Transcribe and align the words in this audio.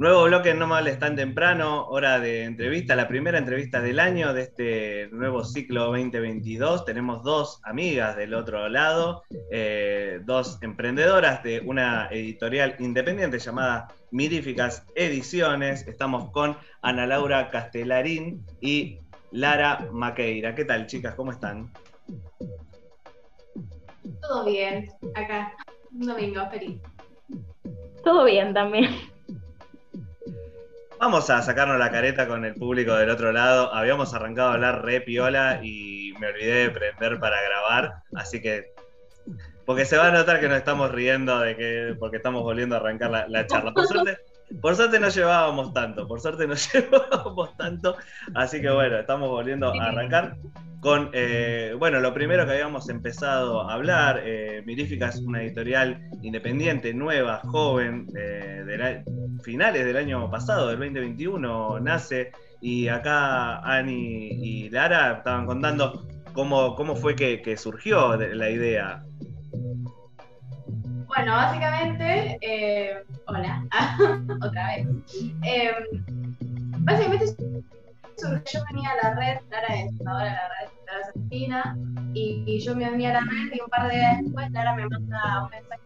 Nuevo 0.00 0.24
bloque 0.24 0.54
No 0.54 0.66
Mal 0.66 0.98
tan 0.98 1.14
temprano, 1.14 1.86
hora 1.88 2.18
de 2.18 2.44
entrevista, 2.44 2.96
la 2.96 3.06
primera 3.06 3.36
entrevista 3.36 3.82
del 3.82 4.00
año 4.00 4.32
de 4.32 4.44
este 4.44 5.08
nuevo 5.12 5.44
ciclo 5.44 5.88
2022. 5.88 6.86
Tenemos 6.86 7.22
dos 7.22 7.60
amigas 7.64 8.16
del 8.16 8.32
otro 8.32 8.70
lado, 8.70 9.24
eh, 9.50 10.20
dos 10.24 10.56
emprendedoras 10.62 11.42
de 11.42 11.60
una 11.60 12.08
editorial 12.10 12.76
independiente 12.78 13.38
llamada 13.38 13.88
Miríficas 14.10 14.86
Ediciones. 14.94 15.86
Estamos 15.86 16.30
con 16.30 16.56
Ana 16.80 17.06
Laura 17.06 17.50
Castelarín 17.50 18.42
y 18.62 19.00
Lara 19.32 19.86
Maqueira. 19.92 20.54
¿Qué 20.54 20.64
tal, 20.64 20.86
chicas? 20.86 21.14
¿Cómo 21.14 21.30
están? 21.30 21.70
Todo 24.30 24.44
bien, 24.44 24.88
acá, 25.16 25.56
un 25.90 26.06
domingo 26.06 26.48
feliz. 26.50 26.80
Todo 28.04 28.24
bien 28.26 28.54
también. 28.54 28.88
Vamos 31.00 31.28
a 31.30 31.42
sacarnos 31.42 31.80
la 31.80 31.90
careta 31.90 32.28
con 32.28 32.44
el 32.44 32.54
público 32.54 32.94
del 32.94 33.10
otro 33.10 33.32
lado. 33.32 33.74
Habíamos 33.74 34.14
arrancado 34.14 34.50
a 34.50 34.54
hablar 34.54 34.84
re 34.84 35.00
piola 35.00 35.58
y 35.64 36.12
me 36.20 36.28
olvidé 36.28 36.68
de 36.68 36.70
prender 36.70 37.18
para 37.18 37.42
grabar, 37.42 38.04
así 38.14 38.40
que. 38.40 38.72
Porque 39.66 39.84
se 39.84 39.96
va 39.96 40.06
a 40.06 40.12
notar 40.12 40.38
que 40.38 40.48
nos 40.48 40.58
estamos 40.58 40.92
riendo 40.92 41.40
de 41.40 41.56
que. 41.56 41.96
porque 41.98 42.18
estamos 42.18 42.44
volviendo 42.44 42.76
a 42.76 42.78
arrancar 42.78 43.10
la, 43.28 43.46
charla. 43.48 43.72
Por 43.72 43.88
suerte, 43.88 44.16
por 44.60 44.74
suerte 44.76 44.98
no 44.98 45.08
llevábamos 45.08 45.72
tanto, 45.72 46.06
por 46.06 46.20
suerte 46.20 46.46
no 46.46 46.54
llevábamos 46.72 47.56
tanto. 47.56 47.96
Así 48.34 48.60
que 48.60 48.70
bueno, 48.70 48.98
estamos 48.98 49.28
volviendo 49.28 49.72
a 49.72 49.84
arrancar 49.84 50.36
con, 50.80 51.10
eh, 51.12 51.74
bueno, 51.78 52.00
lo 52.00 52.14
primero 52.14 52.46
que 52.46 52.52
habíamos 52.52 52.88
empezado 52.88 53.68
a 53.68 53.74
hablar, 53.74 54.22
eh, 54.24 54.62
Mirífica 54.64 55.08
es 55.08 55.16
una 55.18 55.42
editorial 55.42 56.00
independiente, 56.22 56.94
nueva, 56.94 57.42
joven, 57.44 58.06
eh, 58.16 59.04
finales 59.42 59.84
del 59.84 59.96
año 59.98 60.30
pasado, 60.30 60.68
del 60.68 60.78
2021, 60.78 61.80
nace, 61.80 62.32
y 62.62 62.88
acá 62.88 63.58
Ani 63.58 64.28
y 64.30 64.70
Lara 64.70 65.18
estaban 65.18 65.44
contando 65.46 66.06
cómo, 66.32 66.74
cómo 66.74 66.96
fue 66.96 67.14
que, 67.14 67.56
surgió 67.58 68.16
la 68.16 68.50
idea. 68.50 69.04
Bueno, 71.16 71.32
básicamente, 71.34 72.38
hola, 73.26 73.66
otra 74.46 74.66
vez. 74.68 74.86
básicamente 76.78 77.26
yo 78.52 78.64
venía 78.70 78.90
a 78.90 79.08
la 79.08 79.14
red, 79.16 79.40
Lara 79.50 79.74
es 79.74 79.96
fundadora 79.96 80.24
de 80.24 80.30
la 80.30 80.48
red 80.48 80.68
Lara 80.86 81.06
Argentina, 81.06 81.76
y, 82.14 82.60
yo 82.60 82.76
me 82.76 82.88
uní 82.88 83.06
a 83.06 83.14
la 83.14 83.20
red 83.20 83.52
y 83.52 83.60
un 83.60 83.68
par 83.70 83.88
de 83.88 83.96
días 83.96 84.18
después 84.22 84.50
Lara 84.52 84.74
me 84.76 84.86
manda 84.86 85.42
un 85.42 85.50
mensaje 85.50 85.82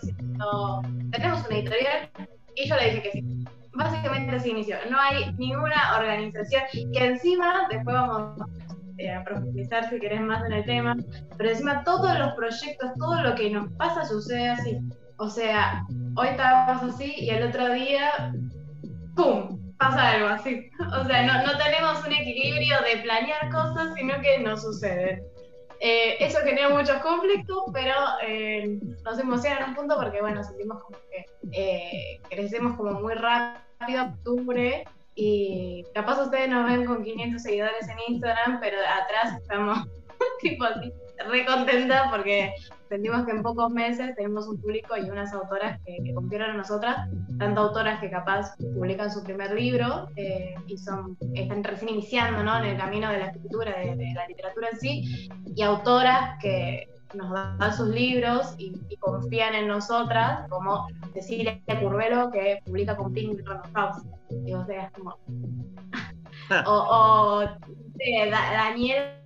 diciendo, 0.00 0.82
tenemos 1.12 1.46
una 1.46 1.56
editorial, 1.56 2.10
y 2.56 2.68
yo 2.68 2.76
le 2.76 2.84
dije 2.86 3.02
que 3.02 3.12
sí. 3.12 3.44
Básicamente 3.76 4.36
así 4.36 4.50
inició. 4.50 4.76
No 4.90 4.98
hay 5.00 5.32
ninguna 5.34 5.98
organización 5.98 6.62
que 6.72 7.06
encima, 7.06 7.68
después 7.70 7.94
vamos 7.94 8.40
eh, 8.98 9.12
a 9.12 9.24
profundizar 9.24 9.88
si 9.90 9.98
querés 9.98 10.20
más 10.20 10.44
en 10.44 10.52
el 10.52 10.64
tema, 10.64 10.96
pero 11.36 11.50
encima 11.50 11.84
todos 11.84 12.18
los 12.18 12.34
proyectos, 12.34 12.92
todo 12.98 13.22
lo 13.22 13.34
que 13.34 13.50
nos 13.50 13.70
pasa 13.72 14.04
sucede 14.04 14.48
así. 14.48 14.78
O 15.18 15.28
sea, 15.28 15.84
hoy 16.16 16.28
estábamos 16.28 16.94
así 16.94 17.14
y 17.18 17.30
el 17.30 17.48
otro 17.48 17.72
día, 17.72 18.32
¡pum! 19.14 19.64
pasa 19.78 20.10
algo 20.10 20.28
así. 20.28 20.70
O 21.00 21.04
sea, 21.04 21.42
no, 21.42 21.58
tenemos 21.58 22.04
un 22.06 22.12
equilibrio 22.12 22.76
de 22.82 23.02
planear 23.02 23.50
cosas, 23.50 23.94
sino 23.94 24.14
que 24.20 24.38
no 24.38 24.56
sucede. 24.56 25.22
Eh, 25.80 26.16
eso 26.20 26.38
genera 26.44 26.70
muchos 26.70 26.96
conflictos, 26.98 27.64
pero 27.72 27.94
eh, 28.26 28.78
nos 29.04 29.18
emociona 29.18 29.58
en 29.58 29.68
un 29.70 29.74
punto 29.74 29.96
porque, 29.96 30.20
bueno, 30.20 30.42
sentimos 30.42 30.82
como 30.82 30.98
que 31.10 31.26
eh, 31.52 32.20
crecemos 32.30 32.76
como 32.76 33.00
muy 33.00 33.14
rápido, 33.14 34.04
octubre, 34.04 34.84
y 35.14 35.84
capaz 35.94 36.20
ustedes 36.20 36.48
nos 36.48 36.68
ven 36.68 36.84
con 36.84 37.04
500 37.04 37.42
seguidores 37.42 37.88
en 37.88 38.14
Instagram, 38.14 38.60
pero 38.60 38.78
atrás 38.78 39.40
estamos 39.40 39.86
tipo 40.40 40.64
así, 40.64 40.92
re 41.28 41.46
contenta 41.46 42.08
porque 42.10 42.52
sentimos 42.88 43.24
que 43.24 43.32
en 43.32 43.42
pocos 43.42 43.70
meses 43.70 44.14
tenemos 44.16 44.46
un 44.46 44.60
público 44.60 44.96
y 44.96 45.08
unas 45.08 45.32
autoras 45.32 45.80
que, 45.84 45.96
que 46.04 46.14
confían 46.14 46.50
en 46.50 46.56
nosotras, 46.56 47.08
tanto 47.38 47.60
autoras 47.60 48.00
que 48.00 48.10
capaz 48.10 48.56
publican 48.74 49.10
su 49.10 49.22
primer 49.22 49.52
libro 49.52 50.08
eh, 50.16 50.54
y 50.66 50.76
son, 50.78 51.16
están 51.34 51.64
recién 51.64 51.90
iniciando 51.90 52.42
¿no? 52.42 52.58
en 52.58 52.64
el 52.64 52.76
camino 52.76 53.10
de 53.10 53.18
la 53.18 53.26
escritura, 53.26 53.72
de, 53.78 54.12
la 54.14 54.26
literatura 54.26 54.68
en 54.72 54.78
sí, 54.78 55.28
y 55.54 55.62
autoras 55.62 56.38
que 56.40 56.88
nos 57.14 57.32
dan 57.32 57.76
sus 57.76 57.88
libros 57.88 58.54
y, 58.58 58.72
confían 58.98 59.54
en 59.54 59.68
nosotras, 59.68 60.48
como 60.48 60.86
Cecilia 61.12 61.60
Curvelo, 61.80 62.30
que 62.30 62.60
publica 62.64 62.96
con 62.96 63.12
Pink 63.12 63.40
House. 63.74 64.02
Y 64.46 64.54
o 64.54 64.64
sea, 64.64 64.90
como... 64.94 65.18
o, 66.66 66.72
o 66.72 67.44
Daniel 68.28 69.24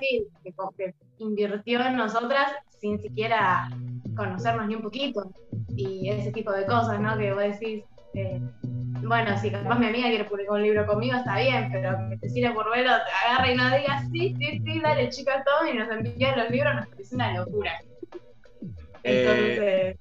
que, 0.00 0.54
que, 0.76 0.94
invirtió 1.18 1.80
en 1.86 1.96
nosotras 1.96 2.52
sin 2.80 3.00
siquiera 3.00 3.68
conocernos 4.16 4.68
ni 4.68 4.74
un 4.74 4.82
poquito. 4.82 5.30
Y 5.76 6.08
ese 6.08 6.32
tipo 6.32 6.52
de 6.52 6.66
cosas, 6.66 7.00
¿no? 7.00 7.16
Que 7.16 7.32
vos 7.32 7.42
decís, 7.42 7.84
eh, 8.14 8.40
bueno, 9.04 9.36
si 9.38 9.50
capaz 9.50 9.78
mi 9.78 9.86
amiga 9.86 10.08
quiere 10.08 10.24
publicar 10.24 10.54
un 10.54 10.62
libro 10.62 10.86
conmigo, 10.86 11.16
está 11.16 11.38
bien, 11.38 11.68
pero 11.70 11.96
que 12.20 12.50
por 12.50 12.70
verlo, 12.70 12.92
te 13.04 13.28
agarre 13.28 13.52
y 13.52 13.56
no 13.56 13.64
diga, 13.66 14.02
sí, 14.10 14.34
sí, 14.38 14.62
sí, 14.64 14.80
dale 14.80 15.10
chica 15.10 15.44
todo 15.44 15.68
y 15.70 15.76
nos 15.76 15.90
envía 15.90 16.36
los 16.36 16.50
libros, 16.50 16.74
nos 16.74 16.86
parece 16.88 17.14
una 17.14 17.34
locura. 17.34 17.72
Eh, 19.06 19.96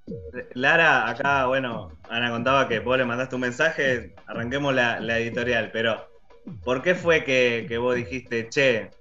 Lara, 0.53 1.09
acá, 1.09 1.46
bueno, 1.47 1.92
Ana 2.09 2.31
contaba 2.31 2.69
que 2.69 2.80
vos 2.80 2.97
le 2.97 3.03
mandaste 3.03 3.36
un 3.36 3.42
mensaje, 3.42 4.16
arranquemos 4.28 4.74
la, 4.74 5.19
editorial, 5.19 5.72
pero 5.74 6.08
¿por 6.63 6.81
qué 6.81 6.96
fue 6.96 7.25
que, 7.25 7.78
vos 7.78 7.96
dijiste, 7.96 8.47
che, 8.47 8.92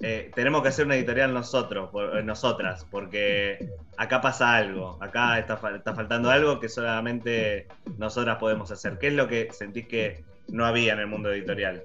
eh, 0.00 0.30
tenemos 0.34 0.62
que 0.62 0.68
hacer 0.68 0.84
una 0.84 0.96
editorial 0.96 1.32
nosotros, 1.32 1.88
eh, 1.94 2.22
nosotras, 2.22 2.86
porque 2.90 3.70
acá 3.96 4.20
pasa 4.20 4.54
algo, 4.54 4.98
acá 5.00 5.38
está, 5.38 5.56
faltando 5.56 6.30
algo 6.30 6.60
que 6.60 6.68
solamente 6.68 7.66
nosotras 7.96 8.36
podemos 8.36 8.70
hacer. 8.70 8.98
¿Qué 8.98 9.06
es 9.08 9.14
lo 9.14 9.26
que 9.26 9.50
sentís 9.52 9.88
que 9.88 10.22
no 10.48 10.66
había 10.66 10.92
en 10.92 11.00
el 11.00 11.06
mundo 11.06 11.32
editorial? 11.32 11.82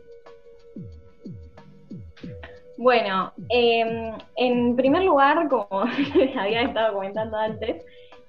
Bueno, 2.78 3.32
em, 3.48 4.14
en 4.36 4.76
primer 4.76 5.04
lugar, 5.04 5.48
como 5.48 5.68
había 6.38 6.64
estado 6.64 6.96
comentando 6.96 7.38
antes, 7.38 7.86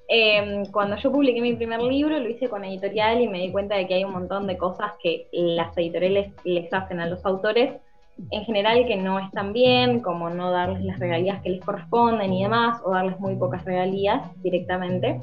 em, 0.06 0.64
cuando 0.66 0.96
yo 0.96 1.10
publiqué 1.10 1.40
mi 1.40 1.54
primer 1.54 1.82
libro 1.82 2.20
lo 2.20 2.28
hice 2.28 2.48
con 2.48 2.64
editorial 2.64 3.20
y 3.20 3.26
me 3.26 3.40
di 3.40 3.50
cuenta 3.50 3.74
de 3.74 3.88
que 3.88 3.94
hay 3.94 4.04
un 4.04 4.12
montón 4.12 4.46
de 4.46 4.56
cosas 4.56 4.92
que 5.02 5.26
las 5.32 5.76
editoriales 5.76 6.32
les 6.44 6.72
hacen 6.72 7.00
a 7.00 7.06
los 7.06 7.24
autores 7.24 7.80
en 8.30 8.44
general 8.44 8.86
que 8.86 8.96
no 8.96 9.18
están 9.18 9.52
bien, 9.52 10.00
como 10.00 10.30
no 10.30 10.50
darles 10.50 10.84
las 10.84 10.98
regalías 10.98 11.42
que 11.42 11.50
les 11.50 11.64
corresponden 11.64 12.32
y 12.32 12.42
demás, 12.42 12.80
o 12.84 12.90
darles 12.90 13.18
muy 13.20 13.36
pocas 13.36 13.64
regalías 13.64 14.22
directamente. 14.42 15.20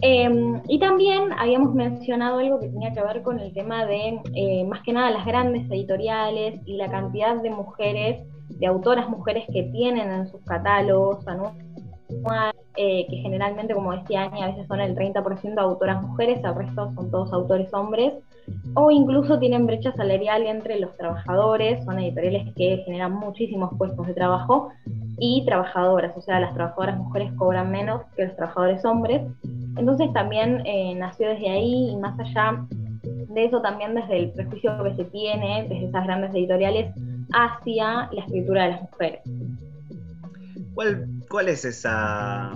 Em, 0.00 0.60
y 0.68 0.78
también 0.78 1.32
habíamos 1.32 1.74
mencionado 1.74 2.38
algo 2.38 2.60
que 2.60 2.68
tenía 2.68 2.92
que 2.92 3.02
ver 3.02 3.22
con 3.22 3.40
el 3.40 3.54
tema 3.54 3.86
de, 3.86 4.20
eh, 4.34 4.64
más 4.64 4.82
que 4.82 4.92
nada, 4.92 5.10
las 5.10 5.24
grandes 5.24 5.70
editoriales 5.70 6.60
y 6.66 6.76
la 6.76 6.90
cantidad 6.90 7.36
de 7.36 7.50
mujeres, 7.50 8.26
de 8.48 8.66
autoras 8.66 9.08
mujeres 9.08 9.46
que 9.52 9.62
tienen 9.62 10.10
en 10.10 10.26
sus 10.28 10.42
catálogos 10.44 11.26
anuales, 11.26 11.62
eh, 12.76 13.06
que 13.08 13.16
generalmente, 13.16 13.72
como 13.72 13.92
decía 13.92 14.24
Ani, 14.24 14.42
a 14.42 14.48
veces 14.48 14.66
son 14.66 14.80
el 14.80 14.94
30% 14.94 15.54
de 15.54 15.60
autoras 15.60 16.02
mujeres, 16.02 16.42
el 16.44 16.54
resto 16.54 16.92
son 16.92 17.10
todos 17.10 17.32
autores 17.32 17.72
hombres, 17.72 18.12
o 18.74 18.90
incluso 18.90 19.38
tienen 19.38 19.66
brecha 19.66 19.92
salarial 19.92 20.46
entre 20.46 20.80
los 20.80 20.96
trabajadores, 20.96 21.84
son 21.84 21.98
editoriales 21.98 22.54
que 22.54 22.82
generan 22.84 23.12
muchísimos 23.12 23.70
puestos 23.76 24.06
de 24.06 24.14
trabajo, 24.14 24.70
y 25.18 25.44
trabajadoras, 25.44 26.16
o 26.16 26.20
sea, 26.20 26.40
las 26.40 26.54
trabajadoras 26.54 26.98
mujeres 26.98 27.32
cobran 27.34 27.70
menos 27.70 28.02
que 28.16 28.26
los 28.26 28.36
trabajadores 28.36 28.84
hombres. 28.84 29.22
Entonces 29.76 30.12
también 30.12 30.62
eh, 30.66 30.94
nació 30.96 31.28
desde 31.28 31.50
ahí 31.50 31.90
y 31.90 31.96
más 31.96 32.18
allá 32.18 32.64
de 33.02 33.44
eso 33.44 33.60
también 33.60 33.94
desde 33.94 34.18
el 34.18 34.30
prejuicio 34.30 34.82
que 34.82 34.94
se 34.94 35.04
tiene 35.06 35.66
desde 35.68 35.86
esas 35.86 36.04
grandes 36.04 36.30
editoriales 36.34 36.94
hacia 37.32 38.08
la 38.12 38.20
escritura 38.20 38.64
de 38.64 38.70
las 38.70 38.82
mujeres. 38.82 39.20
¿Cuál, 40.74 41.06
cuál 41.28 41.48
es 41.48 41.64
esa, 41.64 42.52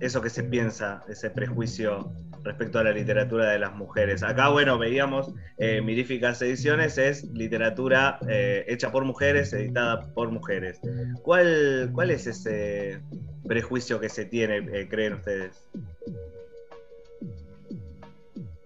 eso 0.00 0.20
que 0.20 0.30
se 0.30 0.42
piensa, 0.44 1.02
ese 1.08 1.30
prejuicio 1.30 2.10
respecto 2.42 2.78
a 2.78 2.84
la 2.84 2.92
literatura 2.92 3.50
de 3.50 3.58
las 3.58 3.74
mujeres. 3.74 4.22
Acá, 4.22 4.48
bueno, 4.48 4.78
veíamos 4.78 5.32
eh, 5.58 5.80
Miríficas 5.80 6.40
Ediciones, 6.42 6.98
es 6.98 7.24
literatura 7.24 8.18
eh, 8.28 8.64
hecha 8.68 8.90
por 8.90 9.04
mujeres, 9.04 9.52
editada 9.52 10.06
por 10.14 10.30
mujeres. 10.30 10.80
¿Cuál, 11.22 11.90
cuál 11.92 12.10
es 12.10 12.26
ese 12.26 13.00
prejuicio 13.46 14.00
que 14.00 14.08
se 14.08 14.24
tiene, 14.24 14.58
eh, 14.72 14.88
creen 14.88 15.14
ustedes? 15.14 15.66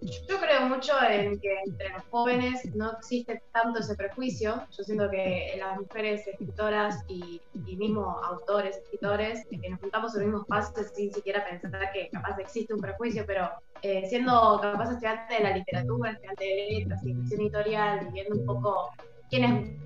Yo 0.04 0.38
creo 0.38 0.68
mucho 0.68 0.92
en 1.08 1.38
que 1.40 1.60
entre 1.66 1.88
los 1.90 2.02
jóvenes 2.10 2.64
no 2.74 2.92
existe 2.92 3.42
tanto 3.52 3.80
ese 3.80 3.94
prejuicio. 3.94 4.62
Yo 4.76 4.84
siento 4.84 5.10
que 5.10 5.56
las 5.58 5.78
mujeres 5.78 6.26
escritoras 6.26 7.04
y, 7.08 7.40
y 7.66 7.76
mismo 7.76 8.18
autores, 8.22 8.76
escritores, 8.76 9.46
que 9.50 9.68
nos 9.68 9.80
juntamos 9.80 10.14
en 10.14 10.22
los 10.22 10.30
mismos 10.30 10.46
pasos 10.46 10.92
sin 10.94 11.12
siquiera 11.12 11.44
pensar 11.44 11.92
que 11.92 12.08
capaz 12.10 12.38
existe 12.38 12.74
un 12.74 12.80
prejuicio, 12.80 13.24
pero 13.26 13.48
eh, 13.82 14.06
siendo 14.08 14.58
capaz 14.60 14.90
estudiante 14.90 15.34
de 15.34 15.40
la 15.40 15.56
literatura, 15.56 16.10
estudiante 16.12 16.44
de 16.44 16.78
letras, 16.78 17.00
y 17.04 17.34
editorial, 17.34 18.08
viendo 18.12 18.36
un 18.36 18.46
poco 18.46 18.90
quiénes 19.30 19.78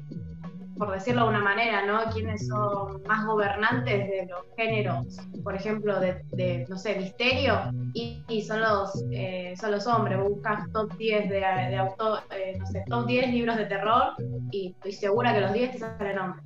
por 0.79 0.93
decirlo 0.93 1.25
de 1.25 1.29
una 1.31 1.41
manera, 1.41 1.85
¿no? 1.85 2.11
¿Quiénes 2.13 2.47
son 2.47 3.03
más 3.03 3.27
gobernantes 3.27 4.09
de 4.09 4.27
los 4.27 4.45
géneros, 4.57 5.17
por 5.43 5.55
ejemplo, 5.55 5.99
de, 6.01 6.67
no 6.69 6.79
sé, 6.79 6.97
misterio? 6.97 7.61
Y, 7.95 8.43
son, 8.43 8.61
los, 8.61 9.05
eh, 9.11 9.55
son 9.61 9.73
los 9.73 9.87
hombres. 9.87 10.19
Buscas 10.21 10.71
top 10.73 10.97
10 10.97 11.29
de, 11.29 11.41
de 11.41 11.77
autor, 11.77 12.21
eh, 12.31 12.57
no 12.59 12.67
sé, 12.67 12.85
top 12.89 13.07
10 13.07 13.33
libros 13.33 13.57
de 13.57 13.67
terror 13.67 14.15
y 14.51 14.73
estoy 14.73 14.93
segura 14.93 15.35
que 15.35 15.41
los 15.41 15.53
10 15.53 15.73
te 15.73 15.79
salen 15.79 16.19
hombres. 16.19 16.45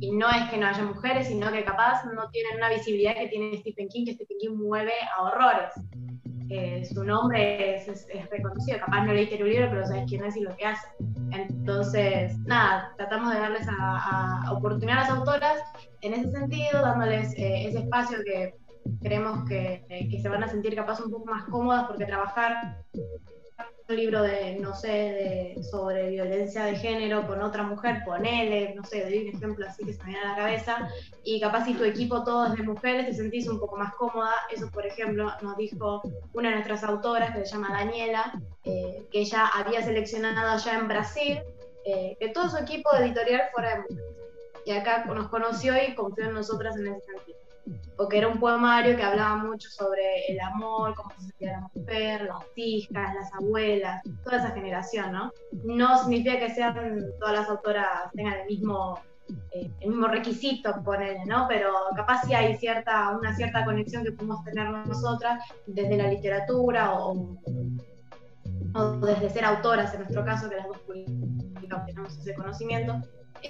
Y 0.00 0.12
no 0.12 0.28
es 0.28 0.50
que 0.50 0.58
no 0.58 0.66
haya 0.66 0.82
mujeres, 0.82 1.28
sino 1.28 1.50
que 1.50 1.64
capaz 1.64 2.04
no 2.04 2.28
tienen 2.30 2.56
una 2.56 2.68
visibilidad 2.70 3.14
que 3.14 3.28
tiene 3.28 3.58
Stephen 3.58 3.88
King, 3.88 4.04
que 4.04 4.14
Stephen 4.14 4.36
King 4.38 4.56
mueve 4.56 4.92
a 5.16 5.22
horrores. 5.22 5.72
Eh, 6.48 6.84
su 6.84 7.02
nombre 7.04 7.76
es, 7.76 8.06
reconocido, 8.30 8.78
capaz 8.78 9.04
no 9.04 9.12
leíste 9.12 9.36
el 9.36 9.48
libro, 9.48 9.68
pero 9.70 9.86
sabes 9.86 10.04
quién 10.08 10.24
es 10.24 10.36
y 10.36 10.40
lo 10.40 10.56
que 10.56 10.66
hace. 10.66 10.86
Entonces, 11.32 12.38
nada, 12.40 12.92
tratamos 12.96 13.32
de 13.32 13.40
darles 13.40 13.66
a, 13.68 14.52
oportunidad 14.52 14.98
a 14.98 15.00
las 15.02 15.10
autoras 15.10 15.58
en 16.02 16.14
ese 16.14 16.30
sentido, 16.30 16.80
dándoles 16.80 17.32
eh, 17.36 17.66
ese 17.66 17.78
espacio 17.80 18.18
que 18.24 18.54
creemos 19.02 19.44
que, 19.48 19.84
que, 19.88 20.20
se 20.20 20.28
van 20.28 20.44
a 20.44 20.48
sentir 20.48 20.74
capaz 20.76 21.00
un 21.00 21.10
poco 21.10 21.24
más 21.26 21.44
cómodas 21.44 21.86
porque 21.86 22.06
trabajar 22.06 22.84
un 23.88 23.96
libro 23.96 24.22
de, 24.22 24.56
no 24.56 24.74
sé, 24.74 24.88
de, 24.88 25.62
sobre 25.62 26.10
violencia 26.10 26.64
de 26.64 26.76
género 26.76 27.26
con 27.26 27.40
otra 27.40 27.62
mujer, 27.62 28.02
ponele, 28.04 28.74
no 28.74 28.82
sé, 28.84 29.04
doy 29.04 29.28
un 29.28 29.36
ejemplo 29.36 29.66
así 29.66 29.84
que 29.84 29.92
se 29.92 30.02
me 30.02 30.10
viene 30.10 30.24
a 30.24 30.30
la 30.30 30.36
cabeza, 30.36 30.88
y 31.22 31.40
capaz 31.40 31.64
si 31.64 31.74
tu 31.74 31.84
equipo 31.84 32.24
todo 32.24 32.46
es 32.46 32.54
de 32.54 32.64
mujeres, 32.64 33.06
te 33.06 33.14
sentís 33.14 33.48
un 33.48 33.60
poco 33.60 33.76
más 33.76 33.94
cómoda. 33.94 34.34
Eso, 34.50 34.68
por 34.70 34.86
ejemplo, 34.86 35.30
nos 35.42 35.56
dijo 35.56 36.02
una 36.32 36.48
de 36.48 36.54
nuestras 36.56 36.82
autoras, 36.84 37.34
que 37.34 37.44
se 37.44 37.52
llama 37.52 37.72
Daniela, 37.72 38.32
eh, 38.64 39.06
que 39.10 39.20
ella 39.20 39.46
había 39.46 39.82
seleccionado 39.82 40.50
allá 40.50 40.78
en 40.78 40.88
Brasil, 40.88 41.40
eh, 41.84 42.16
que 42.18 42.28
todo 42.30 42.48
su 42.48 42.56
equipo 42.56 42.94
editorial 42.96 43.42
fuera 43.52 43.70
de 43.70 43.76
mujeres. 43.82 44.16
Y 44.64 44.72
acá 44.72 45.04
nos 45.04 45.28
conoció 45.28 45.74
y 45.80 45.94
confió 45.94 46.24
en 46.24 46.34
nosotras 46.34 46.76
en 46.76 46.88
ese 46.88 47.00
sentido 47.06 47.45
porque 47.96 48.18
era 48.18 48.28
un 48.28 48.38
poemario 48.38 48.96
que 48.96 49.02
hablaba 49.02 49.36
mucho 49.36 49.68
sobre 49.70 50.26
el 50.28 50.38
amor, 50.40 50.94
cómo 50.94 51.10
se 51.16 51.22
sentía 51.22 51.52
la 51.52 51.70
mujer, 51.74 52.22
las 52.22 52.44
hijas, 52.56 53.14
las 53.14 53.34
abuelas, 53.34 54.02
toda 54.22 54.36
esa 54.38 54.50
generación, 54.50 55.12
¿no? 55.12 55.32
No 55.64 55.98
significa 55.98 56.38
que 56.38 56.54
sean 56.54 56.74
todas 57.18 57.34
las 57.34 57.48
autoras 57.48 58.10
tengan 58.14 58.40
el 58.40 58.46
mismo 58.46 58.98
eh, 59.52 59.70
el 59.80 59.88
mismo 59.88 60.06
requisito, 60.06 60.82
ponerle, 60.84 61.24
¿no? 61.26 61.46
Pero 61.48 61.72
capaz 61.96 62.22
sí 62.24 62.34
hay 62.34 62.56
cierta, 62.56 63.16
una 63.16 63.34
cierta 63.34 63.64
conexión 63.64 64.04
que 64.04 64.12
podemos 64.12 64.44
tener 64.44 64.68
nosotras 64.70 65.42
desde 65.66 65.96
la 65.96 66.08
literatura 66.08 66.94
o, 66.94 67.36
o 68.74 68.90
desde 68.98 69.30
ser 69.30 69.44
autoras, 69.44 69.92
en 69.94 70.00
nuestro 70.00 70.24
caso, 70.24 70.48
que 70.48 70.56
las 70.56 70.68
dos 70.68 70.78
publicamos, 70.78 71.86
tenemos 71.86 72.18
ese 72.18 72.34
conocimiento, 72.34 73.00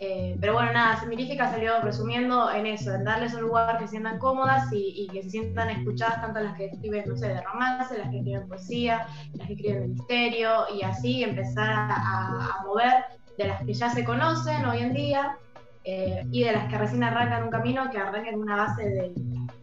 eh, 0.01 0.37
pero 0.41 0.55
bueno, 0.55 0.73
nada, 0.73 1.01
Semirífica 1.01 1.51
salió 1.51 1.81
resumiendo 1.81 2.53
en 2.53 2.67
eso, 2.67 2.95
en 2.95 3.05
darles 3.05 3.35
un 3.35 3.43
lugar 3.43 3.79
que 3.79 3.85
se 3.85 3.93
sientan 3.93 4.19
cómodas 4.19 4.69
y, 4.73 5.09
que 5.13 5.23
se 5.23 5.31
sientan 5.31 5.71
escuchadas, 5.71 6.21
tanto 6.21 6.41
las 6.41 6.57
que 6.57 6.67
escriben, 6.67 7.05
no 7.07 7.17
sé, 7.17 7.29
de 7.29 7.41
romance, 7.41 7.97
las 7.97 8.11
que 8.11 8.19
escriben 8.19 8.49
poesía, 8.49 9.07
las 9.35 9.47
que 9.47 9.55
escriben 9.55 9.93
misterio, 9.93 10.65
y 10.75 10.83
así 10.83 11.23
empezar 11.23 11.71
a, 11.71 12.63
mover 12.65 13.05
de 13.39 13.49
las 13.49 13.63
que 13.65 13.75
ya 13.75 13.91
se 13.91 14.05
conocen 14.05 14.65
hoy 14.65 14.79
en 14.79 14.95
día 14.95 15.37
eh, 15.85 16.25
y 16.31 16.45
de 16.45 16.53
las 16.53 16.69
que 16.69 16.79
recién 16.79 17.03
arrancan 17.03 17.45
un 17.45 17.51
camino, 17.51 17.91
que 17.91 17.99
arranquen 17.99 18.39
una 18.41 18.57
base 18.57 19.13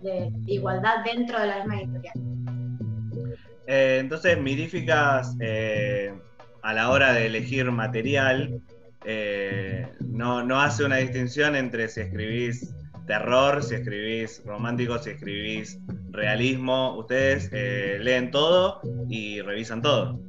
de, 0.02 0.32
igualdad 0.48 1.04
dentro 1.06 1.40
de 1.40 1.48
la 1.48 1.58
misma 1.60 1.80
editorial. 1.82 2.14
Eh, 3.68 3.98
entonces, 4.02 4.38
Miríficas, 4.40 5.36
a 6.62 6.74
la 6.74 6.90
hora 6.90 7.14
de 7.14 7.26
elegir 7.26 7.72
material, 7.72 8.62
eh, 9.06 9.92
no, 10.00 10.44
no 10.44 10.60
hace 10.62 10.84
una 10.84 10.98
distinción 10.98 11.56
entre 11.56 11.88
si 11.88 12.02
escribís 12.02 12.74
terror, 13.06 13.64
si 13.64 13.76
escribís 13.76 14.44
romántico, 14.46 14.98
si 15.00 15.12
escribís 15.12 15.80
realismo. 16.12 16.98
Ustedes 16.98 17.50
eh, 17.52 17.98
leen 18.00 18.32
todo 18.32 18.82
y 19.10 19.42
revisan 19.42 19.82
todo. 19.82 20.20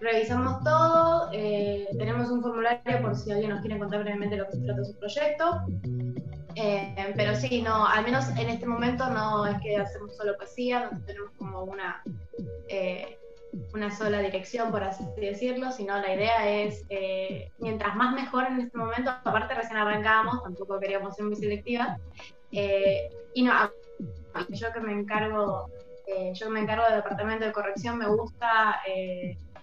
Revisamos 0.00 0.62
todo, 0.62 1.28
eh, 1.32 1.88
tenemos 1.98 2.30
un 2.30 2.40
formulario 2.40 3.02
por 3.02 3.16
si 3.16 3.32
alguien 3.32 3.50
nos 3.50 3.60
quiere 3.60 3.78
contar 3.78 4.04
brevemente 4.04 4.36
lo 4.36 4.46
que 4.46 4.52
se 4.52 4.62
trata 4.62 4.80
de 4.80 4.86
su 4.86 4.98
proyecto. 4.98 5.44
pero 7.16 7.34
sí, 7.34 7.62
no, 7.62 7.84
al 7.84 8.04
menos 8.04 8.28
en 8.38 8.48
este 8.48 8.64
momento 8.64 9.10
no 9.10 9.46
es 9.46 9.60
que 9.60 9.76
hacemos 9.76 10.16
solo 10.16 10.36
poesía, 10.36 10.88
no 10.92 11.04
tenemos 11.04 11.32
como 11.36 11.64
una 11.64 12.00
una 13.72 13.90
sola 13.90 14.20
dirección, 14.20 14.70
por 14.70 14.82
así 14.82 15.04
decirlo, 15.16 15.72
sino 15.72 15.98
la 16.00 16.14
idea 16.14 16.48
es, 16.48 16.84
eh, 16.90 17.50
mientras 17.58 17.96
más 17.96 18.14
mejor 18.14 18.46
en 18.46 18.60
este 18.60 18.76
momento, 18.78 19.10
aparte 19.10 19.54
recién 19.54 19.78
arrancamos, 19.78 20.42
tampoco 20.42 20.78
queríamos 20.78 21.16
ser 21.16 21.26
muy 21.26 21.36
selectivas, 21.36 21.98
eh, 22.52 23.10
y 23.34 23.42
no, 23.42 23.52
yo 24.50 24.72
que 24.72 24.80
me 24.80 24.92
encargo, 24.92 25.70
eh, 26.06 26.32
yo 26.34 26.50
me 26.50 26.60
encargo 26.60 26.84
del 26.84 26.96
departamento 26.96 27.44
de 27.44 27.52
corrección, 27.52 27.98
me 27.98 28.08
gusta 28.08 28.80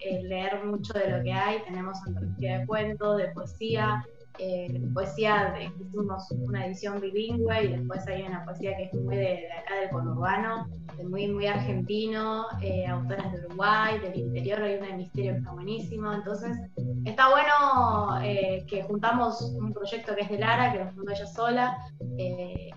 leer 0.00 0.64
mucho 0.64 0.92
de 0.92 1.10
lo 1.10 1.22
que 1.22 1.32
hay, 1.32 1.62
tenemos 1.62 1.98
antología 2.06 2.60
de 2.60 2.66
cuentos, 2.66 3.16
de 3.16 3.28
poesía, 3.28 4.06
eh, 4.38 4.80
poesía, 4.92 5.54
de, 5.54 5.64
hicimos 5.64 6.30
una 6.32 6.66
edición 6.66 7.00
bilingüe 7.00 7.64
y 7.64 7.68
después 7.68 8.06
hay 8.06 8.22
una 8.22 8.44
poesía 8.44 8.76
que 8.76 8.84
es 8.84 8.94
muy 8.94 9.16
de, 9.16 9.48
acá 9.52 9.80
del 9.80 9.90
conurbano, 9.90 10.68
de 10.96 11.04
muy, 11.04 11.28
muy 11.28 11.46
argentino, 11.46 12.46
eh, 12.60 12.86
autoras 12.86 13.32
de 13.32 13.46
Uruguay, 13.46 13.98
del 14.00 14.16
interior, 14.16 14.62
hay 14.62 14.76
una 14.76 14.86
de 14.88 14.92
misterio 14.94 15.32
que 15.32 15.38
está 15.38 15.52
buenísimo. 15.52 16.12
Entonces, 16.12 16.56
está 17.04 17.30
bueno 17.30 18.20
eh, 18.22 18.64
que 18.68 18.82
juntamos 18.82 19.42
un 19.42 19.72
proyecto 19.72 20.14
que 20.14 20.22
es 20.22 20.28
de 20.28 20.38
Lara, 20.38 20.72
que 20.72 20.78
lo 20.78 20.90
fundó 20.92 21.12
ella 21.12 21.26
sola, 21.26 21.78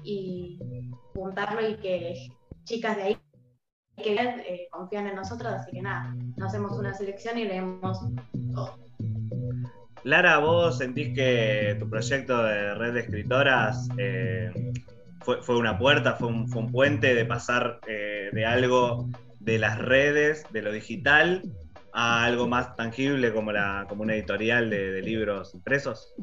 y 0.04 0.60
juntarlo 1.14 1.68
y 1.68 1.76
que 1.78 2.30
chicas 2.64 2.96
de 2.96 3.04
ahí 3.04 3.18
que 3.98 4.68
confían 4.72 5.08
en 5.08 5.16
nosotros, 5.16 5.52
así 5.52 5.72
que 5.72 5.82
nada, 5.82 6.16
nos 6.38 6.48
hacemos 6.48 6.78
una 6.78 6.94
selección 6.94 7.38
y 7.38 7.46
leemos 7.46 8.00
todo. 8.54 8.78
Lara, 10.04 10.38
¿vos 10.38 10.78
sentís 10.78 11.14
que 11.14 11.76
tu 11.80 11.90
proyecto 11.90 12.44
de 12.44 12.74
red 12.76 12.94
de 12.94 13.00
escritoras 13.02 13.90
eh, 13.98 14.52
fue, 15.22 15.58
una 15.58 15.78
puerta, 15.78 16.14
fue 16.14 16.28
un, 16.30 16.72
puente 16.72 17.14
de 17.14 17.26
pasar 17.26 17.80
eh, 17.88 18.30
de 18.32 18.46
algo 18.46 19.10
de 19.40 19.60
las 19.60 19.78
redes, 19.78 20.46
de 20.52 20.62
lo 20.62 20.72
digital, 20.72 21.44
a 21.94 22.24
algo 22.24 22.48
más 22.48 22.76
tangible 22.76 23.34
como, 23.34 23.52
la, 23.52 23.86
como 23.90 24.04
una 24.04 24.16
editorial 24.16 24.70
de 24.70 25.02
libros 25.02 25.54
impresos? 25.54 26.14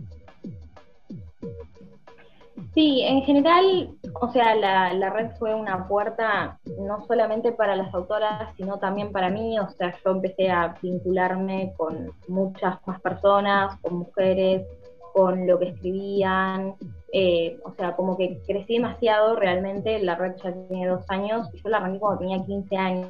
Sí, 2.77 3.01
en 3.01 3.23
general, 3.23 3.97
o 4.21 4.31
sea, 4.33 4.55
la, 4.55 5.09
red 5.09 5.31
fue 5.39 5.55
una 5.55 5.89
puerta 5.89 6.61
no 6.79 7.07
solamente 7.07 7.53
para 7.53 7.75
las 7.75 7.95
autoras, 7.95 8.55
sino 8.55 8.79
también 8.79 9.13
para 9.13 9.31
mí. 9.31 9.59
O 9.59 9.71
sea, 9.71 9.95
yo 10.05 10.11
empecé 10.11 10.51
a 10.51 10.77
vincularme 10.83 11.73
con 11.79 12.11
muchas 12.29 12.87
más 12.87 13.01
personas, 13.01 13.81
con 13.81 14.01
mujeres, 14.01 14.67
con 15.15 15.47
lo 15.47 15.59
que 15.59 15.69
escribían. 15.71 16.75
Eh, 17.15 17.59
o 17.65 17.73
sea, 17.73 17.97
como 17.97 18.15
que 18.15 18.43
crecí 18.47 18.75
demasiado 18.75 19.37
realmente. 19.37 19.99
La 20.01 20.17
red 20.17 20.35
ya 20.45 20.53
tiene 20.69 20.87
dos 20.87 21.07
años 21.09 21.51
yo 21.55 21.71
la 21.71 21.79
arranqué 21.79 21.99
cuando 21.99 22.19
tenía 22.19 22.45
15 22.45 22.77
años. 22.77 23.09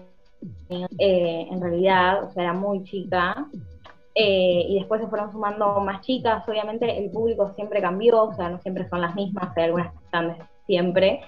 Eh, 0.69 1.49
en 1.51 1.61
realidad, 1.61 2.23
o 2.23 2.31
sea, 2.31 2.45
era 2.45 2.53
muy 2.53 2.85
chica. 2.85 3.49
Eh, 4.19 4.65
y 4.71 4.79
después 4.79 5.03
se 5.03 5.09
fueron 5.09 5.31
sumando 5.31 5.79
más 5.81 6.01
chicas, 6.01 6.43
obviamente 6.49 7.05
el 7.05 7.11
público 7.11 7.53
siempre 7.55 7.83
cambió, 7.83 8.23
o 8.23 8.33
sea, 8.33 8.49
no 8.49 8.59
siempre 8.61 8.89
son 8.89 9.03
las 9.03 9.15
mismas, 9.15 9.55
hay 9.55 9.65
algunas 9.65 9.93
que 9.93 10.05
están 10.07 10.37
siempre, 10.67 11.21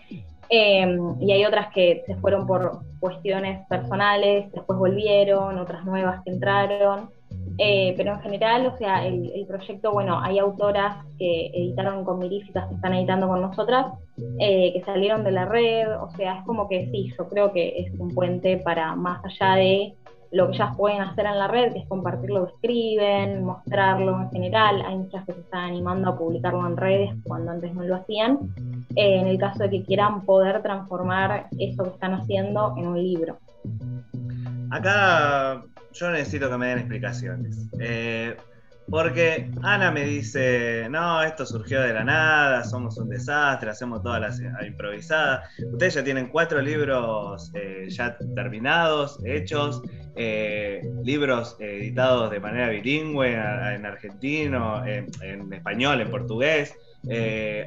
em, 0.49 1.21
y 1.21 1.33
hay 1.33 1.45
otras 1.45 1.71
que 1.75 2.03
se 2.07 2.17
fueron 2.17 2.47
por 2.47 2.81
cuestiones 2.99 3.67
personales, 3.69 4.51
después 4.53 4.79
volvieron, 4.79 5.59
otras 5.59 5.85
nuevas 5.85 6.23
que 6.25 6.31
entraron, 6.31 7.11
eh, 7.59 7.93
pero 7.99 8.15
en 8.15 8.21
general, 8.21 8.65
o 8.65 8.79
sea, 8.79 9.07
el, 9.07 9.45
proyecto, 9.47 9.93
bueno, 9.93 10.19
hay 10.23 10.39
autoras 10.39 11.05
que 11.19 11.49
editaron 11.49 12.07
con 12.07 12.21
Miríficas, 12.21 12.69
que 12.69 12.75
están 12.77 12.95
editando 12.95 13.29
con 13.29 13.43
nosotras, 13.43 13.93
eh, 14.39 14.73
que 14.73 14.83
salieron 14.87 15.25
de 15.25 15.33
la 15.33 15.45
red, 15.45 15.95
o 16.01 16.09
sea, 16.17 16.39
es 16.39 16.45
como 16.47 16.71
que 16.71 16.89
sí, 16.91 17.13
yo 17.19 17.29
creo 17.29 17.53
que 17.53 17.81
es 17.81 18.01
un 18.01 18.15
puente 18.15 18.57
para 18.57 18.95
más 18.97 19.23
allá 19.27 19.57
de 19.57 19.95
lo 20.31 20.49
que 20.49 20.57
ellas 20.57 20.77
pueden 20.77 21.01
hacer 21.01 21.27
en 21.27 21.39
la 21.39 21.49
red, 21.49 21.75
es 21.77 21.87
compartir 21.87 22.31
lo 22.31 22.47
que 22.47 22.53
escriben, 22.55 23.45
mostrarlo 23.45 24.21
en 24.21 24.31
general. 24.31 24.83
Hay 24.87 24.97
muchas 24.97 25.25
que 25.25 25.33
se 25.33 25.41
están 25.41 25.65
animando 25.71 26.11
a 26.11 26.19
publicarlo 26.19 26.67
en 26.67 26.77
redes 26.77 27.15
cuando 27.25 27.53
antes 27.53 27.75
no 27.75 27.83
lo 27.83 27.97
hacían. 27.97 28.39
Eh, 28.95 29.21
en 29.21 29.27
el 29.27 29.39
caso 29.39 29.65
de 29.65 29.71
que 29.71 29.85
quieran 29.85 30.23
poder 30.25 30.63
transformar 30.63 31.49
eso 31.59 31.85
que 31.85 31.91
están 31.91 32.15
haciendo 32.15 32.75
en 32.77 32.87
un 32.87 33.03
libro. 33.03 33.39
acá 34.71 35.63
yo 35.93 36.11
necesito 36.11 36.51
que 36.51 36.57
me 36.59 36.69
den 36.69 36.79
explicaciones. 36.79 37.69
Eh, 37.81 38.37
porque 38.91 39.51
Ana 39.63 39.91
me 39.91 40.05
dice, 40.05 40.89
no, 40.91 41.23
esto 41.23 41.45
surgió 41.45 41.81
de 41.81 41.93
la 41.93 42.05
nada, 42.05 42.65
somos 42.65 42.97
un 42.99 43.09
desastre, 43.09 43.71
hacemos 43.71 44.03
todas 44.03 44.21
las 44.21 44.67
improvisadas. 44.67 45.49
Ustedes 45.73 45.95
ya 45.95 46.05
tienen 46.05 46.29
cuatro 46.29 46.61
libros 46.61 47.51
eh, 47.55 47.87
ya 47.89 48.17
terminados, 48.35 49.19
hechos, 49.25 49.83
eh, 50.17 50.83
libros 51.05 51.57
editados 51.61 52.31
de 52.31 52.41
manera 52.41 52.69
bilingüe 52.71 53.33
en, 53.33 53.87
argentino, 53.87 54.85
en, 54.87 55.53
español, 55.53 56.01
en 56.01 56.11
portugués, 56.11 56.75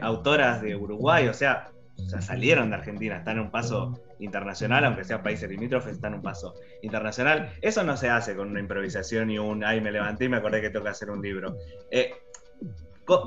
autoras 0.01 0.61
de 0.61 0.75
Uruguay, 0.75 1.27
o 1.27 1.33
sea, 1.33 1.69
salieron 2.07 2.69
de 2.69 2.75
Argentina, 2.75 3.17
están 3.17 3.37
en 3.37 3.43
un 3.43 3.51
paso 3.51 3.99
internacional, 4.19 4.85
aunque 4.85 5.03
sea 5.03 5.23
países 5.23 5.49
limítrofes, 5.49 5.93
están 5.93 6.13
en 6.13 6.19
un 6.19 6.23
paso 6.23 6.55
internacional. 6.81 7.53
Eso 7.61 7.83
no 7.83 7.97
se 7.97 8.09
hace 8.09 8.35
con 8.35 8.49
una 8.49 8.59
improvisación 8.59 9.31
y 9.31 9.39
un, 9.39 9.63
ay, 9.63 9.81
me 9.81 9.91
levanté 9.91 10.25
y 10.25 10.29
me 10.29 10.37
acordé 10.37 10.61
que 10.61 10.69
tengo 10.69 10.85
que 10.85 10.91
hacer 10.91 11.09
un 11.09 11.21
libro. 11.21 11.57
Eh, 11.89 12.13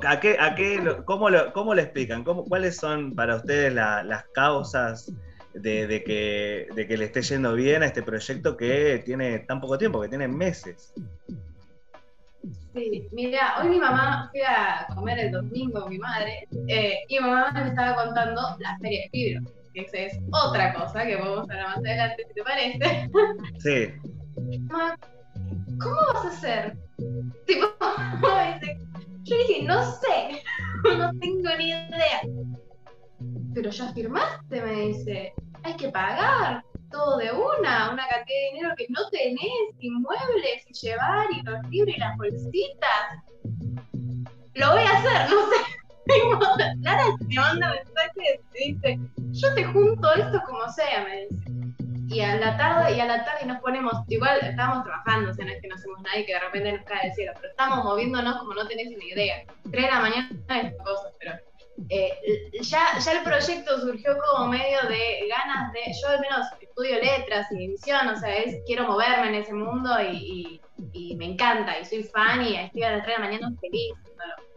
¿A 0.07 0.19
qué, 0.19 0.37
a 0.39 0.55
qué, 0.55 0.81
cómo, 1.05 1.29
lo, 1.29 1.53
¿Cómo 1.53 1.75
lo 1.75 1.81
explican? 1.81 2.23
¿Cómo, 2.23 2.45
¿Cuáles 2.45 2.77
son 2.77 3.13
para 3.13 3.35
ustedes 3.35 3.73
las 3.73 4.25
causas 4.33 5.11
de, 5.53 6.03
que, 6.03 6.67
de 6.73 6.87
que 6.87 6.97
le 6.97 7.05
esté 7.05 7.21
yendo 7.21 7.53
bien 7.53 7.83
a 7.83 7.85
este 7.85 8.01
proyecto 8.01 8.57
que 8.57 9.03
tiene 9.05 9.39
tan 9.39 9.61
poco 9.61 9.77
tiempo, 9.77 10.01
que 10.01 10.09
tiene 10.09 10.27
meses? 10.27 10.93
Sí, 12.75 13.07
mira, 13.13 13.55
hoy 13.57 13.69
mi 13.69 13.79
mamá 13.79 14.29
fui 14.31 14.41
a 14.41 14.85
comer 14.93 15.17
el 15.19 15.31
domingo 15.31 15.81
con 15.81 15.89
mi 15.89 15.97
madre 15.97 16.45
eh, 16.67 16.99
y 17.07 17.15
mi 17.15 17.21
mamá 17.21 17.51
me 17.53 17.69
estaba 17.69 17.95
contando 18.03 18.41
la 18.59 18.77
feria 18.79 18.99
de 19.13 19.17
libros 19.17 19.53
que 19.75 20.05
es 20.05 20.19
otra 20.31 20.73
cosa 20.73 21.05
que 21.05 21.17
podemos 21.17 21.49
hablar 21.49 21.67
más 21.67 21.77
adelante, 21.77 22.23
si 22.27 22.33
te 22.33 22.43
parece. 22.43 23.09
Sí. 23.59 23.93
¿Cómo 25.79 25.95
vas 26.13 26.25
a 26.25 26.27
hacer? 26.29 26.77
Tipo, 27.45 27.65
yo 29.23 29.37
dije, 29.37 29.63
no 29.63 29.83
sé, 29.91 30.41
no 30.97 31.11
tengo 31.19 31.49
ni 31.57 31.69
idea. 31.69 32.21
Pero 33.53 33.69
ya 33.69 33.93
firmaste, 33.93 34.61
me 34.61 34.73
dice, 34.87 35.33
hay 35.63 35.75
que 35.75 35.89
pagar 35.89 36.63
todo 36.89 37.17
de 37.17 37.31
una, 37.31 37.91
una 37.91 38.07
cantidad 38.07 38.39
de 38.39 38.49
dinero 38.53 38.75
que 38.77 38.85
no 38.89 39.09
tenés, 39.09 39.51
inmuebles, 39.79 40.65
y 40.67 40.73
llevar, 40.73 41.27
y 41.31 41.41
los 41.43 41.69
libros 41.69 41.95
y 41.95 41.99
las 41.99 42.17
bolsitas. 42.17 43.23
Lo 44.53 44.71
voy 44.71 44.83
a 44.83 44.97
hacer, 44.97 45.29
no 45.29 45.49
sé. 45.49 45.75
Lara 46.81 47.05
me 47.27 47.35
manda 47.35 47.73
mensajes 47.73 48.39
y 48.53 48.73
dice, 48.73 48.99
yo 49.31 49.53
te 49.55 49.63
junto 49.65 50.13
esto 50.13 50.41
como 50.45 50.69
sea, 50.69 51.03
me 51.03 51.21
dice. 51.21 51.55
Y 52.07 52.21
a 52.21 52.35
la 52.35 52.55
tarde, 52.55 52.95
y 52.95 52.99
a 52.99 53.05
la 53.05 53.25
tarde 53.25 53.47
nos 53.47 53.59
ponemos, 53.61 53.93
igual 54.09 54.39
estamos 54.43 54.83
trabajando, 54.83 55.31
o 55.31 55.33
sea, 55.33 55.45
no 55.45 55.51
es 55.51 55.61
que 55.61 55.67
no 55.67 55.75
hacemos 55.75 56.01
nadie 56.01 56.25
que 56.25 56.33
de 56.33 56.39
repente 56.39 56.73
nos 56.73 56.85
cae 56.85 57.07
del 57.07 57.13
cielo, 57.15 57.31
pero 57.35 57.49
estamos 57.49 57.83
moviéndonos 57.83 58.37
como 58.37 58.53
no 58.53 58.67
tenés 58.67 58.89
ni 58.95 59.07
idea. 59.07 59.43
Tres 59.71 59.85
de 59.85 59.91
la 59.91 59.99
mañana 59.99 60.29
es 60.61 60.73
cosas, 60.83 61.11
pero 61.19 61.33
eh, 61.89 62.11
ya, 62.61 62.99
ya 62.99 63.11
el 63.11 63.23
proyecto 63.23 63.79
surgió 63.81 64.15
como 64.19 64.47
medio 64.49 64.81
de 64.87 65.27
ganas 65.27 65.73
de, 65.73 65.79
yo 66.01 66.07
al 66.09 66.19
menos 66.21 66.45
estudio 66.75 66.99
letras 66.99 67.47
y 67.51 67.65
edición, 67.65 68.07
o 68.09 68.17
sea, 68.17 68.35
es, 68.35 68.61
quiero 68.65 68.85
moverme 68.85 69.29
en 69.29 69.35
ese 69.35 69.53
mundo 69.53 69.89
y, 70.01 70.59
y, 70.91 71.15
me 71.15 71.25
encanta, 71.25 71.79
y 71.79 71.85
soy 71.85 72.03
fan 72.03 72.45
y 72.45 72.57
estoy 72.57 72.83
a 72.83 72.97
las 72.97 73.03
3 73.03 73.15
de 73.15 73.21
la 73.21 73.29
mañana 73.29 73.51
feliz 73.61 73.93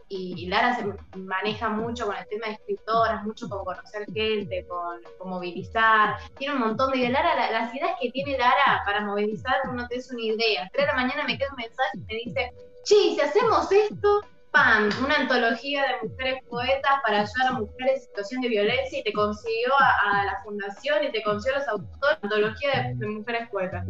y 0.09 0.47
Lara 0.47 0.75
se 0.75 1.17
maneja 1.17 1.69
mucho 1.69 2.07
con 2.07 2.17
el 2.17 2.27
tema 2.27 2.47
de 2.47 2.53
escritoras, 2.53 3.23
mucho 3.23 3.47
con 3.47 3.63
conocer 3.63 4.05
gente, 4.11 4.65
con, 4.67 5.29
movilizar. 5.29 6.17
Tiene 6.37 6.55
un 6.55 6.61
montón 6.61 6.91
de 6.91 6.97
ideas. 6.97 7.13
Lara, 7.13 7.51
las 7.51 7.73
ideas 7.75 7.91
que 8.01 8.09
tiene 8.09 8.37
Lara 8.37 8.81
para 8.85 9.01
movilizar, 9.01 9.71
no 9.71 9.87
te 9.87 9.97
es 9.97 10.11
una 10.11 10.21
idea. 10.23 10.67
Tres 10.73 10.87
de 10.87 10.91
la 10.91 10.95
mañana 10.95 11.25
me 11.25 11.37
queda 11.37 11.49
un 11.51 11.57
mensaje 11.57 11.89
y 11.93 11.99
me 11.99 12.15
dice, 12.25 12.53
che, 12.83 12.95
si 13.13 13.21
hacemos 13.21 13.71
esto, 13.71 14.21
¡pam! 14.51 14.89
Una 15.03 15.15
antología 15.15 15.83
de 15.83 16.09
mujeres 16.09 16.43
poetas 16.49 16.91
para 17.05 17.21
ayudar 17.21 17.47
a 17.47 17.51
mujeres 17.53 17.95
en 17.95 18.01
situación 18.01 18.41
de 18.41 18.49
violencia 18.49 18.99
y 18.99 19.03
te 19.03 19.13
consiguió 19.13 19.73
a, 19.79 20.25
la 20.25 20.41
fundación 20.43 21.03
y 21.03 21.11
te 21.11 21.21
consiguió 21.23 21.55
a 21.55 21.59
los 21.59 21.67
autores 21.67 22.17
antología 22.21 22.91
de 22.95 23.07
mujeres 23.07 23.49
poetas. 23.49 23.85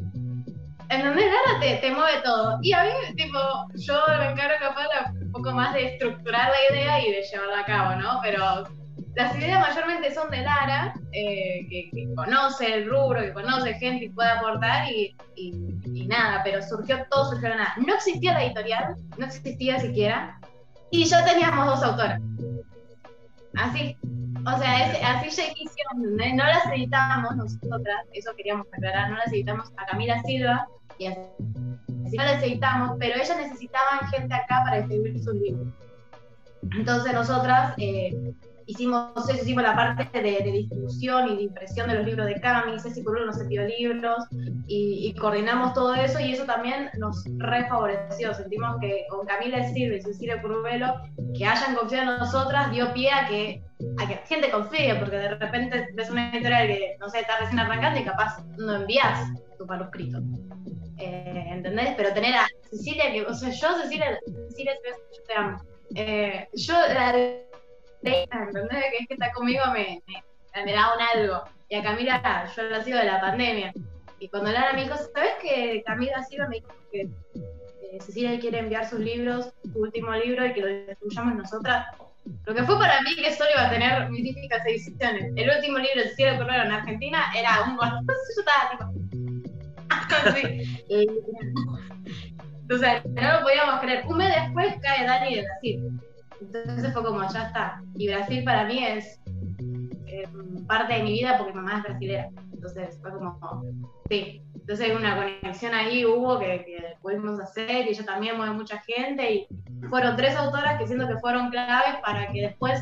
¿Entendés? 0.89 1.25
Lara 1.25 1.59
te, 1.59 1.75
te 1.77 1.91
mueve 1.91 2.21
todo. 2.23 2.57
Y 2.63 2.73
a 2.73 2.83
mí, 2.83 2.91
tipo, 3.15 3.37
yo 3.75 3.93
me 4.17 4.31
encargo 4.31 4.55
capaz 4.59 4.87
un 5.21 5.31
poco 5.31 5.51
más 5.51 5.73
de 5.75 5.93
estructurar 5.93 6.49
la 6.49 6.75
idea 6.75 7.05
y 7.05 7.11
de 7.11 7.21
llevarla 7.21 7.59
a 7.59 7.65
cabo, 7.65 7.95
¿no? 7.95 8.19
Pero 8.23 8.78
las 9.19 9.35
ideas 9.35 9.59
mayormente 9.59 10.13
son 10.13 10.29
de 10.31 10.41
Lara, 10.43 10.93
eh, 11.11 11.67
que, 11.69 12.07
conoce 12.15 12.73
el 12.73 12.89
rubro, 12.89 13.19
que 13.19 13.33
conoce 13.33 13.73
gente 13.73 14.05
y 14.05 14.09
puede 14.09 14.29
aportar 14.29 14.89
y, 14.89 15.13
nada, 16.07 16.41
pero 16.41 16.61
surgió 16.61 17.05
todo, 17.11 17.31
surgió 17.31 17.49
nada. 17.49 17.73
No 17.85 17.95
existía 17.95 18.31
la 18.31 18.45
editorial, 18.45 18.95
no 19.17 19.25
existía 19.25 19.77
siquiera, 19.77 20.39
y 20.89 21.03
ya 21.03 21.25
teníamos 21.25 21.65
dos 21.65 21.83
autoras. 21.83 22.21
Así. 23.57 23.97
O 24.45 24.57
sea, 24.57 25.17
así 25.17 25.29
ya 25.35 25.43
hicieron, 25.51 26.37
no 26.37 26.43
las 26.45 26.65
editamos 26.67 27.35
nosotras, 27.35 27.97
eso 28.13 28.31
queríamos 28.37 28.67
aclarar, 28.71 29.09
no 29.09 29.17
las 29.17 29.33
editamos 29.33 29.69
a 29.75 29.85
Camila 29.85 30.21
Silva, 30.23 30.65
y 30.97 31.07
así 31.07 31.19
no 32.17 32.23
necesitamos, 32.23 32.95
pero 32.97 33.15
ellas 33.15 33.37
necesitaban 33.37 33.99
gente 34.11 34.33
acá 34.33 34.61
para 34.63 34.77
escribir 34.77 35.21
sus 35.21 35.33
libros. 35.33 35.67
Entonces 36.71 37.13
nosotras 37.13 37.73
eh, 37.77 38.33
hicimos 38.69 39.11
eso, 39.27 39.41
hicimos 39.41 39.63
la 39.63 39.75
parte 39.75 40.21
de, 40.21 40.43
distribución 40.43 41.29
y 41.29 41.37
de 41.37 41.43
impresión 41.43 41.89
de 41.89 41.95
los 41.95 42.05
libros 42.05 42.27
de 42.27 42.39
Cami, 42.39 42.79
Ceci 42.79 43.03
Curulo 43.03 43.25
nos 43.25 43.41
envió 43.41 43.65
libros 43.65 44.25
y, 44.67 45.13
coordinamos 45.15 45.73
todo 45.73 45.95
eso 45.95 46.19
y 46.19 46.33
eso 46.33 46.45
también 46.45 46.89
nos 46.97 47.23
refavoreció. 47.37 48.33
Sentimos 48.33 48.77
que 48.79 49.05
con 49.09 49.25
Camila 49.25 49.67
Silva 49.69 49.95
y 49.95 50.01
Cecilia 50.01 50.41
Curvelo, 50.41 51.01
que 51.35 51.45
hayan 51.45 51.75
confiado 51.75 52.13
en 52.13 52.19
nosotras, 52.19 52.71
dio 52.71 52.93
pie 52.93 53.11
a 53.11 53.27
que, 53.27 53.63
a 53.97 54.07
que 54.07 54.15
la 54.15 54.25
gente 54.27 54.51
confíe, 54.51 54.95
porque 54.95 55.17
de 55.17 55.35
repente 55.35 55.87
ves 55.95 56.09
una 56.11 56.31
editorial 56.31 56.67
que, 56.67 56.95
no 56.99 57.09
sé, 57.09 57.21
está 57.21 57.39
recién 57.39 57.59
arrancando 57.59 57.99
y 57.99 58.03
capaz 58.03 58.43
no 58.57 58.75
envías 58.75 59.27
tu 59.57 59.65
manuscrito. 59.65 60.19
Eh, 60.97 61.45
¿entendés? 61.49 61.95
Pero 61.97 62.13
tener 62.13 62.35
a 62.35 62.47
Cecilia, 62.69 63.11
que, 63.11 63.23
o 63.23 63.33
sea, 63.33 63.49
yo, 63.49 63.81
Cecilia, 63.81 64.19
Cecilia, 64.49 64.73
yo 64.85 65.23
te 65.23 65.33
amo. 65.33 65.57
Eh, 65.95 66.47
yo, 66.53 66.73
la 66.73 67.13
¿entendés? 68.03 68.85
Que 68.91 68.97
es 68.99 69.07
que 69.07 69.13
está 69.13 69.31
conmigo 69.31 69.63
me, 69.73 70.01
me, 70.07 70.65
me, 70.65 70.73
da 70.73 70.93
un 70.93 71.01
algo. 71.01 71.43
Y 71.69 71.75
a 71.75 71.83
Camila, 71.83 72.51
yo 72.55 72.63
la 72.63 72.83
sigo 72.83 72.97
de 72.97 73.05
la 73.05 73.21
pandemia. 73.21 73.73
Y 74.19 74.27
cuando 74.29 74.51
Lara 74.51 74.73
me 74.73 74.83
dijo, 74.83 74.95
¿sabes 75.13 75.33
que 75.41 75.83
Camila 75.85 76.23
Silva 76.23 76.47
me 76.47 76.57
dijo 76.57 76.67
que 76.91 77.01
eh, 77.01 77.99
Cecilia 78.01 78.39
quiere 78.39 78.59
enviar 78.59 78.89
sus 78.89 78.99
libros, 78.99 79.53
su 79.63 79.79
último 79.79 80.13
libro, 80.13 80.45
y 80.45 80.53
que 80.53 80.61
lo 80.61 80.67
distribuyamos 80.67 81.35
nosotras? 81.35 81.87
Lo 82.45 82.53
que 82.53 82.63
fue 82.63 82.77
para 82.77 83.01
mí 83.01 83.15
que 83.15 83.33
solo 83.33 83.49
iba 83.51 83.67
a 83.67 83.69
tener 83.69 84.09
mis 84.09 84.23
típicas 84.23 84.65
ediciones. 84.65 85.31
El 85.35 85.49
último 85.49 85.77
libro 85.77 86.01
de 86.01 86.09
Cecilia 86.09 86.37
Correro 86.37 86.63
en 86.63 86.71
Argentina 86.71 87.31
era 87.35 87.63
un 87.63 87.77
Yo 87.79 88.41
estaba 88.41 88.71
tipo, 88.71 88.85
Entonces, 92.69 93.05
no 93.09 93.33
lo 93.33 93.41
podíamos 93.41 93.81
creer. 93.81 94.05
Un 94.07 94.17
mes 94.17 94.35
después 94.35 94.75
cae 94.81 95.05
Dani 95.05 95.35
de 95.35 95.41
Brasil. 95.41 96.01
Entonces 96.41 96.93
fue 96.93 97.03
como, 97.03 97.21
ya 97.31 97.47
está. 97.47 97.81
Y 97.95 98.07
Brasil 98.07 98.43
para 98.43 98.65
mí 98.65 98.83
es 98.83 99.19
eh, 100.07 100.27
parte 100.67 100.95
de 100.95 101.03
mi 101.03 101.11
vida 101.11 101.37
porque 101.37 101.53
mi 101.53 101.59
mamá 101.59 101.77
es 101.77 101.83
brasilera. 101.83 102.29
Entonces 102.53 102.99
fue 103.01 103.11
como, 103.11 103.63
sí. 104.09 104.41
Entonces 104.53 104.89
hay 104.89 104.95
una 104.95 105.15
conexión 105.15 105.73
ahí 105.73 106.05
hubo 106.05 106.37
que, 106.37 106.63
que 106.65 106.95
pudimos 107.01 107.39
hacer 107.39 107.87
y 107.87 107.89
ella 107.89 108.05
también 108.05 108.37
mueve 108.37 108.53
mucha 108.53 108.79
gente 108.79 109.33
y 109.33 109.47
fueron 109.89 110.15
tres 110.15 110.35
autoras 110.35 110.77
que 110.77 110.85
siento 110.85 111.07
que 111.07 111.17
fueron 111.17 111.49
claves 111.49 111.95
para 112.03 112.31
que 112.31 112.41
después 112.41 112.79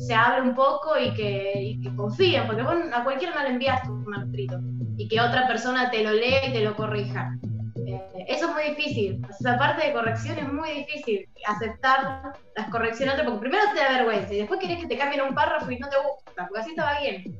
se 0.00 0.14
hable 0.14 0.48
un 0.48 0.54
poco 0.54 0.98
y 0.98 1.12
que, 1.14 1.92
confíen, 1.96 2.46
porque 2.46 2.62
vos 2.62 2.74
a 2.92 3.04
cualquiera 3.04 3.34
no 3.34 3.42
le 3.42 3.50
envías 3.50 3.82
tu 3.82 3.92
manuscrito 3.92 4.58
y 4.96 5.08
que 5.08 5.20
otra 5.20 5.46
persona 5.46 5.90
te 5.90 6.02
lo 6.02 6.12
lea 6.12 6.48
y 6.48 6.52
te 6.52 6.64
lo 6.64 6.74
corrija. 6.74 7.36
Eh, 7.86 8.24
eso 8.28 8.48
es 8.48 8.54
muy 8.54 8.74
difícil. 8.74 9.26
esa 9.28 9.58
parte 9.58 9.86
de 9.86 9.92
corrección 9.92 10.38
es 10.38 10.52
muy 10.52 10.70
difícil. 10.70 11.28
Aceptar 11.46 12.32
las 12.56 12.68
correcciones 12.70 13.14
porque 13.22 13.40
primero 13.40 13.64
te 13.74 13.80
da 13.80 13.98
vergüenza 13.98 14.34
y 14.34 14.38
después 14.38 14.60
querés 14.60 14.80
que 14.80 14.88
te 14.88 14.98
cambien 14.98 15.22
un 15.22 15.34
párrafo 15.34 15.70
y 15.70 15.78
no 15.78 15.88
te 15.88 15.96
gusta, 15.96 16.46
porque 16.46 16.60
así 16.60 16.70
estaba 16.70 17.00
bien. 17.00 17.38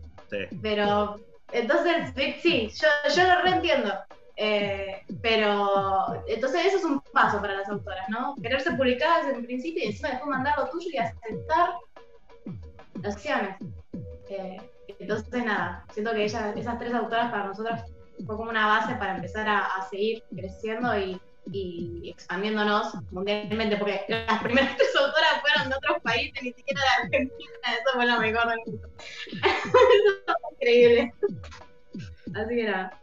Pero, 0.63 1.17
entonces, 1.53 2.13
sí, 2.41 2.71
yo, 2.75 2.89
yo 3.15 3.25
lo 3.25 3.43
reentiendo. 3.43 3.93
Eh, 4.37 5.03
pero, 5.21 6.25
entonces 6.27 6.65
eso 6.65 6.79
es 6.79 6.85
un 6.85 7.01
paso 7.13 7.41
para 7.41 7.59
las 7.59 7.69
autoras, 7.69 8.09
¿no? 8.09 8.35
Quererse 8.41 8.73
publicadas 8.73 9.27
en 9.29 9.45
principio 9.45 9.85
y 9.85 9.89
encima 9.89 10.11
después 10.11 10.31
mandar 10.31 10.57
lo 10.57 10.71
tuyo 10.71 10.89
y 10.93 10.97
aceptar 10.97 11.71
las 13.03 13.17
acciones. 13.17 13.57
Eh, 14.31 14.57
entonces, 14.99 15.45
nada, 15.45 15.85
siento 15.93 16.13
que 16.13 16.25
ella, 16.25 16.55
esas 16.57 16.79
tres 16.79 16.95
autoras 16.95 17.31
para 17.31 17.49
nosotras 17.49 17.85
fue 18.25 18.37
como 18.37 18.51
una 18.51 18.67
base 18.67 18.95
para 18.97 19.17
empezar 19.17 19.49
a, 19.49 19.89
seguir 19.91 20.23
creciendo 20.35 20.97
y, 20.99 21.21
expandiéndonos 22.09 22.95
mundialmente, 23.11 23.77
porque 23.77 24.05
las 24.09 24.43
primeras 24.43 24.77
tres 24.77 24.95
autoras 24.97 25.41
fueron 25.41 25.71
de 25.71 25.77
otros 25.77 26.03
países, 26.03 26.43
ni 26.43 26.53
siquiera 26.53 26.81
de 26.81 27.05
Argentina, 27.05 27.53
eso 27.67 27.95
fue 27.95 28.07
lo 28.07 28.21
mejor 28.21 28.49
del 28.49 28.59
mundo. 28.67 28.89
eso 29.33 30.35
fue 30.41 30.53
increíble. 30.53 31.15
Así 32.35 32.55
que 32.55 32.65
nada. 32.65 33.00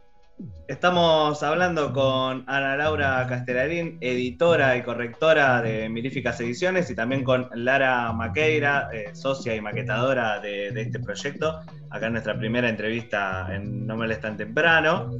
Estamos 0.68 1.42
hablando 1.42 1.94
con 1.94 2.44
Ana 2.46 2.76
Laura 2.76 3.26
Castellarín, 3.26 3.96
editora 4.02 4.76
y 4.76 4.82
correctora 4.82 5.62
de 5.62 5.88
Miríficas 5.88 6.38
Ediciones, 6.40 6.90
y 6.90 6.94
también 6.94 7.24
con 7.24 7.48
Lara 7.54 8.12
Maqueira, 8.12 8.90
eh, 8.92 9.14
socia 9.14 9.56
y 9.56 9.62
maquetadora 9.62 10.40
de, 10.40 10.68
este 10.68 11.00
proyecto. 11.00 11.60
Acá 11.88 12.06
en 12.06 12.12
nuestra 12.12 12.38
primera 12.38 12.68
entrevista 12.68 13.48
en 13.50 13.86
No 13.86 13.96
me 13.96 14.14
tan 14.16 14.36
temprano. 14.36 15.10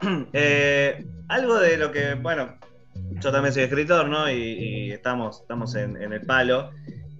Eh, 0.32 1.04
algo 1.26 1.58
de 1.58 1.76
lo 1.76 1.90
que, 1.90 2.14
bueno, 2.14 2.56
yo 3.20 3.32
también 3.32 3.52
soy 3.52 3.64
escritor, 3.64 4.08
¿no? 4.08 4.30
Y, 4.30 4.92
estamos, 4.92 5.40
estamos 5.40 5.74
en, 5.74 5.96
el 5.96 6.20
palo. 6.20 6.70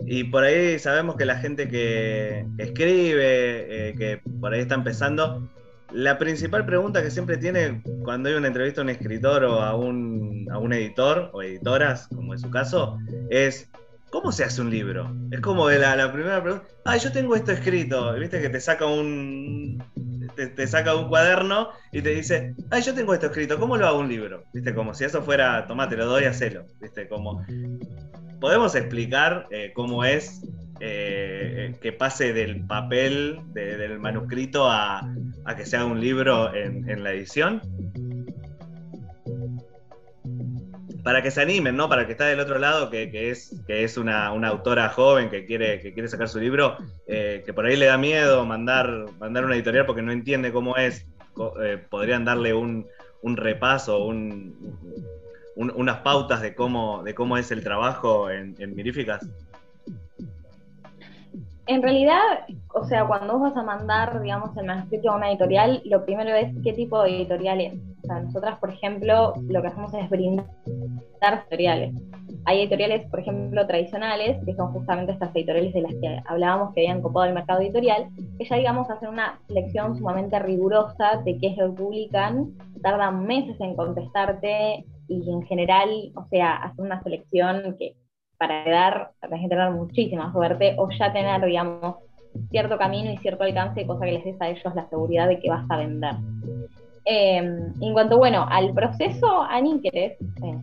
Y 0.07 0.25
por 0.25 0.45
ahí 0.45 0.79
sabemos 0.79 1.17
que 1.17 1.25
la 1.25 1.39
gente 1.39 1.69
que, 1.69 2.47
escribe, 2.59 3.89
eh, 3.89 3.95
que 3.97 4.21
por 4.41 4.55
ahí 4.55 4.61
está 4.61 4.77
empezando, 4.77 5.49
la 5.93 6.19
principal 6.19 6.67
pregunta 6.67 7.03
que 7.03 7.11
siempre 7.11 7.37
tiene 7.37 7.83
cuando 8.03 8.29
hay 8.29 8.35
una 8.35 8.49
entrevista 8.49 8.81
a 8.81 8.85
un 8.85 8.91
escritor 8.91 9.45
o 9.45 9.61
a 9.61 9.75
un, 9.75 10.47
a 10.51 10.59
un 10.59 10.73
editor 10.73 11.31
o 11.33 11.43
editoras, 11.43 12.09
como 12.09 12.35
es 12.35 12.43
su 12.43 12.51
caso, 12.51 12.99
es 13.31 13.71
¿cómo 14.11 14.33
se 14.33 14.45
hace 14.45 14.61
un 14.61 14.71
libro? 14.71 15.15
Es 15.31 15.41
como 15.41 15.71
la, 15.71 15.97
la 15.97 16.13
primera 16.13 16.43
pregunta, 16.43 16.67
ah, 16.85 16.97
yo 16.97 17.13
tengo 17.13 17.35
esto 17.35 17.53
escrito, 17.53 18.13
viste 18.15 18.41
que 18.41 18.49
te 18.49 18.61
saca 18.61 18.87
un 18.87 19.83
te, 20.47 20.67
saca 20.67 20.95
un 20.95 21.09
cuaderno 21.09 21.71
y 21.93 22.03
te 22.03 22.11
dice, 22.11 22.55
ay, 22.71 22.83
yo 22.83 22.95
tengo 22.95 23.15
esto 23.15 23.27
escrito, 23.27 23.59
¿cómo 23.59 23.77
lo 23.77 23.87
hago 23.87 23.99
un 23.99 24.09
libro? 24.09 24.45
Viste, 24.53 24.75
como 24.75 24.95
si 24.95 25.05
eso 25.05 25.23
fuera, 25.23 25.67
tomate, 25.67 25.97
lo 25.97 26.07
doy, 26.07 26.25
hacelo. 26.25 26.65
Viste, 26.81 27.09
como 27.09 27.45
podemos 28.41 28.75
explicar 28.75 29.49
eh, 29.51 29.73
cómo 29.75 30.05
es 30.05 30.43
eh, 30.81 31.75
que 31.81 31.93
pase 31.93 32.33
del 32.33 32.65
papel, 32.67 33.41
del 33.53 33.99
manuscrito, 33.99 34.71
a, 34.71 35.03
que 35.57 35.67
se 35.67 35.77
haga 35.77 35.87
un 35.87 36.01
libro 36.01 36.55
en, 36.55 37.03
la 37.03 37.13
edición. 37.13 37.61
Para 41.03 41.23
que 41.23 41.31
se 41.31 41.41
animen, 41.41 41.77
¿no? 41.77 41.89
Para 41.89 42.07
que 42.07 42.13
está 42.13 42.27
del 42.27 42.41
otro 42.41 42.59
lado, 42.59 42.91
que, 42.91 43.31
es, 43.31 43.61
que 43.67 43.83
es 43.83 43.97
una, 43.97 44.27
autora 44.27 44.91
joven 44.91 45.31
que 45.31 45.47
quiere, 45.47 45.81
que 45.81 45.93
quiere 45.93 46.09
sacar 46.09 46.29
su 46.29 46.39
libro, 46.39 46.77
eh, 47.07 47.43
que 47.45 47.53
por 47.53 47.67
ahí 47.67 47.77
le 47.77 47.87
da 47.87 47.99
miedo 47.99 48.45
mandar, 48.45 49.07
mandar 49.19 49.45
una 49.45 49.55
editorial 49.55 49.87
porque 49.87 50.03
no 50.03 50.13
entiende 50.13 50.53
cómo 50.53 50.77
es. 50.77 51.07
Eh, 51.63 51.79
podrían 51.89 52.25
darle 52.25 52.53
un, 52.53 52.87
repaso, 53.23 54.05
unas 55.57 55.97
pautas 55.99 56.41
de 56.41 56.55
cómo, 56.55 57.03
de 57.03 57.15
cómo 57.15 57.37
es 57.37 57.51
el 57.51 57.65
trabajo 57.65 58.31
en, 58.31 58.55
en 58.59 58.75
Miríficas. 58.75 59.27
En 61.69 61.83
realidad, 61.83 62.23
o 62.73 62.85
sea, 62.85 63.07
cuando 63.07 63.35
vos 63.35 63.43
vas 63.43 63.57
a 63.59 63.63
mandar, 63.63 64.23
digamos, 64.23 64.57
el 64.57 64.65
manuscrito 64.65 65.11
a 65.11 65.17
una 65.17 65.29
editorial, 65.29 65.83
lo 65.85 66.03
primero 66.03 66.35
es 66.35 66.51
qué 66.65 66.73
tipo 66.73 67.03
de 67.03 67.15
editorial 67.15 67.61
es. 67.61 67.75
O 67.75 68.07
sea, 68.07 68.21
nosotras, 68.21 68.59
por 68.59 68.71
ejemplo, 68.71 69.35
lo 69.37 69.61
que 69.61 69.69
hacemos 69.69 69.93
es 69.93 70.09
brindar 70.09 70.47
editoriales. 71.21 71.95
Hay 72.47 72.61
editoriales, 72.61 73.07
por 73.11 73.21
ejemplo, 73.21 73.67
tradicionales, 73.67 74.43
que 74.47 74.55
son 74.55 74.73
justamente 74.73 75.13
estas 75.13 75.37
editoriales 75.37 75.75
de 75.75 75.83
las 75.83 75.95
que 75.97 76.23
hablábamos 76.25 76.73
que 76.73 76.81
habían 76.81 77.03
copado 77.03 77.27
el 77.27 77.35
mercado 77.35 77.61
editorial, 77.61 78.09
que 78.39 78.47
ya, 78.47 78.57
digamos, 78.57 78.89
hacen 78.89 79.11
una 79.11 79.39
selección 79.47 79.95
sumamente 79.95 80.39
rigurosa 80.39 81.21
de 81.23 81.37
qué 81.37 81.49
es 81.49 81.59
lo 81.59 81.75
que 81.75 81.83
publican, 81.83 82.55
tardan 82.83 83.27
meses 83.27 83.61
en 83.61 83.77
contestarte 83.77 84.87
y 85.07 85.31
en 85.31 85.43
general, 85.43 86.13
o 86.15 86.25
sea, 86.31 86.57
hacen 86.57 86.87
una 86.87 87.03
selección 87.03 87.77
que 87.79 87.95
para 88.39 88.65
quedar, 88.65 89.11
tenés 89.21 89.43
que 89.43 89.49
tener 89.49 89.71
muchísima 89.73 90.33
suerte 90.33 90.75
o 90.79 90.89
ya 90.91 91.13
tener, 91.13 91.45
digamos, 91.45 91.97
cierto 92.51 92.79
camino 92.79 93.11
y 93.11 93.19
cierto 93.19 93.45
alcance, 93.45 93.87
cosa 93.87 94.05
que 94.05 94.13
les 94.13 94.25
des 94.25 94.41
a 94.41 94.49
ellos 94.49 94.75
la 94.75 94.89
seguridad 94.89 95.29
de 95.29 95.41
que 95.41 95.51
vas 95.51 95.69
a 95.69 95.77
vender. 95.77 96.15
Em, 97.05 97.73
en 97.81 97.93
cuanto, 97.93 98.19
bueno, 98.19 98.47
al 98.49 98.73
proceso, 98.75 99.43
Ani, 99.43 99.81
¿querés 99.81 100.13
eh, 100.21 100.59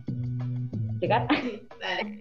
explicar? 0.90 1.26
dale. 1.80 2.18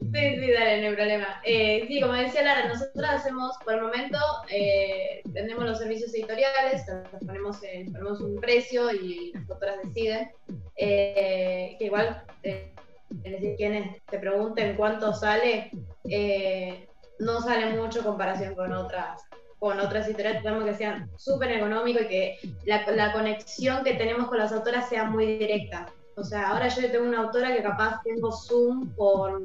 Sí, 0.00 0.40
sí, 0.40 0.50
dale, 0.50 0.82
no 0.82 0.88
hay 0.88 0.94
problema. 0.94 1.40
Eh, 1.44 1.84
sí, 1.86 2.00
como 2.00 2.14
decía 2.14 2.42
Lara, 2.42 2.68
nosotros 2.68 3.04
hacemos, 3.08 3.56
por 3.64 3.74
el 3.74 3.82
momento, 3.82 4.18
eh, 4.50 5.22
tenemos 5.32 5.64
los 5.64 5.78
servicios 5.78 6.12
editoriales, 6.14 6.84
ponemos, 7.24 7.60
ponemos 7.92 8.20
un 8.20 8.40
precio 8.40 8.90
y 8.92 9.32
las 9.34 9.48
autoras 9.48 9.76
deciden, 9.84 10.30
que 10.76 11.76
igual 11.80 12.24
es 13.24 13.32
decir, 13.32 13.56
quienes 13.56 14.02
te 14.06 14.18
pregunten 14.18 14.76
cuánto 14.76 15.12
sale, 15.12 15.70
eh, 16.08 16.88
no 17.18 17.40
sale 17.40 17.74
mucho 17.74 18.00
en 18.00 18.04
comparación 18.04 18.54
con 18.54 18.72
otras 18.72 19.22
con 19.58 19.78
otras 19.78 20.08
editoriales, 20.08 20.42
tenemos 20.42 20.64
que 20.64 20.74
sean 20.74 21.08
súper 21.16 21.52
económicos 21.52 22.02
y 22.02 22.08
que 22.08 22.38
la, 22.64 22.84
la, 22.90 23.12
conexión 23.12 23.84
que 23.84 23.94
tenemos 23.94 24.26
con 24.26 24.38
las 24.38 24.50
autoras 24.50 24.88
sea 24.88 25.04
muy 25.04 25.38
directa. 25.38 25.86
O 26.16 26.24
sea, 26.24 26.48
ahora 26.48 26.66
yo 26.66 26.90
tengo 26.90 27.06
una 27.06 27.20
autora 27.20 27.54
que 27.54 27.62
capaz 27.62 28.02
tengo 28.02 28.32
Zoom 28.32 28.92
por 28.96 29.40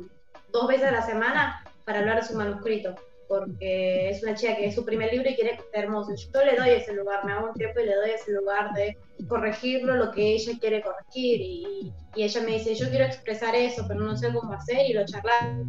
dos 0.51 0.67
veces 0.67 0.87
a 0.87 0.91
la 0.91 1.03
semana 1.03 1.63
para 1.85 1.99
hablar 1.99 2.15
de 2.15 2.27
su 2.27 2.35
manuscrito 2.35 2.95
porque 3.27 4.09
es 4.09 4.23
una 4.23 4.35
chica 4.35 4.55
que 4.55 4.67
es 4.67 4.75
su 4.75 4.85
primer 4.85 5.11
libro 5.11 5.29
y 5.29 5.35
quiere 5.35 5.51
que 5.51 5.63
esté 5.63 5.79
hermoso. 5.79 6.11
Yo 6.15 6.45
le 6.45 6.55
doy 6.55 6.69
ese 6.69 6.93
lugar, 6.93 7.25
me 7.25 7.33
hago 7.33 7.49
un 7.49 7.53
tiempo 7.53 7.79
y 7.79 7.85
le 7.85 7.95
doy 7.95 8.11
ese 8.11 8.31
lugar 8.31 8.73
de 8.73 8.97
corregirlo, 9.27 9.95
lo 9.95 10.11
que 10.11 10.33
ella 10.33 10.53
quiere 10.59 10.81
corregir. 10.81 11.41
Y, 11.41 11.93
ella 12.15 12.41
me 12.41 12.53
dice, 12.53 12.73
yo 12.73 12.89
quiero 12.89 13.05
expresar 13.05 13.53
eso, 13.53 13.85
pero 13.87 13.99
no 13.99 14.17
sé 14.17 14.33
cómo 14.33 14.51
hacer 14.51 14.89
y 14.89 14.93
lo 14.93 15.05
charlamos. 15.05 15.67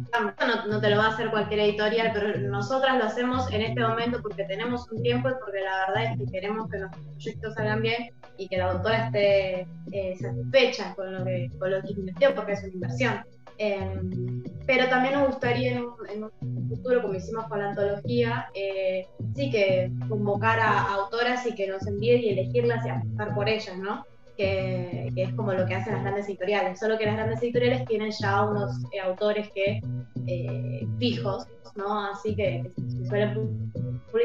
No, 0.67 0.81
te 0.81 0.89
lo 0.89 0.97
va 0.97 1.05
a 1.05 1.13
hacer 1.13 1.29
cualquier 1.29 1.59
editorial, 1.59 2.09
pero 2.11 2.39
nosotras 2.39 2.97
lo 2.97 3.03
hacemos 3.03 3.51
en 3.53 3.61
este 3.61 3.81
momento 3.81 4.19
porque 4.19 4.45
tenemos 4.45 4.89
un 4.91 5.03
tiempo 5.03 5.29
y 5.29 5.33
porque 5.33 5.59
la 5.59 5.85
verdad 5.85 6.11
es 6.11 6.17
que 6.17 6.31
queremos 6.31 6.67
que 6.71 6.79
los 6.79 6.91
proyectos 6.91 7.53
salgan 7.53 7.83
bien 7.83 8.11
y 8.37 8.47
que 8.47 8.57
la 8.57 8.71
autora 8.71 9.05
esté 9.05 9.67
eh, 9.91 10.15
satisfecha 10.19 10.95
con 10.95 11.13
lo 11.13 11.23
que, 11.23 11.51
con 11.59 11.69
lo 11.69 11.81
que 11.83 11.91
invirtió, 11.91 12.33
porque 12.33 12.53
es 12.53 12.63
una 12.63 12.73
inversión. 12.73 13.23
Em, 13.61 14.41
pero 14.65 14.87
también 14.87 15.15
nos 15.15 15.27
gustaría 15.27 15.73
en 15.73 15.83
un, 15.83 16.69
futuro, 16.69 17.01
como 17.01 17.15
hicimos 17.15 17.45
con 17.47 17.59
la 17.59 17.71
antología, 17.71 18.47
eh, 18.53 19.05
sí 19.35 19.51
que 19.51 19.91
convocar 20.07 20.61
a, 20.61 20.93
autoras 20.93 21.45
y 21.45 21.53
que 21.53 21.67
nos 21.67 21.85
envíen 21.85 22.21
y 22.21 22.29
elegirlas 22.29 22.85
y 22.85 22.89
apostar 22.89 23.35
por 23.35 23.49
ellas, 23.49 23.77
¿no? 23.77 24.05
Que, 24.37 25.11
es 25.13 25.33
como 25.33 25.51
lo 25.51 25.65
que 25.65 25.75
hacen 25.75 25.93
las 25.93 26.03
grandes 26.03 26.29
editoriales. 26.29 26.79
Solo 26.79 26.97
que 26.97 27.05
las 27.05 27.17
grandes 27.17 27.43
editoriales 27.43 27.83
tienen 27.85 28.11
ya 28.11 28.45
unos 28.45 28.71
eh, 28.93 29.01
autores 29.01 29.51
que 29.51 29.81
eh, 30.25 30.87
fijos, 30.97 31.45
¿no? 31.75 32.11
Así 32.11 32.33
que, 32.37 32.71
suelen 33.09 33.33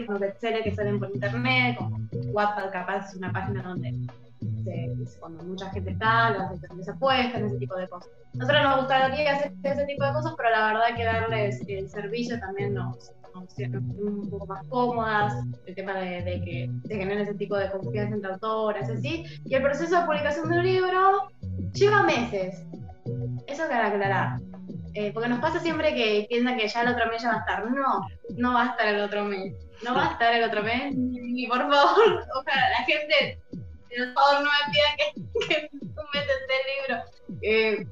publicar 0.06 0.62
que 0.62 0.74
salen 0.76 1.00
por 1.00 1.10
internet, 1.12 1.76
como 1.76 1.98
WhatsApp 2.32 2.70
capaz 2.70 3.08
es 3.08 3.16
una 3.16 3.32
página 3.32 3.62
donde 3.62 3.94
cuando 5.20 5.44
mucha 5.44 5.70
gente 5.70 5.90
está, 5.90 6.30
las 6.30 6.60
se 6.60 6.90
apuestan, 6.90 7.46
ese 7.46 7.56
tipo 7.58 7.76
de 7.76 7.88
cosas. 7.88 8.10
Nosotros 8.34 8.62
nos 8.62 8.78
gustaría 8.78 9.32
hacer 9.36 9.52
ese 9.62 9.86
tipo 9.86 10.04
de 10.04 10.12
cosas, 10.12 10.34
pero 10.36 10.50
la 10.50 10.66
verdad 10.66 10.96
que 10.96 11.04
darles 11.04 11.64
el 11.68 11.88
servicio 11.88 12.38
también 12.40 12.74
nos, 12.74 13.12
nos 13.34 13.58
un 13.58 14.30
poco 14.30 14.46
más 14.46 14.66
cómodas, 14.68 15.34
el 15.66 15.74
tema 15.74 15.94
de, 15.94 16.42
que 16.44 16.70
se 16.86 16.96
genere 16.96 17.22
ese 17.22 17.34
tipo 17.34 17.56
de 17.56 17.70
confianza 17.70 18.14
entre 18.14 18.32
autoras, 18.32 18.88
así. 18.88 19.24
Y 19.44 19.54
el 19.54 19.62
proceso 19.62 20.00
de 20.00 20.06
publicación 20.06 20.48
del 20.48 20.64
libro 20.64 21.28
lleva 21.72 22.02
meses. 22.02 22.64
Eso 23.46 23.68
que 23.68 23.74
aclarar. 23.74 24.40
Eh, 24.94 25.10
porque 25.12 25.28
nos 25.28 25.40
pasa 25.40 25.58
siempre 25.58 25.92
que 25.92 26.26
piensan 26.28 26.56
que 26.56 26.68
ya 26.68 26.82
el 26.82 26.88
otro 26.88 27.06
mes 27.08 27.22
ya 27.22 27.28
va 27.30 27.34
a 27.34 27.40
estar. 27.40 27.70
No, 27.70 28.06
no 28.36 28.54
va 28.54 28.62
a 28.62 28.70
estar 28.70 28.88
el 28.88 29.00
otro 29.00 29.24
mes. 29.24 29.54
No 29.84 29.94
va 29.94 30.08
a 30.08 30.12
estar 30.12 30.34
el 30.34 30.44
otro 30.44 30.62
mes. 30.62 30.94
Y 30.96 31.46
por 31.48 31.58
favor, 31.58 32.24
ojalá 32.36 32.70
la 32.70 32.84
gente 32.84 33.40
por 33.96 34.14
favor 34.14 34.44
no 34.44 34.50
me 34.50 34.72
pidan 34.72 34.96
que, 34.96 35.68
que 35.70 35.70
metes 36.12 36.38
el 36.48 36.88
libro. 36.88 37.04
Eh, 37.42 37.86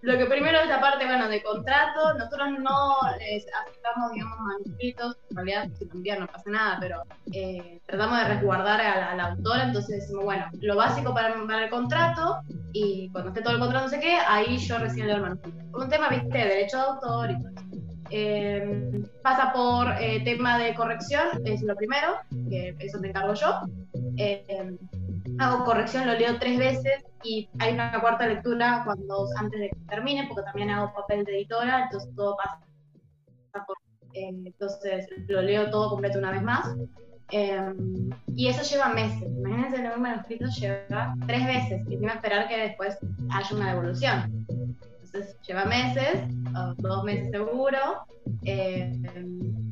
lo 0.00 0.16
que 0.16 0.26
primero 0.26 0.60
es 0.60 0.68
la 0.68 0.80
parte, 0.80 1.06
bueno, 1.06 1.28
de 1.28 1.42
contrato. 1.42 2.14
Nosotros 2.14 2.50
no 2.60 3.02
aceptamos, 3.02 4.12
digamos, 4.12 4.38
manuscritos. 4.38 5.16
En 5.30 5.36
realidad, 5.36 5.68
si 5.76 5.84
lo 5.86 6.20
no 6.20 6.26
pasa 6.28 6.50
nada, 6.50 6.76
pero 6.80 7.02
eh, 7.32 7.80
tratamos 7.86 8.18
de 8.18 8.24
resguardar 8.28 8.80
a 8.80 9.14
la. 9.16 9.36
Entonces 9.64 10.00
decimos, 10.00 10.24
bueno, 10.24 10.46
lo 10.60 10.76
básico 10.76 11.12
para, 11.12 11.34
el 11.34 11.70
contrato 11.70 12.38
y 12.72 13.10
cuando 13.10 13.30
esté 13.30 13.42
todo 13.42 13.54
el 13.54 13.58
contrato 13.58 13.86
no 13.86 13.90
sé 13.90 13.98
qué, 13.98 14.16
ahí 14.26 14.58
yo 14.58 14.78
recién 14.78 15.08
leo 15.08 15.16
el 15.16 15.22
manuscrito. 15.22 15.58
Un 15.76 15.88
tema, 15.88 16.08
viste, 16.08 16.38
de 16.38 16.44
derecho 16.44 16.76
de 16.76 16.82
autor 16.82 17.30
y 17.30 17.42
todo. 17.42 17.52
Eh, 18.10 19.02
pasa 19.22 19.52
por 19.52 19.94
tema 20.24 20.58
de 20.58 20.74
corrección, 20.74 21.26
es 21.44 21.60
lo 21.62 21.76
primero, 21.76 22.20
que 22.48 22.74
eso 22.78 22.98
te 23.00 23.08
encargo 23.08 23.34
yo 23.34 23.60
hago 25.38 25.64
corrección, 25.64 26.06
lo 26.06 26.14
leo 26.14 26.38
tres 26.38 26.58
veces 26.58 27.04
y 27.22 27.48
hay 27.58 27.74
una 27.74 28.00
cuarta 28.00 28.26
lectura 28.26 28.82
cuando 28.84 29.26
antes 29.36 29.60
de 29.60 29.70
que 29.70 29.76
termine, 29.88 30.26
porque 30.28 30.42
también 30.44 30.70
hago 30.70 30.92
papel 30.94 31.24
de 31.24 31.36
editora, 31.36 31.84
entonces 31.84 32.14
todo 32.14 32.36
pasa 32.36 32.60
por, 33.66 33.76
eh, 34.14 34.28
entonces 34.28 35.08
lo 35.28 35.42
leo 35.42 35.70
todo 35.70 35.90
completo 35.90 36.18
una 36.18 36.32
vez 36.32 36.42
más. 36.42 36.74
Em, 37.30 38.08
y 38.34 38.48
eso 38.48 38.62
lleva 38.62 38.88
meses. 38.88 39.22
Imagínense, 39.22 39.76
el 39.76 40.00
manuscrito 40.00 40.46
lleva 40.46 41.14
tres 41.26 41.46
veces 41.46 41.82
y 41.88 41.98
que 41.98 42.06
esperar 42.06 42.48
que 42.48 42.56
después 42.56 42.98
haya 43.30 43.56
una 43.56 43.70
devolución. 43.70 44.46
Entonces 45.12 45.36
lleva 45.46 45.64
meses, 45.64 46.20
dos 46.76 47.04
meses 47.04 47.30
seguro. 47.30 47.78
Em, 48.44 49.02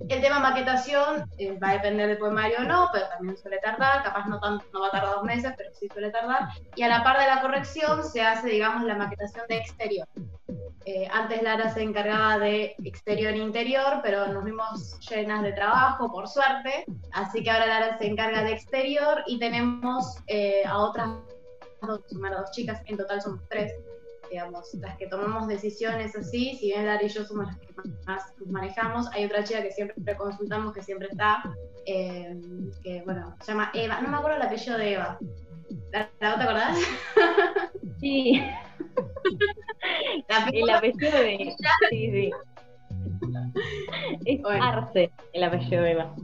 El 0.09 0.21
tema 0.21 0.39
maquetación 0.39 1.29
eh, 1.37 1.59
va 1.59 1.71
a 1.71 1.73
depender 1.75 2.09
del 2.09 2.19
poemario 2.19 2.59
o 2.61 2.63
no, 2.63 2.89
pero 2.93 3.09
también 3.09 3.37
suele 3.37 3.59
tardar, 3.59 4.05
capaz 4.05 4.27
no, 4.29 4.39
tanto, 4.39 4.65
no 4.73 4.81
va 4.83 4.87
a 4.87 4.91
tardar 4.91 5.15
dos 5.17 5.25
meses, 5.25 5.53
pero 5.57 5.71
sí 5.75 5.89
suele 5.93 6.11
tardar. 6.11 6.49
Y 6.77 6.83
a 6.83 6.89
la 6.89 7.03
par 7.03 7.19
de 7.19 7.27
la 7.27 7.41
corrección 7.43 8.05
se 8.05 8.23
hace, 8.23 8.49
digamos, 8.49 8.85
la 8.85 8.95
maquetación 8.95 9.45
de 9.49 9.57
exterior. 9.57 10.07
Eh, 10.85 11.09
antes 11.13 11.43
Lara 11.43 11.71
se 11.75 11.83
encargaba 11.83 12.39
de 12.39 12.77
exterior 12.85 13.35
e 13.35 13.39
interior, 13.39 14.01
pero 14.05 14.29
nos 14.29 14.45
vimos 14.45 14.97
llenas 15.11 15.43
de 15.43 15.53
trabajo, 15.53 16.13
por 16.13 16.29
suerte. 16.29 16.85
Así 17.13 17.43
que 17.43 17.51
ahora 17.51 17.67
Lara 17.67 17.99
se 17.99 18.07
encarga 18.07 18.45
de 18.45 18.53
exterior 18.53 19.25
y 19.27 19.41
tenemos 19.41 20.19
eh, 20.29 20.63
a 20.65 20.79
otras 20.79 21.09
dos, 21.83 22.01
dos 22.09 22.51
chicas, 22.53 22.81
en 22.87 22.97
total 22.97 23.21
somos 23.21 23.41
tres, 23.49 23.73
digamos, 24.31 24.75
las 24.75 24.97
que 24.97 25.07
tomamos 25.07 25.49
decisiones 25.49 26.15
así, 26.17 26.57
si 26.57 26.67
bien 26.67 26.87
Lara 26.87 27.03
y 27.03 27.09
yo 27.09 27.25
somos 27.25 27.47
las 27.47 27.59
que 27.59 27.69
más 28.07 28.35
nos 28.39 28.49
manejamos, 28.49 29.07
hay 29.13 29.25
otra 29.25 29.45
chica 29.45 29.63
que 29.63 29.71
siempre 29.71 30.17
consultamos, 30.17 30.75
que 30.75 30.83
siempre 30.83 31.09
está, 31.11 31.43
eh, 31.87 32.37
que 32.83 33.03
bueno, 33.05 33.35
se 33.41 33.53
llama 33.53 33.71
Eva, 33.75 34.01
no 34.01 34.09
me 34.09 34.17
acuerdo 34.17 34.37
el 34.37 34.43
apellido 34.43 34.79
de 34.79 34.95
Eva. 34.95 35.19
¿La, 35.93 36.09
te 36.19 36.27
acordás? 36.27 36.79
Sí. 38.01 38.41
el 40.53 40.71
apellido 40.71 41.19
de. 41.19 41.55
Sí, 41.91 42.11
sí. 42.11 42.31
Es 44.25 44.41
Arce, 44.45 45.11
el 45.33 45.45
apellido 45.45 45.83
de 45.83 45.91
Eva. 45.93 46.15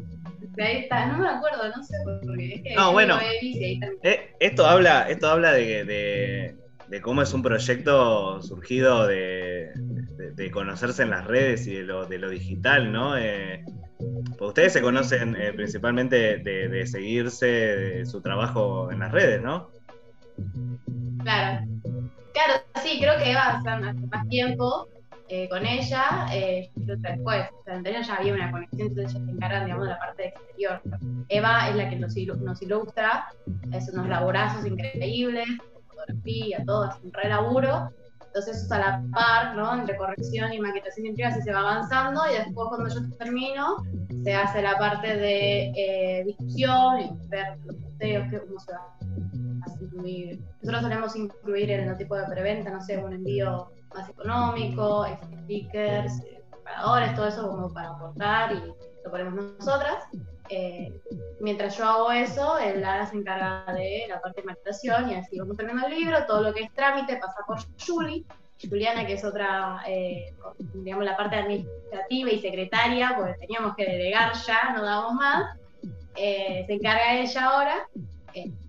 Ahí 0.59 0.79
está, 0.79 1.07
no 1.07 1.19
me 1.19 1.29
acuerdo, 1.29 1.69
no 1.75 1.83
sé 1.83 1.97
por 2.05 2.37
qué. 2.37 2.55
Es 2.55 2.63
que 2.63 2.75
no, 2.75 2.93
bueno. 2.93 3.19
Eh, 3.21 4.35
esto 4.39 4.67
habla, 4.67 5.09
esto 5.09 5.29
habla 5.29 5.53
de, 5.53 5.85
de, 5.85 6.55
de, 6.93 7.01
cómo 7.01 7.23
es 7.23 7.33
un 7.33 7.43
proyecto 7.43 8.43
surgido 8.43 9.07
de, 9.07 9.73
de, 10.35 10.51
conocerse 10.51 11.03
en 11.03 11.11
las 11.11 11.27
redes 11.27 11.67
y 11.67 11.75
de 11.75 11.85
lo, 11.85 12.07
de 12.07 12.19
digital, 12.29 12.93
¿no? 12.93 13.17
Eh, 13.17 13.65
pues 14.39 14.49
ustedes 14.49 14.75
se 14.75 14.83
conocen 14.83 15.35
eh, 15.37 15.53
principalmente 15.55 16.39
de, 16.39 16.87
seguirse 16.87 18.05
su 18.05 18.21
trabajo 18.21 18.91
en 18.93 18.99
las 18.99 19.11
redes, 19.11 19.43
¿no? 19.43 19.71
Claro. 21.23 21.67
Claro, 22.33 22.63
sí, 22.83 22.99
creo 23.01 23.19
que 23.19 23.31
Eva 23.31 23.59
hace 23.59 23.93
más 24.07 24.29
tiempo 24.29 24.89
eh, 25.29 25.49
con 25.49 25.65
ella. 25.65 26.27
Eh, 26.33 26.71
yo 26.77 26.95
después, 26.97 27.47
o 27.61 27.65
sea, 27.65 27.83
ya 27.83 28.15
había 28.17 28.35
una 28.35 28.51
conexión, 28.51 28.89
entonces 28.89 29.15
ella 29.15 29.25
se 29.25 29.31
encarga, 29.31 29.65
digamos, 29.65 29.85
de 29.85 29.91
la 29.91 29.99
parte 29.99 30.29
exterior. 30.29 30.83
Eva 31.31 31.71
es 31.71 31.77
la 31.77 31.89
que 31.89 31.97
nos, 31.97 32.15
nos 32.17 32.61
ilustra, 32.61 33.29
es 33.73 33.89
unos 33.91 34.09
laborazos 34.09 34.67
increíbles, 34.67 35.49
fotografía, 36.07 36.63
todo, 36.67 36.91
es 36.91 36.97
un 37.03 37.13
re 37.13 37.29
laburo. 37.29 37.91
Entonces 38.27 38.57
eso 38.57 38.65
es 38.65 38.73
a 38.73 38.79
la 38.79 39.05
par, 39.13 39.57
¿no? 39.57 39.75
Entre 39.75 39.97
corrección 39.97 40.53
y 40.53 40.59
maquetación 40.59 41.15
y 41.15 41.23
así 41.23 41.43
se 41.43 41.53
va 41.53 41.61
avanzando 41.61 42.23
y 42.31 42.39
después 42.39 42.69
cuando 42.69 42.89
yo 42.89 43.17
termino 43.19 43.77
se 44.25 44.35
hace 44.35 44.63
la 44.63 44.79
parte 44.79 45.17
de 45.17 45.73
eh, 45.77 46.25
discusión 46.25 47.01
y 47.01 47.29
ver 47.29 47.59
los 47.67 47.77
posteos, 47.77 48.27
cómo 48.47 48.59
se 48.59 48.73
va 48.73 48.79
a 48.79 49.83
incluir. 49.83 50.41
Nosotros 50.63 50.83
solemos 50.83 51.17
incluir 51.17 51.71
el 51.73 51.97
tipo 51.99 52.17
de 52.17 52.25
preventa, 52.25 52.71
no 52.71 52.81
sé, 52.81 52.97
un 52.97 53.13
envío 53.13 53.71
más 53.95 54.09
económico, 54.09 55.07
stickers, 55.43 56.23
preparadores, 56.51 57.15
todo 57.15 57.29
eso 57.29 57.51
como 57.51 57.71
para 57.73 57.91
aportar 57.91 58.53
y 58.53 58.61
lo 59.05 59.11
ponemos 59.11 59.35
nosotras. 59.59 60.05
Eh, 60.55 60.93
mientras 61.41 61.79
yo 61.79 61.87
hago 61.87 62.13
eso, 62.13 62.59
el 62.59 62.83
Lara 62.83 63.07
se 63.07 63.17
encarga 63.17 63.65
de 63.73 64.05
la 64.07 64.21
parte 64.21 64.43
de 64.43 64.49
maquetación 64.49 65.11
y 65.11 65.15
así 65.15 65.39
vamos 65.39 65.57
terminando 65.57 65.89
el 65.89 65.99
libro, 65.99 66.27
todo 66.27 66.43
lo 66.43 66.53
que 66.53 66.65
es 66.65 66.73
trámite 66.75 67.17
pasa 67.17 67.41
por 67.47 67.59
Julie, 67.83 68.23
Juliana, 68.61 69.07
que 69.07 69.15
es 69.15 69.25
otra, 69.25 69.83
eh, 69.89 70.35
digamos, 70.75 71.07
la 71.07 71.17
parte 71.17 71.37
administrativa 71.37 72.31
y 72.31 72.39
secretaria, 72.39 73.15
porque 73.17 73.33
teníamos 73.41 73.75
que 73.77 73.87
delegar 73.87 74.35
ya, 74.47 74.75
no 74.77 74.85
damos 74.85 75.15
más, 75.15 75.57
eh, 76.17 76.65
se 76.67 76.75
encarga 76.75 77.15
ella 77.15 77.45
ahora, 77.47 77.89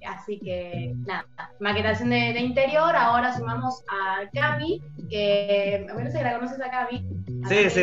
así 0.08 0.39
que 0.39 0.93
nada, 1.06 1.26
maquetación 1.60 2.12
de, 2.12 2.39
interior, 2.39 2.96
ahora 2.96 3.36
sumamos 3.36 3.84
a 3.89 4.30
Cami, 4.32 4.82
que 5.10 5.84
me 5.86 5.93
parece 5.93 6.19
que 6.19 6.24
la 6.24 6.36
conoces 6.36 6.62
a 6.62 6.72
Cami. 6.72 7.06
sí, 7.50 7.69
sí. 7.69 7.82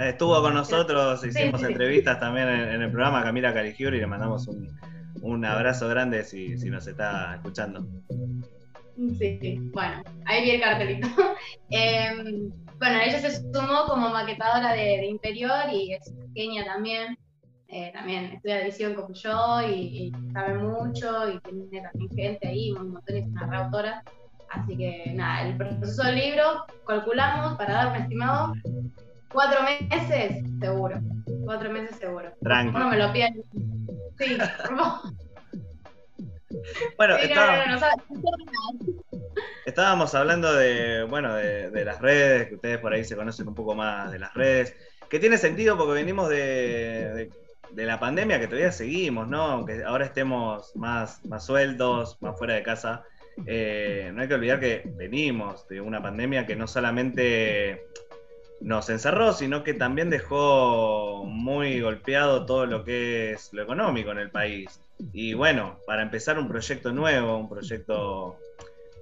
Estuvo 0.00 0.40
con 0.40 0.54
nosotros, 0.54 1.22
hicimos 1.26 1.62
entrevistas 1.62 2.18
también 2.18 2.48
en, 2.48 2.80
el 2.80 2.90
programa 2.90 3.22
Camila 3.22 3.52
Caligiuri 3.52 3.98
y 3.98 4.00
le 4.00 4.06
mandamos 4.06 4.48
un, 4.48 5.44
abrazo 5.44 5.88
grande 5.88 6.24
si, 6.24 6.54
nos 6.70 6.86
está 6.86 7.34
escuchando. 7.34 7.86
Sí, 9.18 9.58
bueno, 9.74 10.02
ahí 10.24 10.42
vi 10.42 10.50
el 10.52 10.60
cartelito. 10.62 11.06
Em, 11.70 12.50
bueno, 12.78 12.98
ella 13.04 13.20
se 13.20 13.42
sumó 13.52 13.84
como 13.86 14.08
maquetadora 14.08 14.72
de, 14.72 15.04
interior 15.04 15.70
y 15.70 15.92
es 15.92 16.10
pequeña 16.28 16.64
también. 16.64 17.18
Eh, 17.68 17.90
también 17.92 18.24
estudia 18.24 18.62
edición 18.62 18.94
como 18.94 19.12
yo 19.12 19.60
y, 19.68 20.12
sabe 20.32 20.54
mucho 20.54 21.30
y 21.30 21.38
tiene 21.40 21.86
también 21.86 22.10
gente 22.16 22.48
ahí, 22.48 22.72
un 22.72 22.92
montón, 22.92 23.16
es 23.16 23.26
una 23.26 23.46
reautora. 23.46 24.02
Así 24.50 24.78
que 24.78 25.12
nada, 25.14 25.46
el 25.46 25.58
proceso 25.58 26.02
del 26.04 26.16
libro 26.16 26.64
calculamos 26.86 27.58
para 27.58 27.74
dar 27.74 27.88
un 27.90 27.96
estimado 27.96 28.54
Cuatro 29.32 29.62
meses, 29.62 30.42
seguro. 30.60 31.00
Cuatro 31.44 31.70
meses, 31.70 31.96
seguro. 31.96 32.32
Tranquilo. 32.42 32.78
No 32.78 32.90
me 32.90 32.98
lo 32.98 33.12
piden. 33.12 33.44
Sí, 34.18 34.36
Bueno, 36.96 37.16
estábamos 39.64 40.14
hablando 40.14 40.52
de, 40.52 41.04
bueno, 41.04 41.34
de, 41.34 41.84
las 41.84 42.00
redes, 42.00 42.48
que 42.48 42.56
ustedes 42.56 42.78
por 42.78 42.92
ahí 42.92 43.04
se 43.04 43.16
conocen 43.16 43.48
un 43.48 43.54
poco 43.54 43.74
más 43.74 44.10
de 44.10 44.18
las 44.18 44.34
redes, 44.34 44.74
que 45.08 45.20
tiene 45.20 45.38
sentido 45.38 45.78
porque 45.78 45.94
venimos 45.94 46.28
de, 46.28 47.30
la 47.74 48.00
pandemia 48.00 48.40
que 48.40 48.48
todavía 48.48 48.72
seguimos, 48.72 49.28
¿no? 49.28 49.42
Aunque 49.42 49.84
ahora 49.84 50.06
estemos 50.06 50.74
más, 50.74 51.24
más 51.24 51.46
sueltos, 51.46 52.20
más 52.20 52.36
fuera 52.36 52.54
de 52.54 52.62
casa, 52.64 53.04
eh, 53.46 54.10
no 54.12 54.22
hay 54.22 54.28
que 54.28 54.34
olvidar 54.34 54.58
que 54.60 54.82
venimos 54.96 55.66
de 55.68 55.80
una 55.80 56.02
pandemia 56.02 56.46
que 56.46 56.56
no 56.56 56.66
solamente 56.66 57.86
nos 58.60 58.90
encerró, 58.90 59.32
sino 59.32 59.64
que 59.64 59.74
también 59.74 60.10
dejó 60.10 61.24
muy 61.24 61.80
golpeado 61.80 62.46
todo 62.46 62.66
lo 62.66 62.84
que 62.84 63.32
es 63.32 63.52
lo 63.52 63.62
económico 63.62 64.10
en 64.12 64.18
el 64.18 64.30
país. 64.30 64.80
Y 65.12 65.34
bueno, 65.34 65.78
para 65.86 66.02
empezar 66.02 66.38
un 66.38 66.48
proyecto 66.48 66.92
nuevo, 66.92 67.38
un 67.38 67.48
proyecto 67.48 68.36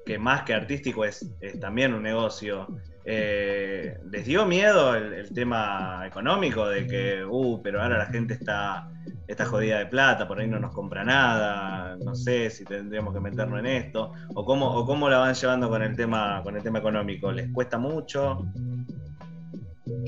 que 0.07 0.19
más 0.19 0.43
que 0.43 0.55
artístico 0.55 1.05
es, 1.05 1.29
también 1.61 1.93
un 1.93 2.03
negocio, 2.03 2.67
eh, 3.05 3.99
les 4.11 4.25
dio 4.25 4.47
miedo 4.47 4.95
el, 4.95 5.33
tema 5.35 6.03
económico 6.07 6.67
de 6.67 6.87
que, 6.87 7.25
uh, 7.25 7.61
pero 7.63 7.83
ahora 7.83 7.99
la 7.99 8.07
gente 8.07 8.35
está, 8.35 8.91
está 9.27 9.45
jodida 9.45 9.79
de 9.81 9.87
plata, 9.87 10.27
por 10.27 10.41
ahí 10.41 10.47
no 10.47 10.59
nos 10.59 10.73
compra 10.73 11.05
nada, 11.05 11.97
no 12.03 12.15
sé 12.15 12.49
si 12.49 12.65
tendríamos 12.65 13.13
que 13.13 13.21
meternos 13.21 13.59
en 13.59 13.67
esto, 13.67 14.13
o 14.35 14.45
cómo, 14.47 14.73
o 14.73 14.87
cómo 14.87 15.11
la 15.11 15.19
van 15.19 15.35
llevando 15.35 15.69
con 15.69 15.83
el 15.83 15.95
tema, 15.95 16.41
con 16.43 16.57
el 16.57 16.63
tema 16.63 16.79
económico, 16.79 17.31
¿les 17.31 17.53
cuesta 17.53 17.77
mucho? 17.77 18.47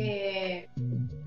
Eh, 0.02 0.66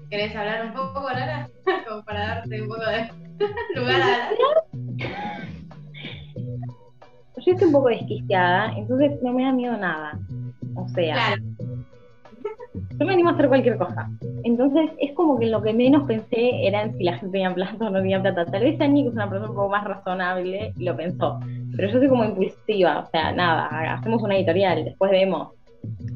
¿Querés 0.09 0.35
hablar 0.35 0.65
un 0.65 0.73
poco, 0.73 1.07
Lara? 1.11 1.47
Como 1.87 2.03
para 2.03 2.27
darte 2.27 2.61
un 2.61 2.67
poco 2.67 2.81
de 2.81 3.09
lugar 3.75 4.01
a 4.01 4.07
Lara. 4.07 4.31
Yo 7.45 7.51
estoy 7.51 7.67
un 7.67 7.73
poco 7.73 7.89
desquiciada, 7.89 8.73
entonces 8.75 9.21
no 9.21 9.33
me 9.33 9.43
da 9.43 9.51
miedo 9.51 9.77
nada. 9.77 10.17
O 10.75 10.87
sea, 10.89 11.35
yo 12.97 13.05
me 13.05 13.13
animo 13.13 13.29
a 13.29 13.33
hacer 13.33 13.47
cualquier 13.47 13.77
cosa. 13.77 14.09
Entonces 14.43 14.89
es 14.99 15.11
como 15.13 15.37
que 15.37 15.47
lo 15.47 15.61
que 15.61 15.73
menos 15.73 16.07
pensé 16.07 16.65
era 16.65 16.83
en 16.83 16.97
si 16.97 17.03
la 17.03 17.17
gente 17.17 17.33
tenía 17.33 17.53
plata 17.53 17.85
o 17.85 17.89
no 17.91 17.99
tenía 17.99 18.21
plata. 18.21 18.45
Tal 18.45 18.63
vez 18.63 18.81
Annie, 18.81 19.03
que 19.03 19.09
es 19.09 19.15
una 19.15 19.29
persona 19.29 19.49
un 19.51 19.55
poco 19.55 19.69
más 19.69 19.83
razonable, 19.83 20.73
lo 20.77 20.95
pensó. 20.95 21.39
Pero 21.75 21.89
yo 21.89 21.99
soy 21.99 22.07
como 22.07 22.23
impulsiva, 22.23 22.99
o 22.99 23.09
sea, 23.11 23.33
nada, 23.33 23.93
hacemos 23.93 24.23
una 24.23 24.35
editorial, 24.35 24.85
después 24.85 25.11
vemos. 25.11 25.49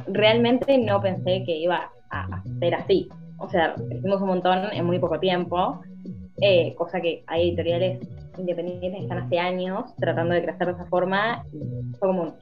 Realmente 0.08 0.78
no 0.78 1.02
pensé 1.02 1.43
que 1.46 1.58
iba 1.58 1.91
a, 2.10 2.43
ser 2.60 2.76
así. 2.76 3.10
O 3.38 3.50
sea, 3.50 3.76
crecimos 3.76 4.22
un 4.22 4.28
montón 4.28 4.72
en 4.72 4.86
muy 4.86 5.00
poco 5.00 5.20
tiempo, 5.20 5.82
eh, 6.41 6.74
cosa 6.76 7.02
que 7.02 7.24
hay 7.28 7.50
editoriales 7.50 8.08
independientes 8.38 8.91
que 8.91 9.04
están 9.04 9.17
hace 9.20 9.39
años 9.39 9.96
tratando 9.98 10.36
de 10.36 10.43
crecer 10.43 10.67
de 10.67 10.74
esa 10.74 10.86
forma 10.86 11.43
y 11.52 11.96
fue 11.98 12.10
como 12.10 12.36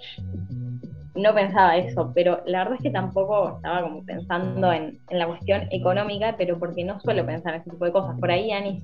no 1.15 1.33
pensaba 1.33 1.77
eso, 1.77 2.11
pero 2.13 2.41
la 2.45 2.59
verdad 2.59 2.75
es 2.75 2.81
que 2.81 2.89
tampoco 2.89 3.55
estaba 3.55 3.83
como 3.83 4.03
pensando 4.03 4.71
en, 4.73 4.99
la 5.09 5.27
cuestión 5.27 5.67
económica, 5.71 6.35
pero 6.37 6.59
porque 6.59 6.83
no 6.83 6.99
suelo 6.99 7.25
pensar 7.25 7.55
en 7.55 7.61
ese 7.61 7.71
tipo 7.71 7.85
de 7.85 7.93
cosas. 7.93 8.19
Por 8.19 8.31
ahí, 8.31 8.51
Anis, 8.51 8.83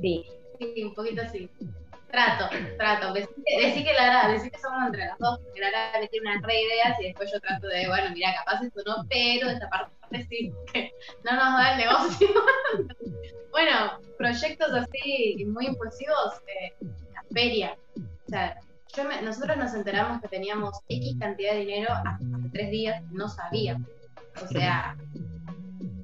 sí. 0.00 0.24
Sí, 0.58 0.82
un 0.82 0.94
poquito 0.94 1.22
así. 1.22 1.48
Trato, 2.16 2.48
trato. 2.78 3.12
Decir 3.12 3.84
que, 3.84 3.92
Lara, 3.92 4.28
decir 4.28 4.50
que 4.50 4.58
somos 4.58 4.86
entre 4.86 5.04
las 5.04 5.18
dos, 5.18 5.38
porque 5.38 5.60
Lara 5.60 6.00
me 6.00 6.08
tiene 6.08 6.30
unas 6.30 6.42
re 6.44 6.62
ideas 6.62 6.98
y 6.98 7.08
después 7.08 7.30
yo 7.30 7.38
trato 7.40 7.66
de, 7.66 7.86
bueno, 7.88 8.08
mira, 8.14 8.34
capaz 8.36 8.62
esto 8.62 8.80
no, 8.86 9.04
pero 9.10 9.50
esta 9.50 9.68
parte 9.68 10.26
sí, 10.30 10.50
que 10.72 10.92
no 11.24 11.32
nos 11.32 11.58
da 11.58 11.72
el 11.72 11.76
negocio. 11.76 12.28
bueno, 13.50 14.00
proyectos 14.16 14.72
así 14.72 15.44
muy 15.46 15.66
impulsivos, 15.66 16.40
eh, 16.46 16.72
la 17.12 17.22
feria. 17.34 17.76
O 17.98 18.30
sea, 18.30 18.60
nosotros 19.22 19.58
nos 19.58 19.74
enteramos 19.74 20.22
que 20.22 20.28
teníamos 20.28 20.80
X 20.88 21.16
cantidad 21.20 21.52
de 21.52 21.58
dinero 21.58 21.92
hace 21.92 22.24
tres 22.50 22.70
días, 22.70 23.02
no 23.10 23.28
sabíamos. 23.28 23.90
O 24.42 24.48
sea, 24.48 24.96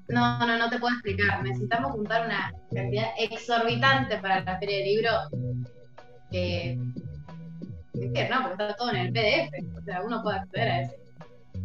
No, 0.09 0.47
no, 0.47 0.59
no 0.59 0.69
te 0.69 0.79
puedo 0.79 0.93
explicar. 0.93 1.43
Necesitamos 1.43 1.93
juntar 1.93 2.27
una 2.27 2.53
cantidad 2.71 3.09
exorbitante 3.19 4.19
para 4.19 4.45
la 4.45 4.59
feria 4.59 4.77
de 4.77 4.85
libro. 4.85 5.11
Que. 6.33 6.79
que 7.95 8.29
no, 8.29 8.43
porque 8.43 8.63
está 8.63 8.75
todo 8.77 8.91
en 8.91 8.97
el 8.97 9.13
PDF. 9.13 9.79
O 9.79 9.83
sea, 9.85 10.03
uno 10.03 10.23
puede 10.23 10.39
acceder 10.39 10.69
a 10.69 10.81
ese. 10.83 10.99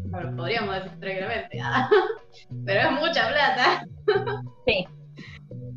Bueno, 0.10 0.36
podríamos 0.36 0.76
decir 0.76 1.00
tranquilamente. 1.00 1.60
Pero 2.66 2.80
es 2.80 2.92
mucha 2.92 3.28
plata. 3.28 3.88
Sí. 4.66 4.88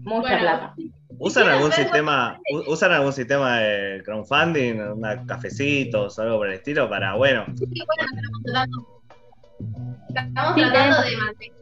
Mucha 0.03 0.39
plata. 0.39 0.75
¿Usan 1.21 1.49
algún 1.49 1.71
sistema, 1.71 2.41
usan 2.67 2.93
algún 2.93 3.13
sistema 3.13 3.59
de 3.59 4.03
crowdfunding, 4.05 4.81
una 4.81 5.27
cafecitos, 5.27 6.19
algo 6.19 6.39
por 6.39 6.49
el 6.49 6.55
estilo 6.55 6.89
para, 6.89 7.15
bueno? 7.15 7.45
Sí, 7.59 7.67
bueno, 7.67 8.11
estamos 8.17 8.43
tratando, 8.43 9.03
estamos 10.09 10.55
tratando 10.57 11.03
de 11.03 11.17
mantener, 11.19 11.53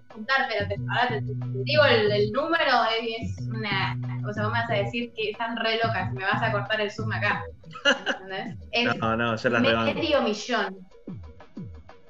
pero 0.49 0.69
te, 0.69 0.77
ahora 0.88 1.09
te, 1.09 1.23
digo 1.64 1.85
el, 1.87 2.31
número 2.31 2.73
es 3.01 3.37
una, 3.49 3.99
o 4.29 4.33
sea, 4.33 4.45
vos 4.45 4.53
me 4.53 4.61
vas 4.61 4.71
a 4.71 4.75
decir 4.75 5.12
que 5.14 5.31
están 5.31 5.57
re 5.57 5.77
locas, 5.83 6.12
me 6.12 6.25
vas 6.25 6.43
a 6.43 6.53
cortar 6.53 6.81
el 6.81 6.91
zoom 6.91 7.12
acá, 7.12 7.45
¿entendés? 8.07 8.57
Es 8.73 8.97
no, 8.97 9.17
no, 9.17 9.37
yo 9.37 9.49
las 9.49 9.62
Medio 9.62 10.23
millón. 10.23 10.88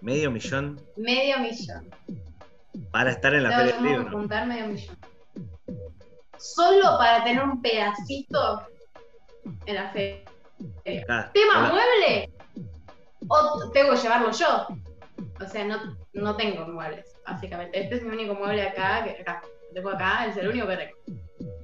¿Medio 0.01 0.31
millón? 0.31 0.81
Medio 0.97 1.39
millón. 1.39 1.91
Para 2.91 3.11
estar 3.11 3.35
en 3.35 3.43
la 3.43 3.51
feria 3.51 3.75
del 3.75 3.85
libro. 3.85 4.11
juntar 4.11 4.47
medio 4.47 4.67
millón 4.69 4.97
solo 6.39 6.97
para 6.99 7.25
tener 7.25 7.43
un 7.43 7.61
pedacito 7.61 8.67
en 9.67 9.75
la 9.75 9.91
feria. 9.91 10.25
Ah, 11.09 11.31
¿Tema 11.33 11.69
mueble? 11.69 12.31
¿O 13.29 13.71
tengo 13.71 13.93
que 13.93 13.99
llevarlo 13.99 14.31
yo? 14.33 14.67
O 15.41 15.49
sea, 15.49 15.65
no, 15.65 15.97
no 16.15 16.37
tengo 16.37 16.67
muebles, 16.67 17.15
básicamente. 17.27 17.81
Este 17.81 17.97
es 17.97 18.03
mi 18.03 18.11
único 18.11 18.35
mueble 18.35 18.63
acá, 18.63 19.05
que 19.05 19.21
acá, 19.21 19.43
tengo 19.75 19.91
acá, 19.91 20.27
es 20.27 20.37
el 20.37 20.49
único 20.49 20.67
que 20.67 20.77
tengo. 20.77 20.97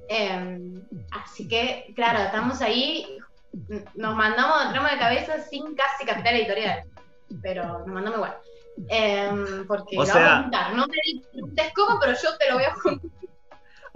Em, 0.09 0.81
así 1.11 1.47
que, 1.47 1.93
claro, 1.95 2.19
estamos 2.19 2.61
ahí, 2.61 3.17
nos 3.95 4.15
mandamos, 4.15 4.65
entramos 4.65 4.91
de 4.91 4.97
cabeza 4.97 5.39
sin 5.39 5.75
casi 5.75 6.05
capital 6.05 6.35
editorial, 6.35 6.83
pero 7.41 7.79
nos 7.79 7.87
mandamos 7.87 8.17
igual. 8.17 8.37
Em, 8.89 9.65
porque 9.67 9.95
lo 9.95 10.03
voy 10.03 10.11
a 10.11 10.41
juntar. 10.41 10.73
No 10.75 10.85
me 10.87 10.93
preguntes 11.31 11.73
cómo, 11.75 11.99
pero 11.99 12.13
yo 12.13 12.37
te 12.37 12.49
lo 12.49 12.55
voy 12.55 12.65
a 12.65 12.73
juntar. 12.73 13.11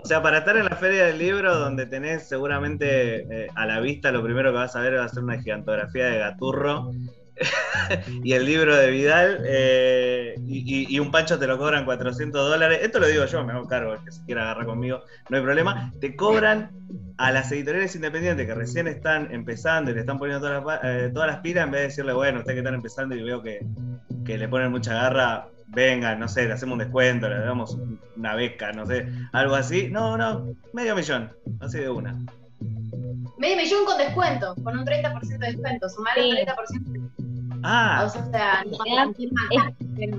O 0.01 0.05
sea, 0.05 0.21
para 0.21 0.37
estar 0.37 0.55
en 0.55 0.63
la 0.63 0.77
feria 0.77 1.05
del 1.07 1.19
libro, 1.19 1.57
donde 1.57 1.85
tenés 1.85 2.27
seguramente 2.27 3.21
eh, 3.29 3.47
a 3.55 3.65
la 3.65 3.81
vista, 3.81 4.11
lo 4.11 4.23
primero 4.23 4.51
que 4.51 4.57
vas 4.57 4.75
a 4.75 4.79
ver 4.79 4.97
va 4.97 5.03
a 5.03 5.09
ser 5.09 5.23
una 5.23 5.41
gigantografía 5.41 6.05
de 6.05 6.19
Gaturro 6.19 6.91
y 8.23 8.33
el 8.33 8.45
libro 8.45 8.75
de 8.75 8.89
Vidal, 8.91 9.41
eh, 9.45 10.35
y, 10.45 10.99
un 10.99 11.11
pancho 11.11 11.39
te 11.39 11.47
lo 11.47 11.57
cobran 11.57 11.85
400 11.85 12.49
dólares. 12.49 12.79
Esto 12.81 12.99
lo 12.99 13.07
digo 13.07 13.25
yo, 13.25 13.43
me 13.43 13.53
hago 13.53 13.67
cargo, 13.67 13.93
el 13.93 14.03
que 14.03 14.11
se 14.11 14.23
quiera 14.25 14.43
agarrar 14.43 14.65
conmigo, 14.65 15.01
no 15.29 15.37
hay 15.37 15.43
problema. 15.43 15.91
Te 15.99 16.15
cobran 16.15 16.71
a 17.17 17.31
las 17.31 17.51
editoriales 17.51 17.95
independientes 17.95 18.45
que 18.45 18.53
recién 18.53 18.87
están 18.87 19.33
empezando 19.33 19.91
y 19.91 19.93
le 19.93 20.01
están 20.01 20.17
poniendo 20.17 20.45
todas 20.45 20.63
las, 20.63 20.79
eh, 20.83 21.11
todas 21.13 21.29
las 21.29 21.39
pilas, 21.39 21.65
en 21.65 21.71
vez 21.71 21.81
de 21.81 21.87
decirle, 21.87 22.13
bueno, 22.13 22.39
ustedes 22.39 22.55
que 22.55 22.59
están 22.59 22.75
empezando 22.75 23.15
y 23.15 23.23
veo 23.23 23.41
que, 23.41 23.59
que 24.25 24.37
le 24.37 24.47
ponen 24.47 24.71
mucha 24.71 24.93
garra, 24.93 25.47
vengan, 25.67 26.19
no 26.19 26.27
sé, 26.27 26.45
le 26.45 26.53
hacemos 26.53 26.73
un 26.73 26.79
descuento, 26.79 27.29
le 27.29 27.39
damos 27.39 27.77
una 28.15 28.35
beca, 28.35 28.71
no 28.71 28.85
sé, 28.85 29.07
algo 29.31 29.55
así. 29.55 29.89
No, 29.89 30.17
no, 30.17 30.53
medio 30.73 30.95
millón, 30.95 31.31
así 31.59 31.79
de 31.79 31.89
una. 31.89 32.17
Medio 33.37 33.57
millón 33.57 33.85
con 33.85 33.97
descuento, 33.97 34.55
con 34.63 34.77
un 34.77 34.85
30% 34.85 35.37
de 35.37 35.47
descuento, 35.47 35.89
sumar 35.89 36.17
el 36.19 36.37
30%. 36.37 37.09
Ah. 37.63 38.03
O 38.05 38.09
sea, 38.09 38.63
es, 38.69 40.15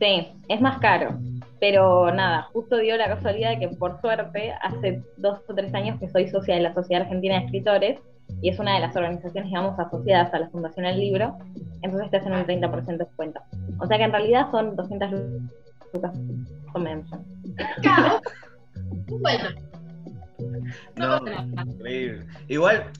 sí, 0.00 0.28
es 0.48 0.60
más 0.60 0.78
caro. 0.78 1.18
Pero 1.58 2.12
nada, 2.12 2.42
justo 2.52 2.76
dio 2.76 2.96
la 2.96 3.08
casualidad 3.08 3.50
de 3.50 3.60
que 3.60 3.68
por 3.68 4.00
suerte 4.00 4.52
hace 4.62 5.02
dos 5.16 5.40
o 5.48 5.54
tres 5.54 5.72
años 5.74 5.98
que 5.98 6.08
soy 6.08 6.28
socia 6.28 6.54
de 6.54 6.60
la 6.60 6.74
Sociedad 6.74 7.02
Argentina 7.04 7.38
de 7.38 7.46
Escritores 7.46 8.00
y 8.42 8.50
es 8.50 8.58
una 8.58 8.74
de 8.74 8.80
las 8.80 8.94
organizaciones, 8.94 9.48
digamos, 9.48 9.78
asociadas 9.78 10.34
a 10.34 10.40
la 10.40 10.48
Fundación 10.50 10.84
del 10.84 10.98
Libro, 10.98 11.38
entonces 11.82 12.10
te 12.10 12.18
hacen 12.18 12.34
un 12.34 12.44
30% 12.44 12.84
de 12.84 12.98
descuento. 12.98 13.40
O 13.78 13.86
sea 13.86 13.96
que 13.96 14.04
en 14.04 14.12
realidad 14.12 14.50
son 14.50 14.76
200 14.76 15.10
lucas. 15.94 16.18
Claro. 17.80 18.20
bueno. 19.08 19.44
No, 20.96 21.20
increíble. 21.64 22.26
Igual 22.48 22.92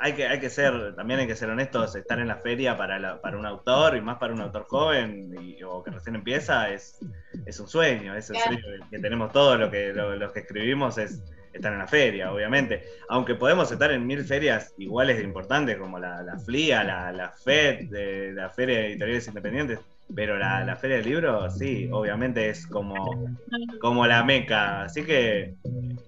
hay 0.00 0.12
que, 0.14 0.26
hay 0.26 0.40
que 0.40 0.50
ser, 0.50 0.94
también 0.94 1.20
hay 1.20 1.26
que 1.26 1.36
ser 1.36 1.50
honestos, 1.50 1.94
estar 1.96 2.18
en 2.18 2.28
la 2.28 2.36
feria 2.36 2.76
para, 2.76 3.20
para 3.20 3.36
un 3.36 3.46
autor 3.46 3.96
y 3.96 4.00
más 4.00 4.18
para 4.18 4.34
un 4.34 4.40
autor 4.40 4.66
joven 4.68 5.34
o 5.66 5.82
que 5.82 5.90
recién 5.90 6.16
empieza 6.16 6.70
es, 6.70 6.98
es 7.46 7.60
un 7.60 7.68
sueño, 7.68 8.14
es 8.14 8.30
el 8.30 8.36
sueño 8.36 8.62
que 8.90 8.98
tenemos 8.98 9.32
todos 9.32 9.58
lo 9.58 9.70
que, 9.70 9.92
los 9.92 10.32
que 10.32 10.40
escribimos 10.40 10.98
es 10.98 11.20
estar 11.52 11.72
en 11.72 11.78
la 11.78 11.86
feria, 11.86 12.32
obviamente. 12.32 12.84
Aunque 13.08 13.34
podemos 13.34 13.70
estar 13.70 13.90
en 13.92 14.06
mil 14.06 14.24
ferias 14.24 14.74
iguales 14.76 15.18
de 15.18 15.24
importantes, 15.24 15.78
como 15.78 15.98
la, 15.98 16.22
la 16.22 16.38
FLIA, 16.38 16.84
la, 16.84 17.12
la 17.12 17.30
FED, 17.30 17.88
de, 17.90 18.32
la 18.32 18.50
Feria 18.50 18.78
de 18.78 18.86
Editoriales 18.88 19.28
Independientes, 19.28 19.78
pero 20.14 20.36
la, 20.36 20.64
la, 20.64 20.76
Feria 20.76 20.96
del 20.96 21.06
Libro, 21.06 21.48
sí, 21.50 21.88
obviamente 21.90 22.50
es 22.50 22.66
como, 22.66 23.36
como 23.80 24.06
la 24.06 24.24
meca. 24.24 24.82
Así 24.82 25.04
que 25.04 25.54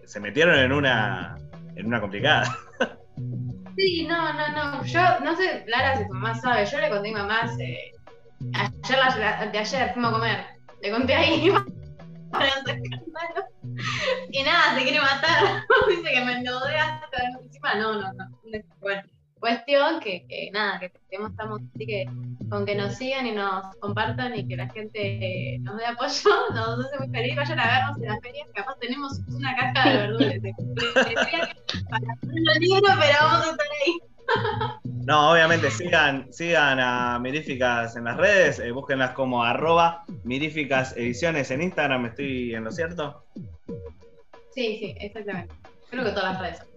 se 0.05 0.21
metieron 0.21 0.59
en 0.59 0.73
una, 0.73 1.37
en 1.77 1.87
una 1.87 2.01
complicada. 2.01 2.45
Sí, 3.77 4.07
no, 4.07 4.33
no, 4.33 4.49
no. 4.53 4.85
Yo 4.85 5.01
no 5.21 5.37
sé, 5.37 5.65
Lara, 5.67 5.97
si 5.97 6.07
tu 6.07 6.15
mamá 6.15 6.35
sabe. 6.35 6.65
Yo 6.67 6.79
le 6.79 6.89
conté 6.89 7.11
a 7.11 7.13
mamá 7.13 7.43
ayer, 8.55 9.53
de 9.53 9.59
ayer 9.59 9.93
fuimos 9.93 10.11
a 10.11 10.15
comer. 10.15 10.47
Le 10.83 10.91
conté 10.91 11.15
ahí. 11.15 11.47
y 14.31 14.43
nada, 14.43 14.75
se 14.75 14.83
quiere 14.83 15.01
matar. 15.01 15.65
Dice 15.89 16.11
que 16.13 16.25
me 16.25 16.33
endeudé 16.33 16.77
hasta 16.77 17.25
encima. 17.25 17.75
No, 17.75 17.95
no, 17.95 18.13
no. 18.13 18.29
Bueno, 18.81 19.03
cuestión 19.47 20.01
que, 20.01 20.27
que 20.27 20.51
nada, 20.53 20.81
que 20.81 20.87
estamos 20.87 21.61
así 21.75 21.87
que 21.87 22.05
con 22.51 22.67
que 22.67 22.75
nos 22.75 22.97
sigan 22.97 23.27
y 23.27 23.33
nos 23.33 23.77
compartan 23.77 24.35
y 24.35 24.47
que 24.47 24.57
la 24.57 24.69
gente 24.71 25.59
nos 25.61 25.77
dé 25.77 25.87
apoyo, 25.87 26.31
nos 26.55 26.85
hace 26.85 26.99
muy 26.99 27.09
feliz. 27.11 27.37
Vayan 27.37 27.61
a 27.61 27.67
vernos 27.67 28.03
en 28.03 28.09
las 28.09 28.21
ferias, 28.21 28.49
capaz 28.55 28.77
tenemos 28.81 29.21
una 29.29 29.55
caja 29.55 29.89
de 29.89 29.97
verduras. 29.99 30.35
para 31.91 32.55
el 32.55 32.61
libro, 32.61 32.89
pero 33.01 33.19
vamos 33.21 33.47
a 33.47 33.51
estar 33.51 33.67
ahí. 33.85 33.99
No, 35.07 35.31
obviamente 35.31 35.71
sigan, 35.71 36.33
sigan 36.33 36.81
a 36.81 37.21
Miríficas 37.21 37.95
en 37.95 38.03
las 38.03 38.17
redes, 38.17 38.59
eh, 38.59 38.73
búsquenlas 38.73 39.13
como 39.13 39.45
arroba 39.45 40.05
Miríficas 40.25 40.97
Ediciones 40.97 41.53
en 41.53 41.63
Instagram, 41.63 42.07
¿estoy 42.07 42.53
en 42.53 42.65
lo 42.65 42.73
cierto? 42.73 43.25
Sí, 44.53 44.79
sí, 44.81 44.97
exactamente. 44.99 45.55
Creo 45.91 46.03
que 46.03 46.11
todas 46.11 46.33
las 46.33 46.41
redes. 46.41 46.76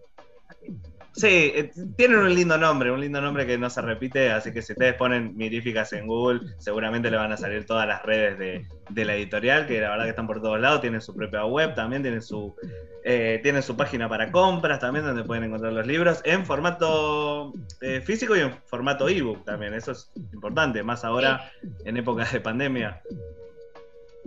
Sí, 1.20 1.52
eh, 1.54 1.72
tienen 1.98 2.20
un 2.20 2.34
lindo 2.34 2.58
nombre, 2.58 2.92
un 2.92 3.02
lindo 3.02 3.20
nombre 3.20 3.46
que 3.46 3.58
no 3.58 3.70
se 3.70 3.82
repite, 3.82 4.32
así 4.32 4.54
que 4.54 4.62
si 4.62 4.72
ustedes 4.72 4.94
ponen 4.94 5.36
miríficas 5.36 5.92
en 5.92 6.08
Google, 6.08 6.40
seguramente 6.60 7.12
le 7.12 7.18
van 7.18 7.34
a 7.34 7.36
salir 7.36 7.66
todas 7.66 7.86
las 7.86 8.02
redes 8.04 8.66
de, 8.90 9.06
la 9.06 9.16
editorial, 9.16 9.68
que 9.68 9.82
la 9.82 9.90
verdad 9.90 10.06
que 10.06 10.12
están 10.12 10.28
por 10.28 10.42
todos 10.42 10.62
lados, 10.62 10.80
tienen 10.80 11.02
su 11.02 11.14
propia 11.14 11.44
web, 11.44 11.76
también 11.76 12.04
tienen 12.04 12.22
su, 12.22 12.56
eh, 13.04 13.42
tienen 13.44 13.64
su 13.64 13.76
página 13.76 14.08
para 14.08 14.32
compras, 14.32 14.80
también 14.80 15.04
donde 15.04 15.26
pueden 15.26 15.44
encontrar 15.44 15.74
los 15.74 15.86
libros 15.86 16.22
en 16.24 16.46
formato 16.46 17.52
eh, 17.82 18.00
físico 18.00 18.38
y 18.38 18.40
en 18.40 18.54
formato 18.68 19.10
ebook 19.10 19.44
también, 19.44 19.74
eso 19.74 19.92
es 19.92 20.10
importante, 20.32 20.84
más 20.84 21.04
ahora 21.04 21.52
en 21.84 21.98
épocas 21.98 22.32
de 22.32 22.40
pandemia. 22.40 23.02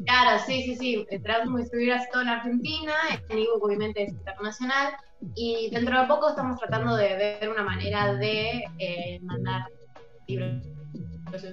Claro, 0.05 0.43
sí, 0.45 0.63
sí, 0.63 0.77
sí. 0.77 1.07
Tratamos 1.23 1.55
de 1.55 1.63
distribuir 1.63 1.93
así 1.95 2.07
todo 2.13 2.21
en 2.21 2.29
Argentina, 2.29 2.93
en 3.31 3.39
ebook 3.39 3.65
obviamente 3.65 4.03
es 4.03 4.11
internacional, 4.11 4.93
y 5.35 5.71
dentro 5.71 6.01
de 6.01 6.07
poco 6.07 6.31
estamos 6.31 6.59
tratando 6.59 6.97
de 6.97 7.17
ver 7.17 7.49
una 7.49 7.63
manera 7.63 8.15
de 8.15 8.65
eh, 8.79 9.21
mandar 9.23 9.67
libros 10.29 10.63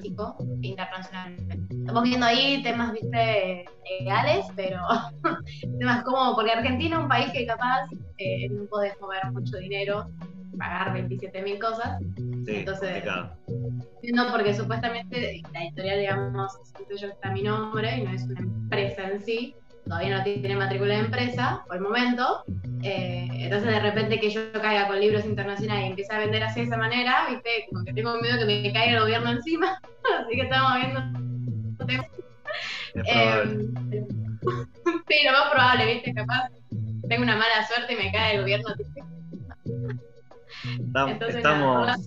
tipo 0.01 0.35
internacionalmente. 0.61 1.57
Estamos 1.73 2.03
viendo 2.03 2.25
ahí 2.25 2.61
temas, 2.63 2.91
viste, 2.91 3.65
legales, 3.99 4.45
pero 4.55 4.81
temas 5.79 6.03
como, 6.03 6.35
porque 6.35 6.51
Argentina 6.51 6.97
es 6.97 7.01
un 7.03 7.07
país 7.07 7.31
que 7.31 7.45
capaz 7.45 7.87
eh, 8.17 8.49
no 8.49 8.65
podés 8.65 8.99
mover 8.99 9.31
mucho 9.31 9.57
dinero, 9.57 10.09
pagar 10.57 10.93
27 10.93 11.41
mil 11.41 11.59
cosas. 11.59 11.99
Sí, 12.17 12.55
Entonces, 12.57 13.03
no, 14.13 14.31
porque 14.31 14.53
supuestamente 14.53 15.41
la 15.53 15.63
editorial, 15.63 15.99
digamos, 15.99 16.53
yo 16.99 17.07
está 17.07 17.31
mi 17.31 17.43
nombre 17.43 17.97
y 17.97 18.03
no 18.03 18.11
es 18.11 18.23
una 18.23 18.39
empresa 18.41 19.09
en 19.09 19.21
sí, 19.21 19.55
todavía 19.89 20.17
no 20.19 20.23
tiene 20.23 20.55
matrícula 20.55 20.93
de 20.93 20.99
empresa 20.99 21.63
por 21.65 21.77
el 21.77 21.81
momento. 21.81 22.43
Eh, 22.83 23.27
entonces, 23.31 23.69
de 23.69 23.79
repente 23.79 24.19
que 24.19 24.29
yo 24.29 24.51
caiga 24.53 24.87
con 24.87 24.99
libros 24.99 25.25
internacionales 25.25 25.85
y 25.85 25.89
empiece 25.89 26.13
a 26.13 26.19
vender 26.19 26.43
así 26.43 26.59
de 26.59 26.67
esa 26.67 26.77
manera, 26.77 27.25
¿viste? 27.29 27.65
Como 27.71 27.83
que 27.83 27.93
tengo 27.93 28.15
miedo 28.21 28.37
que 28.37 28.45
me 28.45 28.71
caiga 28.71 28.93
el 28.93 28.99
gobierno 28.99 29.31
encima. 29.31 29.81
así 30.21 30.35
que 30.35 30.41
estamos 30.43 30.75
viendo. 30.75 30.99
Eh, 32.93 33.43
sí, 35.07 35.15
lo 35.25 35.31
más 35.31 35.51
probable, 35.51 35.93
¿viste? 35.93 36.13
Capaz 36.13 36.49
tengo 37.09 37.23
una 37.23 37.35
mala 37.35 37.65
suerte 37.67 37.93
y 37.93 37.97
me 37.97 38.11
cae 38.11 38.35
el 38.35 38.41
gobierno. 38.41 38.69
estamos, 41.27 41.97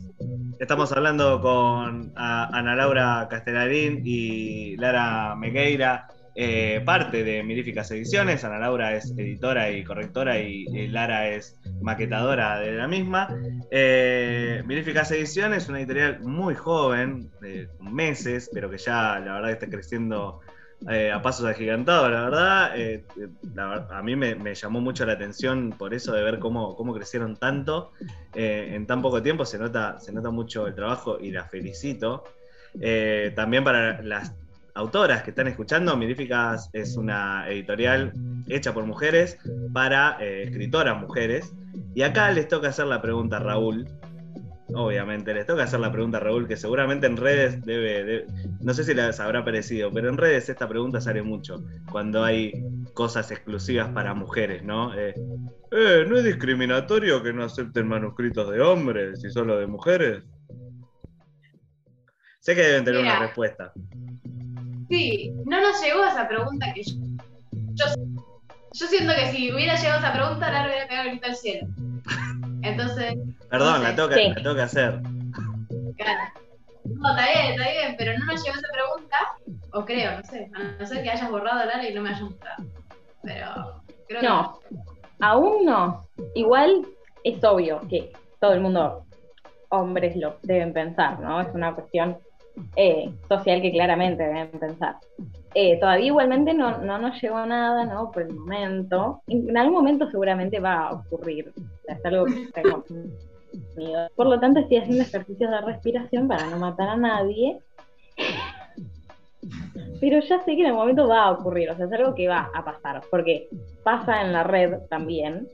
estamos 0.60 0.92
hablando 0.92 1.40
con 1.40 2.12
Ana 2.14 2.76
Laura 2.76 3.26
Castellarín 3.28 4.02
y 4.04 4.76
Lara 4.76 5.34
Megueira 5.34 6.06
eh, 6.34 6.80
parte 6.84 7.24
de 7.24 7.42
Miríficas 7.42 7.90
Ediciones. 7.90 8.44
Ana 8.44 8.58
Laura 8.58 8.94
es 8.94 9.12
editora 9.16 9.70
y 9.70 9.84
correctora 9.84 10.38
y, 10.38 10.88
Lara 10.88 11.28
es 11.28 11.58
maquetadora 11.80 12.58
de 12.58 12.72
la 12.72 12.88
misma. 12.88 13.28
Eh, 13.70 14.62
Miríficas 14.66 15.10
Ediciones 15.10 15.64
es 15.64 15.68
una 15.68 15.78
editorial 15.78 16.20
muy 16.20 16.54
joven, 16.54 17.30
de 17.40 17.68
meses, 17.80 18.50
pero 18.52 18.70
que 18.70 18.78
ya 18.78 19.18
la 19.18 19.34
verdad 19.34 19.50
está 19.50 19.66
creciendo 19.68 20.40
eh, 20.88 21.12
a 21.12 21.20
pasos 21.20 21.46
agigantados, 21.46 22.10
la 22.10 22.22
verdad. 22.22 22.72
Eh, 22.76 23.04
a 23.90 24.02
mí 24.02 24.16
me, 24.16 24.54
llamó 24.54 24.80
mucho 24.80 25.04
la 25.04 25.12
atención 25.12 25.74
por 25.76 25.92
eso 25.92 26.12
de 26.12 26.22
ver 26.22 26.38
cómo, 26.38 26.74
cómo 26.76 26.94
crecieron 26.94 27.36
tanto 27.36 27.92
en 28.34 28.86
tan 28.86 29.02
poco 29.02 29.22
tiempo. 29.22 29.44
Se 29.44 29.58
nota, 29.58 30.00
se 30.00 30.12
nota 30.12 30.30
mucho 30.30 30.66
el 30.66 30.74
trabajo 30.74 31.18
y 31.20 31.30
la 31.30 31.44
felicito. 31.44 32.24
también 33.34 33.64
para 33.64 34.00
las 34.02 34.34
autoras 34.74 35.22
que 35.22 35.30
están 35.30 35.48
escuchando, 35.48 35.96
Miríficas 35.96 36.70
es 36.72 36.96
una 36.96 37.48
editorial 37.48 38.12
hecha 38.48 38.72
por 38.72 38.84
mujeres 38.86 39.38
para 39.72 40.16
eh, 40.20 40.44
escritoras 40.44 41.00
mujeres. 41.00 41.54
Y 41.94 42.02
acá 42.02 42.30
les 42.30 42.48
toca 42.48 42.68
hacer 42.68 42.86
la 42.86 43.02
pregunta 43.02 43.36
a 43.36 43.40
Raúl. 43.40 43.86
Obviamente, 44.74 45.34
les 45.34 45.46
toca 45.46 45.64
hacer 45.64 45.80
la 45.80 45.92
pregunta 45.92 46.16
a 46.16 46.20
Raúl, 46.20 46.48
que 46.48 46.56
seguramente 46.56 47.06
en 47.06 47.18
redes 47.18 47.62
debe, 47.66 48.26
no 48.60 48.72
sé 48.72 48.84
si 48.84 48.94
les 48.94 49.20
habrá 49.20 49.44
parecido, 49.44 49.90
pero 49.92 50.08
en 50.08 50.16
redes 50.16 50.48
esta 50.48 50.66
pregunta 50.66 50.98
sale 51.00 51.22
mucho 51.22 51.62
cuando 51.90 52.24
hay 52.24 52.64
cosas 52.94 53.30
exclusivas 53.30 53.90
para 53.90 54.14
mujeres, 54.14 54.62
¿no? 54.62 54.94
Eh, 54.94 55.14
eh 55.72 56.06
¿No 56.08 56.16
es 56.16 56.24
discriminatorio 56.24 57.22
que 57.22 57.34
no 57.34 57.44
acepten 57.44 57.86
manuscritos 57.86 58.50
de 58.50 58.62
hombres 58.62 59.22
y 59.22 59.30
solo 59.30 59.58
de 59.58 59.66
mujeres? 59.66 60.22
Sé 62.40 62.54
que 62.54 62.62
deben 62.62 62.84
tener 62.84 63.02
una 63.02 63.20
respuesta. 63.20 63.72
Sí, 64.88 65.32
no 65.46 65.60
nos 65.60 65.80
llegó 65.82 66.04
esa 66.04 66.28
pregunta 66.28 66.72
que 66.74 66.82
yo, 66.82 66.96
yo, 68.72 68.86
siento 68.86 69.14
que 69.14 69.30
si 69.30 69.52
hubiera 69.52 69.76
llegado 69.76 70.00
esa 70.00 70.12
pregunta, 70.12 70.50
la 70.50 70.66
hubiera 70.66 70.86
pegado 70.86 71.08
grito 71.08 71.26
al 71.26 71.36
cielo. 71.36 71.66
Entonces. 72.62 73.14
Perdón, 73.50 73.82
la, 73.82 73.94
toca, 73.94 74.16
la 74.16 74.42
toca 74.42 74.64
hacer. 74.64 75.00
Claro. 75.96 76.32
No, 76.84 77.10
está 77.10 77.26
bien, 77.32 77.52
está 77.52 77.70
bien, 77.70 77.94
pero 77.96 78.18
no 78.18 78.24
nos 78.26 78.42
llegó 78.42 78.56
esa 78.56 78.68
pregunta, 78.72 79.16
o 79.72 79.84
creo, 79.84 80.16
no 80.18 80.24
sé, 80.24 80.50
a 80.54 80.80
no 80.80 80.86
ser 80.86 81.02
que 81.02 81.10
hayas 81.10 81.30
borrado 81.30 81.64
la 81.64 81.88
y 81.88 81.94
no 81.94 82.02
me 82.02 82.10
hayas 82.10 82.22
mostrado. 82.22 82.64
Pero 83.22 83.82
creo 84.08 84.22
no, 84.22 84.58
aún 85.20 85.64
no. 85.64 86.06
Igual 86.34 86.86
es 87.24 87.42
obvio 87.44 87.80
que 87.88 88.12
todo 88.40 88.52
el 88.52 88.60
mundo, 88.60 89.04
hombres, 89.68 90.16
lo 90.16 90.38
deben 90.42 90.72
pensar, 90.72 91.20
¿no? 91.20 91.40
Es 91.40 91.48
una 91.54 91.74
cuestión 91.74 92.18
eh, 92.76 93.10
social 93.28 93.62
que 93.62 93.72
claramente 93.72 94.22
deben 94.22 94.50
pensar. 94.50 94.96
Eh, 95.54 95.78
todavía 95.78 96.06
igualmente 96.06 96.54
no, 96.54 96.78
no, 96.78 96.98
nos 96.98 97.20
llegó 97.20 97.44
nada, 97.44 97.84
¿no? 97.84 98.10
Por 98.10 98.22
el 98.22 98.34
momento. 98.34 99.22
En, 99.26 99.56
algún 99.56 99.74
momento 99.74 100.10
seguramente 100.10 100.60
va 100.60 100.88
a 100.88 100.92
ocurrir. 100.92 101.52
es 101.86 102.04
algo 102.04 102.24
que 102.24 102.48
tenemos 102.54 102.84
Por 104.16 104.26
lo 104.26 104.40
tanto, 104.40 104.60
estoy 104.60 104.78
haciendo 104.78 105.02
ejercicios 105.02 105.50
de 105.50 105.60
respiración 105.60 106.28
para 106.28 106.46
no 106.48 106.56
matar 106.58 106.88
a 106.88 106.96
nadie. 106.96 107.58
Pero 110.00 110.20
ya 110.20 110.42
sé 110.44 110.56
que 110.56 110.62
en 110.62 110.68
el 110.68 110.74
momento 110.74 111.06
va 111.06 111.24
a 111.24 111.30
ocurrir, 111.32 111.70
o 111.70 111.76
sea, 111.76 111.86
es 111.86 111.92
algo 111.92 112.14
que 112.14 112.28
va 112.28 112.50
a 112.54 112.64
pasar, 112.64 113.02
porque 113.10 113.48
pasa 113.84 114.22
en 114.22 114.32
la 114.32 114.42
red 114.42 114.78
también, 114.88 115.46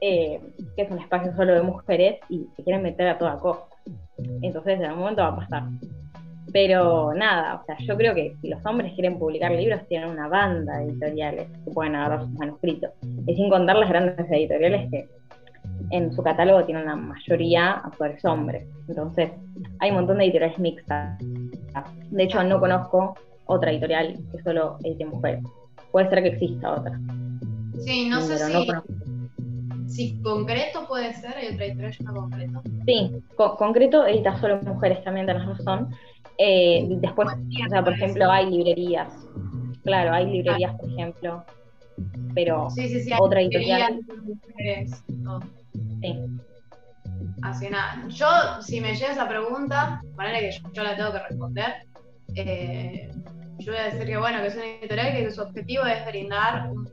eh, 0.00 0.40
que 0.76 0.82
es 0.82 0.90
un 0.90 0.98
espacio 0.98 1.34
solo 1.34 1.54
de 1.54 1.62
mujeres 1.62 2.20
y 2.28 2.46
se 2.54 2.62
quieren 2.62 2.82
meter 2.82 3.08
a 3.08 3.18
toda 3.18 3.38
costa. 3.38 3.74
Entonces, 4.42 4.78
en 4.78 4.84
algún 4.84 5.00
momento 5.00 5.22
va 5.22 5.28
a 5.28 5.36
pasar. 5.36 5.62
Pero 6.52 7.12
nada, 7.14 7.56
o 7.56 7.64
sea, 7.66 7.76
yo 7.78 7.96
creo 7.96 8.14
que 8.14 8.34
si 8.40 8.48
los 8.48 8.64
hombres 8.64 8.92
quieren 8.94 9.18
publicar 9.18 9.52
libros, 9.52 9.86
tienen 9.88 10.08
una 10.08 10.28
banda 10.28 10.78
de 10.78 10.84
editoriales 10.84 11.48
que 11.64 11.70
pueden 11.70 11.94
agarrar 11.94 12.22
sus 12.22 12.32
manuscritos. 12.32 12.90
Y 13.26 13.34
sin 13.34 13.50
contar 13.50 13.76
las 13.76 13.88
grandes 13.88 14.30
editoriales 14.30 14.90
que 14.90 15.08
en 15.90 16.12
su 16.12 16.22
catálogo 16.22 16.64
tienen 16.64 16.86
la 16.86 16.96
mayoría 16.96 17.72
autores 17.72 18.24
hombres. 18.24 18.66
Entonces, 18.88 19.30
hay 19.80 19.90
un 19.90 19.96
montón 19.96 20.18
de 20.18 20.24
editoriales 20.24 20.58
mixtas. 20.58 21.18
De 22.10 22.22
hecho, 22.22 22.42
no 22.44 22.60
conozco 22.60 23.14
otra 23.46 23.70
editorial 23.70 24.18
que 24.32 24.42
solo 24.42 24.78
edite 24.84 25.04
mujeres. 25.06 25.42
Puede 25.90 26.08
ser 26.10 26.22
que 26.22 26.28
exista 26.28 26.74
otra. 26.74 26.98
Sí, 27.80 28.08
no 28.08 28.20
sé 28.20 28.38
si. 28.38 28.68
si 29.86 30.22
concreto 30.22 30.86
puede 30.86 31.14
ser, 31.14 31.36
hay 31.36 31.54
otra 31.54 31.64
editorial 31.64 31.92
llamada 31.92 32.20
concreto. 32.20 32.62
Sí, 32.86 33.22
concreto 33.36 34.06
edita 34.06 34.38
solo 34.38 34.60
mujeres 34.62 35.02
también, 35.04 35.26
tenés 35.26 35.46
razón. 35.46 35.88
Eh, 36.38 36.86
después, 36.88 37.28
o 37.28 37.68
sea, 37.68 37.82
por 37.82 37.92
ejemplo, 37.92 38.30
hay 38.30 38.46
librerías. 38.50 39.12
Claro, 39.82 40.12
hay 40.12 40.26
librerías, 40.26 40.74
por 40.78 40.90
ejemplo. 40.90 41.44
Pero 42.34 42.68
otra 43.18 43.40
editorial. 43.40 44.00
Sí. 46.00 46.18
Así 47.42 47.68
nada. 47.68 48.04
Yo, 48.08 48.26
si 48.62 48.80
me 48.80 48.94
llega 48.94 49.12
esa 49.12 49.28
pregunta, 49.28 50.00
manera 50.16 50.38
que 50.38 50.50
yo, 50.72 50.82
la 50.82 50.96
tengo 50.96 51.12
que 51.12 51.18
responder, 51.18 51.74
eh, 52.34 53.10
yo 53.58 53.72
voy 53.72 53.80
a 53.80 53.84
decir 53.84 54.06
que 54.06 54.16
bueno, 54.16 54.40
que 54.40 54.46
es 54.48 54.54
una 54.54 54.66
editorial 54.66 55.12
que 55.12 55.30
su 55.30 55.42
objetivo 55.42 55.84
es 55.84 56.06
brindar 56.06 56.70
un 56.70 56.88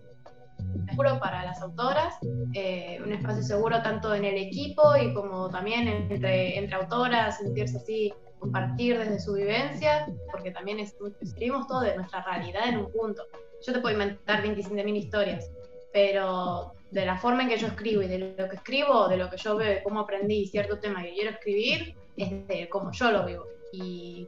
seguro 0.87 1.19
para 1.19 1.43
las 1.45 1.61
autoras, 1.61 2.15
eh, 2.53 2.99
un 3.03 3.11
espacio 3.11 3.43
seguro 3.43 3.81
tanto 3.81 4.13
en 4.13 4.25
el 4.25 4.37
equipo 4.37 4.95
y 4.95 5.13
como 5.13 5.49
también 5.49 5.87
entre, 5.87 6.57
entre 6.57 6.75
autoras, 6.75 7.37
sentirse 7.37 7.77
así 7.77 8.13
compartir 8.45 8.97
desde 8.99 9.19
su 9.19 9.33
vivencia, 9.33 10.07
porque 10.31 10.51
también 10.51 10.79
escribimos 10.79 11.67
todo 11.67 11.81
de 11.81 11.95
nuestra 11.95 12.23
realidad 12.23 12.69
en 12.69 12.77
un 12.77 12.91
punto. 12.91 13.23
Yo 13.65 13.73
te 13.73 13.79
puedo 13.79 13.93
inventar 13.93 14.43
27.000 14.43 14.95
historias, 14.95 15.51
pero 15.91 16.73
de 16.91 17.05
la 17.05 17.17
forma 17.17 17.43
en 17.43 17.49
que 17.49 17.57
yo 17.57 17.67
escribo 17.67 18.03
y 18.03 18.07
de 18.07 18.35
lo 18.37 18.49
que 18.49 18.55
escribo, 18.55 19.07
de 19.07 19.17
lo 19.17 19.29
que 19.29 19.37
yo 19.37 19.55
veo, 19.55 19.69
de 19.69 19.83
cómo 19.83 20.01
aprendí 20.01 20.45
cierto 20.45 20.77
tema 20.79 21.01
que 21.01 21.13
quiero 21.13 21.31
escribir, 21.31 21.95
es 22.15 22.47
de 22.47 22.69
cómo 22.69 22.91
yo 22.91 23.11
lo 23.11 23.25
vivo. 23.25 23.47
Y 23.73 24.27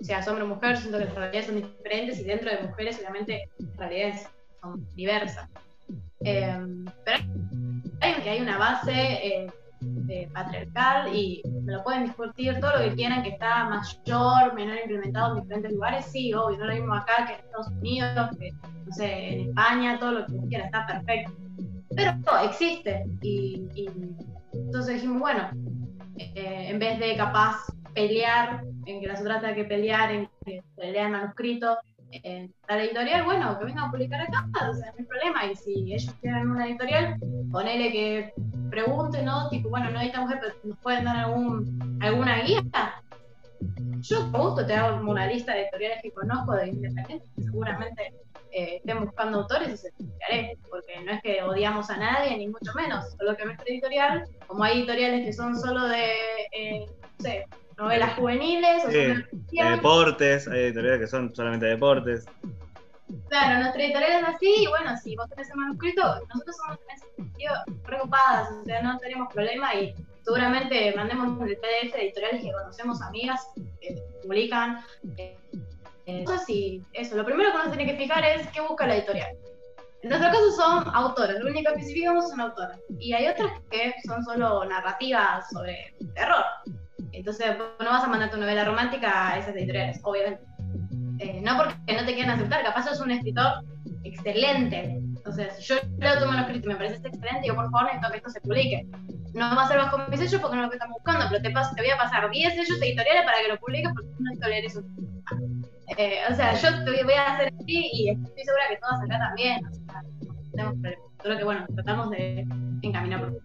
sea 0.00 0.24
hombre 0.28 0.44
o 0.44 0.46
mujer, 0.46 0.76
siento 0.76 0.98
que 0.98 1.06
las 1.06 1.14
realidades 1.14 1.46
son 1.46 1.56
diferentes 1.56 2.20
y 2.20 2.24
dentro 2.24 2.50
de 2.50 2.68
mujeres 2.68 2.98
obviamente 3.00 3.50
las 3.58 3.76
realidades 3.76 4.28
son 4.60 4.86
diversas. 4.94 5.48
Eh, 6.20 6.56
pero 7.04 7.18
hay, 8.00 8.28
hay 8.28 8.40
una 8.40 8.58
base 8.58 8.92
eh, 8.92 9.46
patriarcal 10.32 11.14
y 11.14 11.42
me 11.62 11.72
lo 11.72 11.82
pueden 11.82 12.04
discutir 12.04 12.58
todo 12.60 12.72
lo 12.76 12.84
que 12.84 12.94
quieran, 12.94 13.22
que 13.22 13.30
está 13.30 13.64
mayor, 13.68 14.54
menor 14.54 14.78
implementado 14.78 15.36
en 15.36 15.42
diferentes 15.42 15.72
lugares, 15.72 16.06
sí, 16.06 16.32
obvio, 16.32 16.58
no 16.58 16.66
lo 16.66 16.74
mismo 16.74 16.94
acá 16.94 17.26
que 17.26 17.34
en 17.34 17.40
Estados 17.40 17.68
Unidos, 17.68 18.30
que 18.38 18.52
no 18.52 18.92
sé, 18.92 19.32
en 19.32 19.48
España, 19.48 19.98
todo 19.98 20.12
lo 20.12 20.26
que 20.26 20.38
quieran, 20.48 20.66
está 20.66 20.86
perfecto. 20.86 21.32
Pero 21.94 22.12
existe 22.44 23.04
y, 23.22 23.66
entonces 24.52 24.94
dijimos, 24.94 25.20
bueno, 25.20 25.48
eh, 26.16 26.68
en 26.68 26.78
vez 26.78 26.98
de 26.98 27.16
capaz 27.16 27.56
pelear, 27.94 28.62
en 28.84 29.00
que 29.00 29.06
las 29.06 29.20
otras 29.20 29.40
tengan 29.40 29.56
que 29.56 29.64
pelear, 29.64 30.10
en 30.12 30.28
que 30.44 30.62
lean 30.76 31.12
manuscritos, 31.12 31.78
la 32.68 32.82
editorial, 32.82 33.24
bueno, 33.24 33.58
que 33.58 33.64
vengan 33.64 33.84
a 33.84 33.90
publicar 33.90 34.20
acá, 34.20 34.48
o 34.70 34.74
sea, 34.74 34.92
no 34.92 34.94
hay 34.98 35.04
problema. 35.04 35.46
Y 35.46 35.56
si 35.56 35.92
ellos 35.92 36.14
tienen 36.20 36.50
una 36.50 36.66
editorial, 36.66 37.16
ponele 37.50 37.92
que 37.92 38.32
pregunten, 38.70 39.24
¿no? 39.24 39.48
Tipo, 39.48 39.70
bueno, 39.70 39.86
no 39.86 39.92
necesitamos 39.92 40.30
mujer, 40.30 40.42
pero 40.42 40.60
nos 40.64 40.78
pueden 40.78 41.04
dar 41.04 41.16
algún, 41.16 41.98
alguna 42.00 42.42
guía. 42.42 42.62
Yo 44.00 44.30
con 44.30 44.40
gusto 44.40 44.66
te 44.66 44.74
hago 44.74 45.10
una 45.10 45.26
lista 45.26 45.52
de 45.52 45.62
editoriales 45.62 46.02
que 46.02 46.12
conozco 46.12 46.52
de 46.52 46.68
independientes 46.68 47.30
que 47.34 47.42
seguramente 47.42 48.12
eh, 48.52 48.76
estén 48.76 49.04
buscando 49.04 49.40
autores 49.40 49.68
y 49.68 49.76
se 49.76 49.92
los 49.98 50.58
porque 50.70 51.00
no 51.04 51.12
es 51.12 51.22
que 51.22 51.42
odiamos 51.42 51.90
a 51.90 51.96
nadie, 51.96 52.36
ni 52.36 52.48
mucho 52.48 52.72
menos, 52.74 53.04
solo 53.18 53.36
que 53.36 53.44
nuestra 53.44 53.66
editorial, 53.66 54.24
como 54.46 54.64
hay 54.64 54.78
editoriales 54.78 55.26
que 55.26 55.32
son 55.32 55.56
solo 55.56 55.86
de, 55.88 56.10
eh, 56.52 56.86
no 56.86 57.24
sé, 57.24 57.46
novelas 57.78 58.14
juveniles 58.14 58.84
o 58.84 58.88
de 58.88 59.24
deportes, 59.50 60.48
hay 60.48 60.60
editoriales 60.60 61.00
que 61.00 61.06
son 61.06 61.34
solamente 61.34 61.66
deportes. 61.66 62.24
Claro, 63.28 63.60
nuestra 63.60 63.84
editorial 63.84 64.22
es 64.22 64.28
así 64.28 64.54
y 64.62 64.66
bueno, 64.66 64.96
si 64.96 65.16
vos 65.16 65.28
tenés 65.28 65.50
el 65.50 65.56
manuscrito, 65.56 66.02
nosotros 66.28 66.56
somos 66.56 66.78
en 66.88 66.96
ese 66.96 67.06
sentido 67.16 67.52
preocupadas, 67.84 68.50
o 68.50 68.64
sea, 68.64 68.82
no 68.82 68.98
tenemos 68.98 69.32
problema 69.32 69.74
y 69.74 69.94
seguramente 70.22 70.92
mandemos 70.96 71.40
el 71.48 71.56
PDF 71.56 71.92
de 71.92 72.02
editoriales 72.02 72.42
que 72.42 72.52
conocemos, 72.52 73.02
amigas, 73.02 73.46
que 73.80 74.02
publican. 74.22 74.80
Eh, 75.16 75.36
eh, 76.06 76.80
eso, 76.92 77.16
lo 77.16 77.24
primero 77.24 77.50
que 77.50 77.58
uno 77.58 77.76
tiene 77.76 77.92
que 77.92 77.98
fijar 77.98 78.24
es 78.24 78.46
qué 78.48 78.60
busca 78.60 78.86
la 78.86 78.96
editorial. 78.96 79.36
En 80.02 80.10
nuestro 80.10 80.30
caso 80.30 80.52
son 80.52 80.94
autores, 80.94 81.40
lo 81.40 81.50
único 81.50 81.72
que 81.72 81.80
especificamos 81.80 82.28
son 82.30 82.40
autores. 82.40 82.78
Y 82.98 83.12
hay 83.12 83.28
otras 83.28 83.52
que 83.70 83.94
son 84.06 84.24
solo 84.24 84.64
narrativas 84.64 85.48
sobre 85.50 85.94
terror. 86.14 86.44
Entonces, 87.12 87.56
no 87.58 87.90
vas 87.90 88.04
a 88.04 88.08
mandar 88.08 88.30
tu 88.30 88.36
novela 88.36 88.64
romántica 88.64 89.30
a 89.30 89.38
esas 89.38 89.56
editoriales, 89.56 90.00
obviamente. 90.02 90.42
Eh, 91.18 91.40
no 91.42 91.56
porque 91.56 91.94
no 91.94 92.04
te 92.04 92.14
quieran 92.14 92.34
aceptar, 92.34 92.62
capaz 92.62 92.84
sos 92.84 93.00
un 93.00 93.10
escritor 93.10 93.64
excelente. 94.04 95.00
Entonces, 95.16 95.58
yo 95.66 95.76
leo 95.98 96.18
tu 96.18 96.26
manuscrito 96.26 96.66
y 96.66 96.72
me 96.72 96.76
parece 96.76 96.96
excelente, 96.96 97.46
yo 97.46 97.54
por 97.54 97.70
favor 97.70 97.86
necesito 97.86 98.10
que 98.10 98.16
esto 98.18 98.30
se 98.30 98.40
publique. 98.40 98.86
No 99.34 99.54
va 99.56 99.64
a 99.64 99.68
ser 99.68 99.78
bajo 99.78 99.98
mi 100.08 100.16
sello 100.16 100.40
porque 100.40 100.56
no 100.56 100.62
es 100.62 100.66
lo 100.66 100.70
que 100.70 100.76
estamos 100.76 100.96
buscando, 100.98 101.26
pero 101.28 101.42
te, 101.42 101.48
te 101.48 101.82
voy 101.82 101.90
a 101.90 101.98
pasar 101.98 102.30
10 102.30 102.54
sellos 102.54 102.82
editoriales 102.82 103.24
para 103.24 103.38
que 103.42 103.48
lo 103.48 103.58
publiques 103.58 103.90
porque 103.94 104.08
no 104.18 104.30
necesito 104.30 104.48
leer 104.48 104.64
eso. 104.64 104.82
Eh, 105.98 106.20
o 106.30 106.34
sea, 106.34 106.54
yo 106.54 106.68
voy 106.84 107.14
a 107.14 107.34
hacer 107.34 107.52
así 107.60 107.90
y 107.92 108.10
estoy 108.10 108.44
segura 108.44 108.64
que 108.68 108.76
todas 108.76 109.02
acá 109.02 109.18
también. 109.18 109.64
O 109.66 109.70
sea, 109.72 110.02
no 110.02 110.50
tenemos 110.50 110.74
problemas. 110.80 111.06
Solo 111.22 111.38
que, 111.38 111.44
bueno, 111.44 111.66
tratamos 111.74 112.10
de 112.10 112.46
encaminar 112.82 113.20
por. 113.20 113.40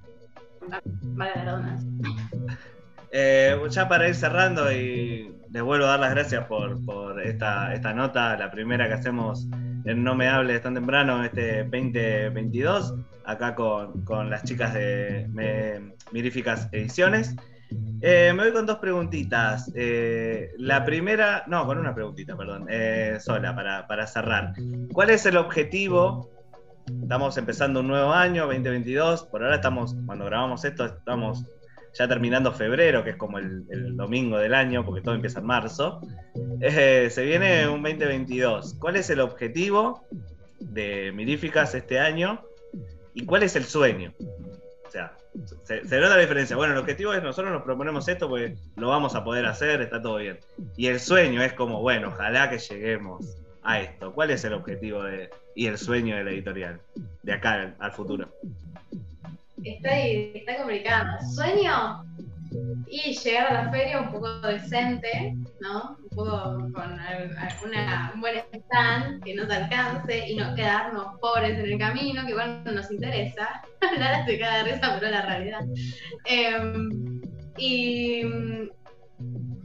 Vale 1.01 1.31
la 1.35 1.43
redundancia. 1.43 1.89
Eh, 3.11 3.59
ya 3.69 3.89
para 3.89 4.07
ir 4.07 4.15
cerrando 4.15 4.71
y 4.71 5.35
les 5.51 5.61
vuelvo 5.61 5.85
a 5.85 5.89
dar 5.89 5.99
las 5.99 6.11
gracias 6.11 6.45
por, 6.45 7.21
esta, 7.23 7.73
esta, 7.73 7.93
nota, 7.93 8.37
la 8.37 8.49
primera 8.49 8.87
que 8.87 8.93
hacemos 8.93 9.47
en 9.85 10.03
No 10.03 10.15
Me 10.15 10.29
Hables 10.29 10.61
tan 10.61 10.75
temprano, 10.75 11.23
este 11.23 11.63
2022, 11.63 12.93
acá 13.25 13.53
con, 13.55 14.29
las 14.29 14.43
chicas 14.43 14.73
de 14.73 15.27
Miríficas 16.11 16.69
Ediciones. 16.71 17.35
Eh, 18.01 18.31
me 18.33 18.43
voy 18.43 18.53
con 18.53 18.65
dos 18.65 18.79
preguntitas. 18.79 19.71
Eh, 19.75 20.51
la 20.57 20.85
primera, 20.85 21.43
no, 21.47 21.65
con 21.65 21.77
una 21.77 21.93
preguntita, 21.93 22.37
perdón, 22.37 22.67
sola 23.19 23.53
para, 23.53 23.87
para 23.87 24.07
cerrar. 24.07 24.53
¿Cuál 24.93 25.09
es 25.09 25.25
el 25.25 25.35
objetivo 25.37 26.29
estamos 27.01 27.37
empezando 27.37 27.81
un 27.81 27.87
nuevo 27.87 28.11
año, 28.11 28.45
2022. 28.47 29.23
Por 29.23 29.43
ahora 29.43 29.55
estamos, 29.55 29.95
cuando 30.05 30.25
grabamos 30.25 30.65
esto, 30.65 30.85
estamos 30.85 31.45
ya 31.93 32.07
terminando 32.07 32.51
febrero, 32.51 33.03
que 33.03 33.11
es 33.11 33.15
como 33.15 33.37
el, 33.37 33.95
domingo 33.95 34.37
del 34.37 34.53
año, 34.53 34.85
porque 34.85 35.01
todo 35.01 35.15
empieza 35.15 35.39
en 35.39 35.45
marzo, 35.45 36.01
eh, 36.61 37.09
se 37.11 37.23
viene 37.23 37.67
un 37.67 37.83
2022. 37.83 38.75
¿Cuál 38.79 38.95
es 38.95 39.09
el 39.09 39.19
objetivo 39.19 40.03
de 40.59 41.11
Miríficas 41.13 41.75
este 41.75 41.99
año 41.99 42.41
y 43.13 43.25
cuál 43.25 43.43
es 43.43 43.55
el 43.55 43.65
sueño? 43.65 44.13
O 44.87 44.91
sea, 44.91 45.15
se, 45.63 45.85
se, 45.87 45.99
nota 45.99 46.15
la 46.15 46.21
diferencia. 46.21 46.55
Bueno, 46.55 46.73
el 46.73 46.79
objetivo 46.79 47.13
es 47.13 47.23
nosotros 47.23 47.53
nos 47.53 47.63
proponemos 47.63 48.07
esto 48.07 48.27
porque 48.27 48.55
lo 48.75 48.89
vamos 48.89 49.15
a 49.15 49.23
poder 49.23 49.45
hacer, 49.45 49.81
está 49.81 50.01
todo 50.01 50.17
bien. 50.17 50.39
Y 50.75 50.87
el 50.87 50.99
sueño 50.99 51.41
es 51.41 51.53
como, 51.53 51.81
bueno, 51.81 52.09
ojalá 52.09 52.49
que 52.49 52.57
lleguemos 52.57 53.37
a 53.63 53.79
esto. 53.79 54.13
¿Cuál 54.13 54.31
es 54.31 54.43
el 54.43 54.53
objetivo 54.53 55.03
de, 55.03 55.29
y 55.55 55.67
el 55.67 55.77
sueño 55.77 56.15
de 56.15 56.23
la 56.23 56.31
editorial 56.31 56.81
de 57.23 57.33
acá 57.33 57.75
al 57.79 57.91
futuro? 57.91 58.29
Está, 59.63 59.97
está 59.97 60.57
complicado. 60.57 61.17
Sueño 61.35 62.05
y 62.87 63.13
llegar 63.13 63.47
a 63.47 63.63
la 63.63 63.71
feria 63.71 64.01
un 64.01 64.11
poco 64.11 64.29
decente, 64.41 65.35
¿no? 65.61 65.97
Un 66.03 66.09
poco 66.09 66.57
con 66.73 66.99
alguna, 66.99 68.11
un 68.13 68.21
buen 68.21 68.43
stand 68.53 69.23
que 69.23 69.33
nos 69.33 69.49
alcance 69.49 70.29
y 70.29 70.35
no 70.35 70.53
quedarnos 70.55 71.17
pobres 71.19 71.57
en 71.57 71.71
el 71.71 71.79
camino, 71.79 72.25
que 72.25 72.31
igual 72.31 72.63
no 72.65 72.73
nos 72.73 72.91
interesa. 72.91 73.61
Hablar 73.81 74.25
de 74.25 74.39
cada 74.39 74.63
risa, 74.63 74.97
pero 74.99 75.11
la 75.11 75.21
realidad. 75.21 75.61
Em, 76.25 77.21
y 77.57 78.23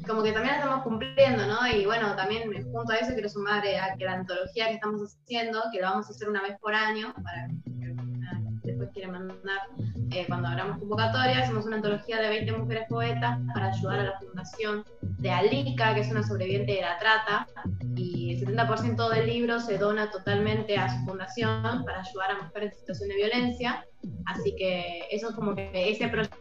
como 0.07 0.23
que 0.23 0.33
también 0.33 0.55
estamos 0.55 0.85
cumpliendo, 0.85 1.47
¿no? 1.47 1.67
Y 1.67 1.85
bueno, 1.85 2.15
también 2.15 2.45
junto 2.71 2.93
a 2.93 2.97
eso 2.97 3.13
quiero 3.13 3.29
sumar 3.29 3.67
eh, 3.67 3.79
a 3.79 3.97
que 3.97 4.05
la 4.05 4.13
antología 4.13 4.69
que 4.69 4.75
estamos 4.75 5.03
haciendo, 5.03 5.65
que 5.73 5.81
lo 5.81 5.89
vamos 5.89 6.07
a 6.07 6.11
hacer 6.11 6.29
una 6.29 6.43
vez 6.43 6.57
por 6.61 6.75
año, 6.75 7.13
para 7.25 7.49
después 8.87 8.93
quiere 8.93 9.11
mandar, 9.11 9.61
eh, 10.13 10.25
cuando 10.27 10.49
abramos 10.49 10.79
convocatoria, 10.79 11.41
hacemos 11.41 11.67
una 11.67 11.77
antología 11.77 12.21
de 12.21 12.29
20 12.29 12.53
mujeres 12.53 12.85
poetas 12.89 13.39
para 13.55 13.69
ayudar 13.69 14.01
a 14.01 14.05
la 14.05 14.19
fundación 14.19 14.85
de 15.01 15.31
Alica, 15.31 15.95
que 15.95 16.01
es 16.01 16.11
una 16.11 16.23
sobreviviente 16.23 16.73
de 16.73 16.83
la 16.83 16.99
trata, 16.99 17.47
y 17.95 18.35
el 18.35 18.47
70% 18.47 19.09
del 19.11 19.27
libro 19.27 19.61
se 19.61 19.79
dona 19.79 20.11
totalmente 20.11 20.77
a 20.77 20.89
su 20.89 21.05
fundación 21.05 21.85
para 21.85 22.01
ayudar 22.01 22.31
a 22.33 22.43
mujeres 22.43 22.73
en 22.73 22.79
situación 22.79 23.09
de 23.09 23.17
violencia, 23.17 23.87
así 24.27 24.55
que 24.57 25.07
eso 25.11 25.31
es 25.31 25.35
como 25.35 25.55
que 25.55 25.71
ese 25.91 26.09
proyecto 26.09 26.37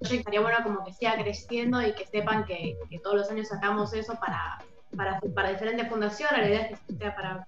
estaría 0.00 0.40
bueno 0.40 0.58
como 0.62 0.84
que 0.84 0.92
siga 0.92 1.16
creciendo 1.16 1.82
y 1.82 1.92
que 1.92 2.06
sepan 2.06 2.44
que, 2.44 2.76
que 2.88 2.98
todos 3.00 3.16
los 3.16 3.30
años 3.30 3.48
sacamos 3.48 3.92
eso 3.92 4.14
para, 4.14 4.58
para, 4.96 5.20
para, 5.34 5.50
diferentes 5.50 5.88
fundaciones, 5.88 6.38
la 6.38 6.48
idea 6.48 6.60
es 6.62 6.80
que 6.80 6.94
sea 6.94 7.14
para, 7.14 7.46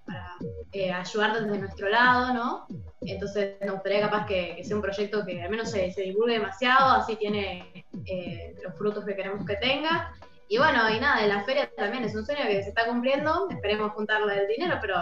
eh, 0.71 0.91
ayudar 0.91 1.33
desde 1.33 1.57
nuestro 1.57 1.89
lado, 1.89 2.33
¿no? 2.33 2.67
Entonces 3.01 3.55
nos 3.61 3.75
gustaría 3.75 4.01
capaz 4.01 4.25
que, 4.25 4.63
sea 4.63 4.75
un 4.75 4.81
proyecto 4.81 5.25
que 5.25 5.41
al 5.41 5.49
menos 5.49 5.69
se, 5.71 5.93
divulgue 5.97 6.33
demasiado, 6.33 6.91
así 6.91 7.15
tiene 7.15 7.85
eh, 8.05 8.55
los 8.63 8.75
frutos 8.77 9.05
que 9.05 9.15
queremos 9.15 9.45
que 9.45 9.55
tenga. 9.57 10.13
Y 10.47 10.57
bueno, 10.57 10.89
y 10.89 10.99
nada, 10.99 11.25
la 11.25 11.43
feria 11.43 11.69
también 11.75 12.03
es 12.03 12.15
un 12.15 12.25
sueño 12.25 12.43
que 12.43 12.63
se 12.63 12.69
está 12.69 12.85
cumpliendo, 12.85 13.49
esperemos 13.49 13.91
juntarle 13.93 14.39
el 14.39 14.47
dinero, 14.47 14.77
pero 14.81 14.95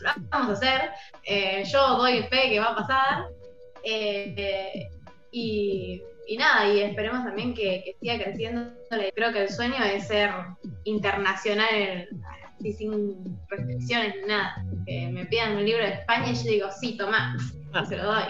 lo 0.00 0.10
vamos 0.30 0.50
a 0.50 0.52
hacer. 0.52 0.90
Eh, 1.24 1.64
yo 1.64 1.96
doy 1.96 2.22
fe 2.24 2.50
que 2.50 2.60
va 2.60 2.72
a 2.72 2.76
pasar. 2.76 3.26
y 5.32 6.36
nada, 6.38 6.72
y 6.72 6.80
esperemos 6.80 7.24
también 7.24 7.54
que, 7.54 7.96
siga 8.00 8.22
creciendo. 8.22 8.70
Creo 9.14 9.32
que 9.32 9.42
el 9.42 9.50
sueño 9.50 9.82
es 9.82 10.06
ser 10.06 10.30
internacional, 10.84 12.08
así 12.58 12.72
sin 12.72 13.38
restricciones 13.48 14.14
ni 14.20 14.28
nada. 14.28 14.64
Que 14.86 15.08
me 15.08 15.26
pidan 15.26 15.56
un 15.56 15.64
libro 15.64 15.84
de 15.84 15.92
España 15.94 16.30
y 16.30 16.34
yo 16.34 16.42
digo, 16.42 16.68
sí, 16.80 16.96
toma, 16.96 17.36
y 17.82 17.86
se 17.86 17.96
lo 17.96 18.04
doy. 18.04 18.24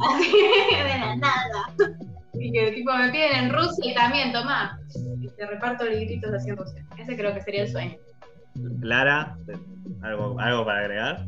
Así 0.00 0.32
de 0.76 0.98
la 0.98 1.16
nada. 1.16 1.74
Y 2.34 2.52
que 2.52 2.72
tipo 2.72 2.92
me 2.94 3.10
piden 3.10 3.44
en 3.44 3.52
Rusia 3.52 3.90
y 3.90 3.94
también, 3.94 4.32
toma, 4.32 4.78
y 5.20 5.28
te 5.28 5.46
reparto 5.46 5.84
libritos 5.84 6.32
así 6.32 6.50
en 6.50 6.56
Rusia. 6.56 6.84
Ese 6.96 7.16
creo 7.16 7.34
que 7.34 7.42
sería 7.42 7.62
el 7.62 7.68
sueño. 7.70 7.96
Clara, 8.80 9.36
¿algo, 10.02 10.38
algo 10.38 10.64
para 10.64 10.80
agregar? 10.80 11.26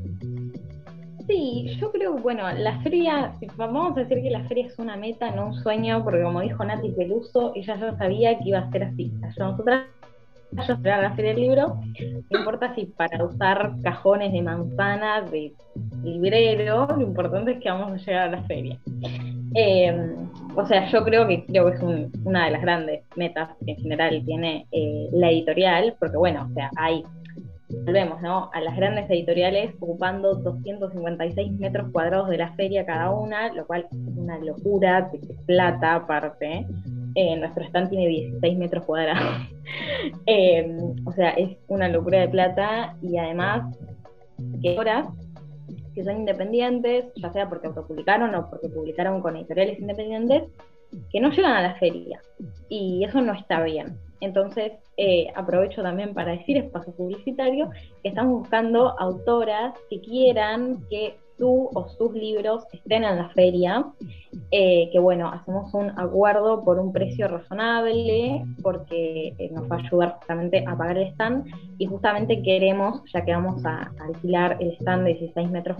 Sí, 1.26 1.76
yo 1.80 1.92
creo, 1.92 2.14
bueno, 2.14 2.50
la 2.52 2.80
feria, 2.80 3.32
vamos 3.56 3.96
a 3.96 4.00
decir 4.00 4.22
que 4.22 4.30
la 4.30 4.44
feria 4.44 4.66
es 4.66 4.78
una 4.78 4.96
meta, 4.96 5.30
no 5.30 5.46
un 5.46 5.54
sueño, 5.54 6.02
porque 6.02 6.22
como 6.22 6.40
dijo 6.40 6.64
Nati 6.64 6.90
Peluso, 6.90 7.52
ella 7.54 7.76
ya 7.78 7.96
sabía 7.96 8.38
que 8.38 8.48
iba 8.48 8.58
a 8.58 8.70
ser 8.70 8.84
así. 8.84 9.12
nosotras, 9.38 9.86
yo 10.52 10.92
a 10.92 10.96
la 10.98 11.14
feria 11.14 11.32
del 11.32 11.40
libro, 11.40 11.80
no 12.30 12.38
importa 12.38 12.74
si 12.74 12.86
para 12.86 13.24
usar 13.24 13.72
cajones 13.82 14.32
de 14.32 14.42
manzana, 14.42 15.22
de 15.22 15.52
librero, 16.04 16.86
lo 16.86 17.00
importante 17.00 17.52
es 17.52 17.60
que 17.60 17.70
vamos 17.70 17.92
a 17.92 18.04
llegar 18.04 18.28
a 18.28 18.30
la 18.32 18.42
feria. 18.44 18.78
Em, 19.54 20.28
o 20.54 20.66
sea, 20.66 20.90
yo 20.90 21.04
creo 21.04 21.26
que 21.26 21.44
creo 21.46 21.70
que 21.70 21.76
es 21.76 21.82
una 22.24 22.46
de 22.46 22.50
las 22.52 22.62
grandes 22.62 23.02
metas 23.16 23.50
que 23.64 23.72
en 23.72 23.78
general 23.78 24.22
tiene 24.24 24.66
eh, 24.72 25.08
la 25.12 25.30
editorial, 25.30 25.94
porque 25.98 26.16
bueno, 26.16 26.46
o 26.50 26.54
sea, 26.54 26.70
hay 26.76 27.04
volvemos, 27.84 28.20
¿no? 28.20 28.50
A 28.52 28.60
las 28.60 28.76
grandes 28.76 29.08
editoriales 29.10 29.74
ocupando 29.80 30.34
256 30.34 31.52
metros 31.52 31.90
cuadrados 31.90 32.28
de 32.28 32.38
la 32.38 32.52
feria 32.52 32.84
cada 32.84 33.10
una, 33.10 33.52
lo 33.52 33.66
cual 33.66 33.86
es 33.90 34.16
una 34.16 34.38
locura 34.38 35.10
de 35.12 35.20
plata 35.46 35.94
aparte. 35.94 36.66
Eh, 37.14 37.36
nuestro 37.36 37.64
stand 37.64 37.90
tiene 37.90 38.08
16 38.08 38.58
metros 38.58 38.84
cuadrados. 38.84 39.48
Eh, 40.26 40.76
o 41.04 41.12
sea, 41.12 41.30
es 41.30 41.56
una 41.68 41.88
locura 41.88 42.20
de 42.20 42.28
plata 42.28 42.96
y 43.00 43.16
además 43.16 43.76
que 44.60 44.76
horas 44.76 45.06
que 45.94 46.04
son 46.04 46.16
independientes, 46.16 47.06
ya 47.16 47.30
sea 47.32 47.48
porque 47.48 47.68
autopublicaron 47.68 48.34
o 48.34 48.50
porque 48.50 48.68
publicaron 48.68 49.20
con 49.20 49.36
editoriales 49.36 49.78
independientes, 49.78 50.44
que 51.10 51.20
no 51.20 51.30
llegan 51.30 51.52
a 51.52 51.62
la 51.62 51.74
feria. 51.76 52.20
Y 52.68 53.04
eso 53.04 53.20
no 53.20 53.32
está 53.32 53.62
bien. 53.62 53.96
Entonces, 54.20 54.72
eh, 54.96 55.26
aprovecho 55.34 55.82
también 55.82 56.14
para 56.14 56.32
decir 56.32 56.56
espacio 56.56 56.92
publicitario 56.94 57.70
que 58.02 58.08
estamos 58.08 58.40
buscando 58.40 58.98
autoras 58.98 59.74
que 59.90 60.00
quieran 60.00 60.84
que 60.88 61.16
tú 61.38 61.70
o 61.74 61.88
sus 61.88 62.12
libros 62.12 62.64
estén 62.72 63.04
en 63.04 63.16
la 63.16 63.30
feria, 63.30 63.84
eh, 64.54 64.90
que 64.92 64.98
bueno, 64.98 65.30
hacemos 65.30 65.72
un 65.72 65.98
acuerdo 65.98 66.62
por 66.62 66.78
un 66.78 66.92
precio 66.92 67.26
razonable, 67.26 68.44
porque 68.62 69.34
eh, 69.38 69.50
nos 69.50 69.62
va 69.62 69.76
a 69.76 69.78
ayudar 69.78 70.16
justamente 70.18 70.62
a 70.66 70.76
pagar 70.76 70.98
el 70.98 71.08
stand, 71.08 71.46
y 71.78 71.86
justamente 71.86 72.42
queremos, 72.42 73.00
ya 73.14 73.24
que 73.24 73.32
vamos 73.32 73.64
a, 73.64 73.90
alquilar 73.98 74.58
el 74.60 74.72
stand 74.72 75.04
de 75.04 75.14
16 75.14 75.50
metros 75.50 75.78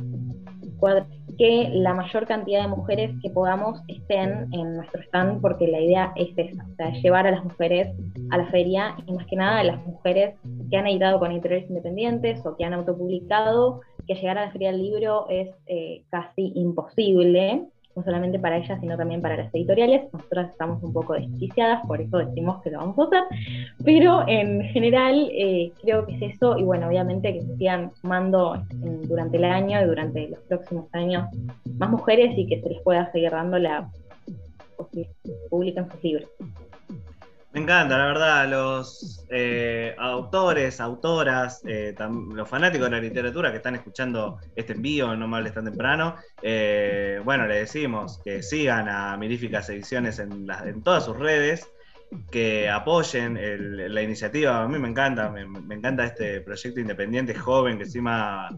cuadrados, 0.78 1.10
que 1.36 1.68
la 1.74 1.92
mayor 1.92 2.26
cantidad 2.26 2.62
de 2.62 2.68
mujeres 2.68 3.14
que 3.22 3.28
podamos 3.28 3.82
estén 3.88 4.48
en 4.54 4.76
nuestro 4.76 5.02
stand, 5.02 5.42
porque 5.42 5.68
la 5.68 5.80
idea 5.80 6.12
es 6.16 6.30
esa, 6.38 6.64
o 6.64 6.92
llevar 7.02 7.26
a 7.26 7.32
las 7.32 7.44
mujeres 7.44 7.94
a 8.30 8.38
la 8.38 8.46
feria 8.46 8.96
y 9.06 9.12
más 9.12 9.26
que 9.26 9.36
nada 9.36 9.60
a 9.60 9.64
las 9.64 9.86
mujeres 9.86 10.34
que 10.70 10.78
han 10.78 10.86
editado 10.86 11.18
con 11.18 11.30
editoriales 11.30 11.68
independientes 11.68 12.40
o 12.46 12.56
que 12.56 12.64
han 12.64 12.72
autopublicado, 12.72 13.82
que 14.06 14.14
llegar 14.14 14.38
a 14.38 14.46
la 14.46 14.50
feria 14.50 14.72
del 14.72 14.82
libro 14.82 15.26
es 15.28 15.50
eh, 15.66 16.04
casi 16.10 16.52
imposible 16.54 17.66
no 17.95 18.03
solamente 18.03 18.38
para 18.38 18.57
ellas, 18.57 18.80
sino 18.80 18.97
también 18.97 19.20
para 19.20 19.36
las 19.36 19.55
editoriales. 19.55 20.12
Nosotras 20.12 20.51
estamos 20.51 20.82
un 20.82 20.93
poco 20.93 21.14
desquiciadas, 21.14 21.86
por 21.86 22.01
eso 22.01 22.18
decimos 22.18 22.62
que 22.62 22.70
lo 22.70 22.78
vamos 22.78 22.99
a 22.99 23.03
hacer, 23.05 23.22
pero 23.84 24.24
en 24.26 24.62
general 24.64 25.28
eh, 25.32 25.72
creo 25.82 26.07
que 26.07 26.14
es 26.16 26.34
eso, 26.34 26.59
y 26.59 26.62
bueno, 26.62 26.88
obviamente 26.88 27.32
que 27.32 27.43
se 27.43 27.57
sigan 27.57 27.93
sumando 28.01 28.62
durante 29.09 29.36
el 29.36 29.45
año 29.45 29.80
y 29.80 29.84
durante 29.84 30.28
los 30.28 30.40
próximos 30.40 30.86
años 30.93 31.28
más 31.78 31.90
mujeres 31.90 32.36
y 32.36 32.47
que 32.47 32.61
se 32.61 32.68
les 32.68 32.82
pueda 32.82 33.11
seguir 33.12 33.30
dando 33.30 33.59
la 33.59 33.90
posibilidad 35.51 35.84
de 35.84 35.93
sus 35.93 36.03
libros. 36.03 36.28
Me 37.53 37.61
encanta, 37.61 37.98
la 37.98 38.07
verdad, 38.07 38.48
los 38.48 39.26
eh, 39.30 39.94
autores, 39.98 40.80
autoras, 40.80 41.61
eh, 41.66 41.94
los 42.34 42.48
fanáticos 42.48 42.86
de 42.86 42.96
la 42.96 43.03
literatura 43.03 43.50
que 43.50 43.59
están 43.59 43.74
escuchando 43.74 44.38
este 44.57 44.72
envío, 44.72 45.14
no 45.16 45.28
mal 45.28 45.53
tan 45.53 45.66
temprano, 45.66 46.16
eh, 46.40 47.20
bueno, 47.22 47.46
le 47.46 47.57
decimos 47.57 48.22
que 48.24 48.42
sigan 48.42 48.88
a 48.88 49.18
Miríficas 49.18 49.68
Ediciones 49.68 50.18
en, 50.18 50.46
todas 50.82 51.05
sus 51.05 51.18
redes 51.18 51.68
que 52.30 52.68
apoyen 52.68 53.38
la 53.92 54.02
iniciativa. 54.02 54.62
A 54.62 54.68
mí 54.68 54.78
me 54.78 54.88
encanta, 54.88 55.30
me, 55.30 55.74
encanta 55.74 56.04
este 56.04 56.40
proyecto 56.40 56.80
independiente 56.80 57.34
joven 57.34 57.78
que 57.78 57.84
encima 57.84 58.48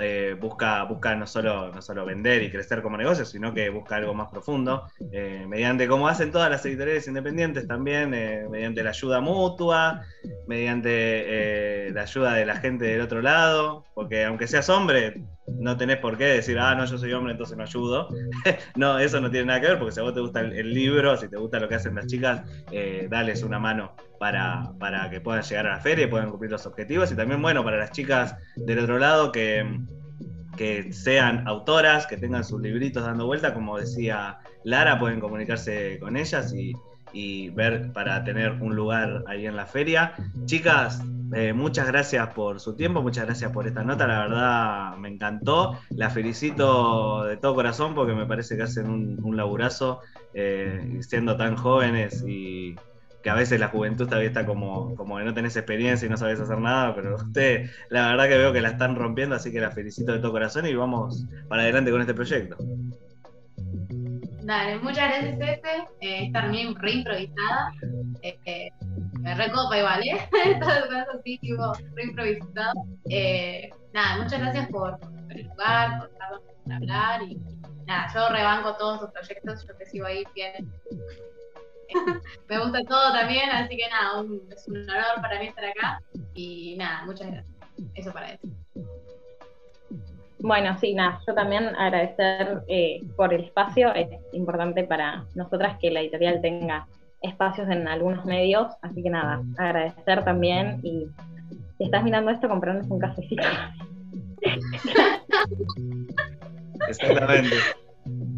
eh, 0.00 0.36
busca, 0.40 0.84
busca 0.84 1.14
no, 1.14 1.26
solo, 1.26 1.72
no 1.72 1.82
solo 1.82 2.04
vender 2.04 2.42
y 2.42 2.50
crecer 2.50 2.82
como 2.82 2.96
negocio, 2.96 3.24
sino 3.24 3.52
que 3.52 3.68
busca 3.70 3.96
algo 3.96 4.14
más 4.14 4.30
profundo, 4.30 4.88
eh, 5.12 5.44
mediante 5.48 5.86
como 5.88 6.08
hacen 6.08 6.30
todas 6.30 6.50
las 6.50 6.64
editoriales 6.66 7.06
independientes 7.08 7.66
también, 7.66 8.14
eh, 8.14 8.46
mediante 8.50 8.82
la 8.82 8.90
ayuda 8.90 9.20
mutua, 9.20 10.02
mediante 10.46 11.90
la 11.92 12.02
ayuda 12.02 12.34
de 12.34 12.46
la 12.46 12.56
gente 12.56 12.84
del 12.86 13.00
otro 13.00 13.22
lado, 13.22 13.84
porque 13.94 14.24
aunque 14.24 14.46
seas 14.46 14.68
hombre, 14.68 15.22
no 15.58 15.76
tenés 15.76 15.98
por 15.98 16.16
qué 16.16 16.24
decir, 16.24 16.58
ah, 16.58 16.74
no, 16.74 16.84
yo 16.84 16.98
soy 16.98 17.12
hombre, 17.12 17.32
entonces 17.32 17.56
no 17.56 17.64
ayudo. 17.64 18.08
no, 18.76 18.98
eso 18.98 19.20
no 19.20 19.30
tiene 19.30 19.46
nada 19.46 19.60
que 19.60 19.68
ver, 19.68 19.78
porque 19.78 19.92
si 19.92 20.00
a 20.00 20.02
vos 20.02 20.14
te 20.14 20.20
gusta 20.20 20.40
el, 20.40 20.74
libro, 20.74 21.16
si 21.16 21.28
te 21.28 21.36
gusta 21.36 21.58
lo 21.58 21.68
que 21.68 21.76
hacen 21.76 21.94
las 21.94 22.06
chicas, 22.06 22.42
eh, 22.70 23.06
dales 23.10 23.42
una 23.42 23.58
mano 23.58 23.94
para, 24.18 24.72
que 25.10 25.20
puedan 25.20 25.42
llegar 25.42 25.66
a 25.66 25.76
la 25.76 25.80
feria 25.80 26.06
y 26.06 26.08
puedan 26.08 26.30
cumplir 26.30 26.50
los 26.50 26.66
objetivos. 26.66 27.10
Y 27.12 27.16
también, 27.16 27.40
bueno, 27.42 27.64
para 27.64 27.78
las 27.78 27.92
chicas 27.92 28.36
del 28.56 28.78
otro 28.78 28.98
lado 28.98 29.32
que, 29.32 29.80
que 30.56 30.92
sean 30.92 31.46
autoras, 31.46 32.06
que 32.06 32.16
tengan 32.16 32.44
sus 32.44 32.60
libritos 32.60 33.04
dando 33.04 33.26
vuelta, 33.26 33.54
como 33.54 33.78
decía 33.78 34.38
Lara, 34.64 34.98
pueden 34.98 35.20
comunicarse 35.20 35.98
con 36.00 36.16
ellas 36.16 36.52
y, 36.52 36.72
y 37.12 37.50
ver 37.50 37.92
para 37.92 38.24
tener 38.24 38.52
un 38.60 38.74
lugar 38.74 39.24
ahí 39.26 39.46
en 39.46 39.56
la 39.56 39.66
feria. 39.66 40.12
Chicas, 40.46 41.02
eh, 41.34 41.52
muchas 41.52 41.86
gracias 41.88 42.28
por 42.34 42.60
su 42.60 42.74
tiempo, 42.74 43.02
muchas 43.02 43.26
gracias 43.26 43.50
por 43.52 43.66
esta 43.66 43.82
nota, 43.82 44.06
la 44.06 44.20
verdad 44.20 44.96
me 44.96 45.08
encantó. 45.08 45.78
La 45.90 46.10
felicito 46.10 47.24
de 47.24 47.36
todo 47.36 47.54
corazón 47.54 47.94
porque 47.94 48.14
me 48.14 48.26
parece 48.26 48.56
que 48.56 48.62
hacen 48.62 48.88
un, 48.88 49.36
laburazo 49.36 50.00
eh, 50.34 50.98
siendo 51.00 51.36
tan 51.36 51.56
jóvenes 51.56 52.24
y 52.26 52.76
que 53.22 53.30
a 53.30 53.34
veces 53.34 53.58
la 53.58 53.68
juventud 53.68 54.06
todavía 54.06 54.28
está 54.28 54.46
como, 54.46 54.94
como 54.94 55.18
que 55.18 55.24
no 55.24 55.34
tenés 55.34 55.56
experiencia 55.56 56.06
y 56.06 56.08
no 56.08 56.16
sabes 56.16 56.38
hacer 56.38 56.58
nada, 56.58 56.94
pero 56.94 57.16
usted 57.16 57.70
la 57.90 58.08
verdad 58.08 58.28
que 58.28 58.38
veo 58.38 58.52
que 58.52 58.60
la 58.60 58.68
están 58.68 58.94
rompiendo, 58.94 59.34
así 59.34 59.50
que 59.50 59.60
la 59.60 59.72
felicito 59.72 60.12
de 60.12 60.20
todo 60.20 60.32
corazón 60.32 60.66
y 60.66 60.74
vamos 60.74 61.24
para 61.48 61.62
adelante 61.62 61.90
con 61.90 62.00
este 62.00 62.14
proyecto. 62.14 62.56
Dale, 64.46 64.78
muchas 64.78 65.08
gracias, 65.08 65.38
Cece. 65.38 65.88
Eh, 66.00 66.26
estar 66.26 66.48
bien 66.52 66.76
re 66.76 66.92
improvisada. 66.92 67.72
Eh, 68.22 68.70
me 69.26 69.34
recopa 69.34 69.76
igual, 69.76 70.02
¿eh? 70.06 70.28
El 70.44 70.60
caso 70.60 71.10
así, 71.18 71.36
tipo, 71.38 71.72
re 71.94 72.04
improvisado. 72.04 72.74
Eh, 73.10 73.68
nada, 73.92 74.22
muchas 74.22 74.38
gracias 74.38 74.68
por, 74.68 74.96
el 75.30 75.48
lugar, 75.48 75.98
por 75.98 76.10
por 76.62 76.72
hablar 76.72 77.22
y 77.22 77.36
nada, 77.86 78.06
yo 78.14 78.28
rebanco 78.28 78.76
todos 78.76 79.00
tus 79.00 79.10
proyectos, 79.10 79.66
yo 79.66 79.76
te 79.76 79.86
sigo 79.86 80.06
ahí 80.06 80.24
bien. 80.32 80.72
me 82.48 82.58
gusta 82.60 82.84
todo 82.84 83.12
también, 83.12 83.50
así 83.50 83.76
que 83.76 83.88
nada, 83.88 84.24
es 84.52 84.68
un 84.68 84.88
honor 84.88 85.20
para 85.20 85.40
mí 85.40 85.48
estar 85.48 85.64
acá 85.64 86.00
y 86.34 86.76
nada, 86.78 87.04
muchas 87.04 87.26
gracias. 87.26 87.56
Eso 87.96 88.12
para 88.12 88.30
eso. 88.30 88.46
Bueno, 90.38 90.78
sí, 90.78 90.94
nada, 90.94 91.20
yo 91.26 91.34
también 91.34 91.74
agradecer 91.74 92.62
eh, 92.68 93.00
por 93.16 93.34
el 93.34 93.44
espacio. 93.44 93.92
Es 93.92 94.08
importante 94.32 94.84
para 94.84 95.24
nosotras 95.34 95.78
que 95.80 95.90
la 95.90 96.00
editorial 96.00 96.40
tenga 96.40 96.86
espacios 97.22 97.68
en 97.68 97.88
algunos 97.88 98.24
medios, 98.24 98.68
así 98.82 99.02
que 99.02 99.10
nada, 99.10 99.42
agradecer 99.58 100.24
también 100.24 100.80
y 100.82 101.06
si 101.78 101.84
estás 101.84 102.04
mirando 102.04 102.30
esto, 102.30 102.48
comprarnos 102.48 102.86
un 102.88 102.98
cafecito. 102.98 103.42
Exactamente. 106.88 107.56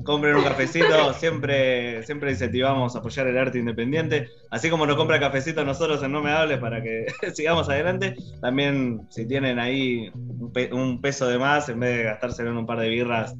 Compren 0.04 0.36
un 0.36 0.42
cafecito, 0.42 1.12
siempre, 1.12 2.02
siempre 2.02 2.30
incentivamos 2.30 2.96
a 2.96 3.00
apoyar 3.00 3.26
el 3.26 3.36
arte 3.36 3.58
independiente, 3.58 4.28
así 4.50 4.70
como 4.70 4.86
nos 4.86 4.96
compra 4.96 5.20
cafecito 5.20 5.62
nosotros 5.64 6.02
en 6.02 6.12
No 6.12 6.22
Me 6.22 6.32
Hables 6.32 6.58
para 6.58 6.82
que 6.82 7.06
sigamos 7.34 7.68
adelante, 7.68 8.16
también 8.40 9.02
si 9.10 9.28
tienen 9.28 9.58
ahí 9.58 10.10
un, 10.14 11.00
peso 11.02 11.28
de 11.28 11.38
más, 11.38 11.68
en 11.68 11.80
vez 11.80 11.98
de 11.98 12.04
gastárselo 12.04 12.50
en 12.50 12.56
un 12.56 12.66
par 12.66 12.80
de 12.80 12.88
birras, 12.88 13.36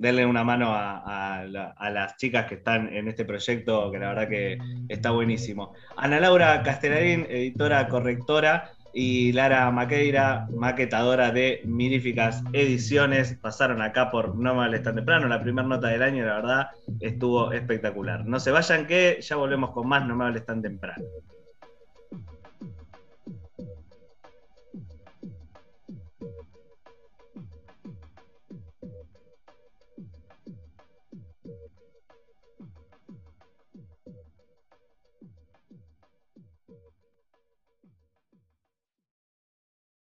denle 0.00 0.24
una 0.24 0.42
mano 0.42 0.72
a, 0.74 1.44
las 1.46 2.16
chicas 2.16 2.46
que 2.46 2.54
están 2.56 2.88
en 2.92 3.06
este 3.06 3.24
proyecto, 3.26 3.90
que 3.92 3.98
la 3.98 4.08
verdad 4.08 4.28
que 4.28 4.58
está 4.88 5.10
buenísimo. 5.10 5.74
Ana 5.96 6.18
Laura 6.18 6.62
Castellarín, 6.62 7.26
editora 7.28 7.86
correctora, 7.86 8.72
y 8.92 9.32
Lara 9.32 9.70
Maqueira, 9.70 10.48
maquetadora 10.50 11.30
de 11.30 11.60
Miríficas 11.64 12.42
Ediciones, 12.52 13.34
pasaron 13.34 13.82
acá 13.82 14.10
por 14.10 14.34
No 14.34 14.54
Me 14.54 14.78
tan 14.80 14.96
temprano, 14.96 15.28
la 15.28 15.40
primera 15.40 15.68
nota 15.68 15.88
del 15.88 16.02
año, 16.02 16.24
la 16.24 16.34
verdad, 16.36 16.66
estuvo 16.98 17.52
espectacular. 17.52 18.24
No 18.24 18.40
se 18.40 18.50
vayan 18.50 18.86
que 18.86 19.18
ya 19.20 19.36
volvemos 19.36 19.70
con 19.70 19.86
más 19.86 20.04
No 20.06 20.16
Me 20.16 20.40
tan 20.40 20.62
temprano. 20.62 21.04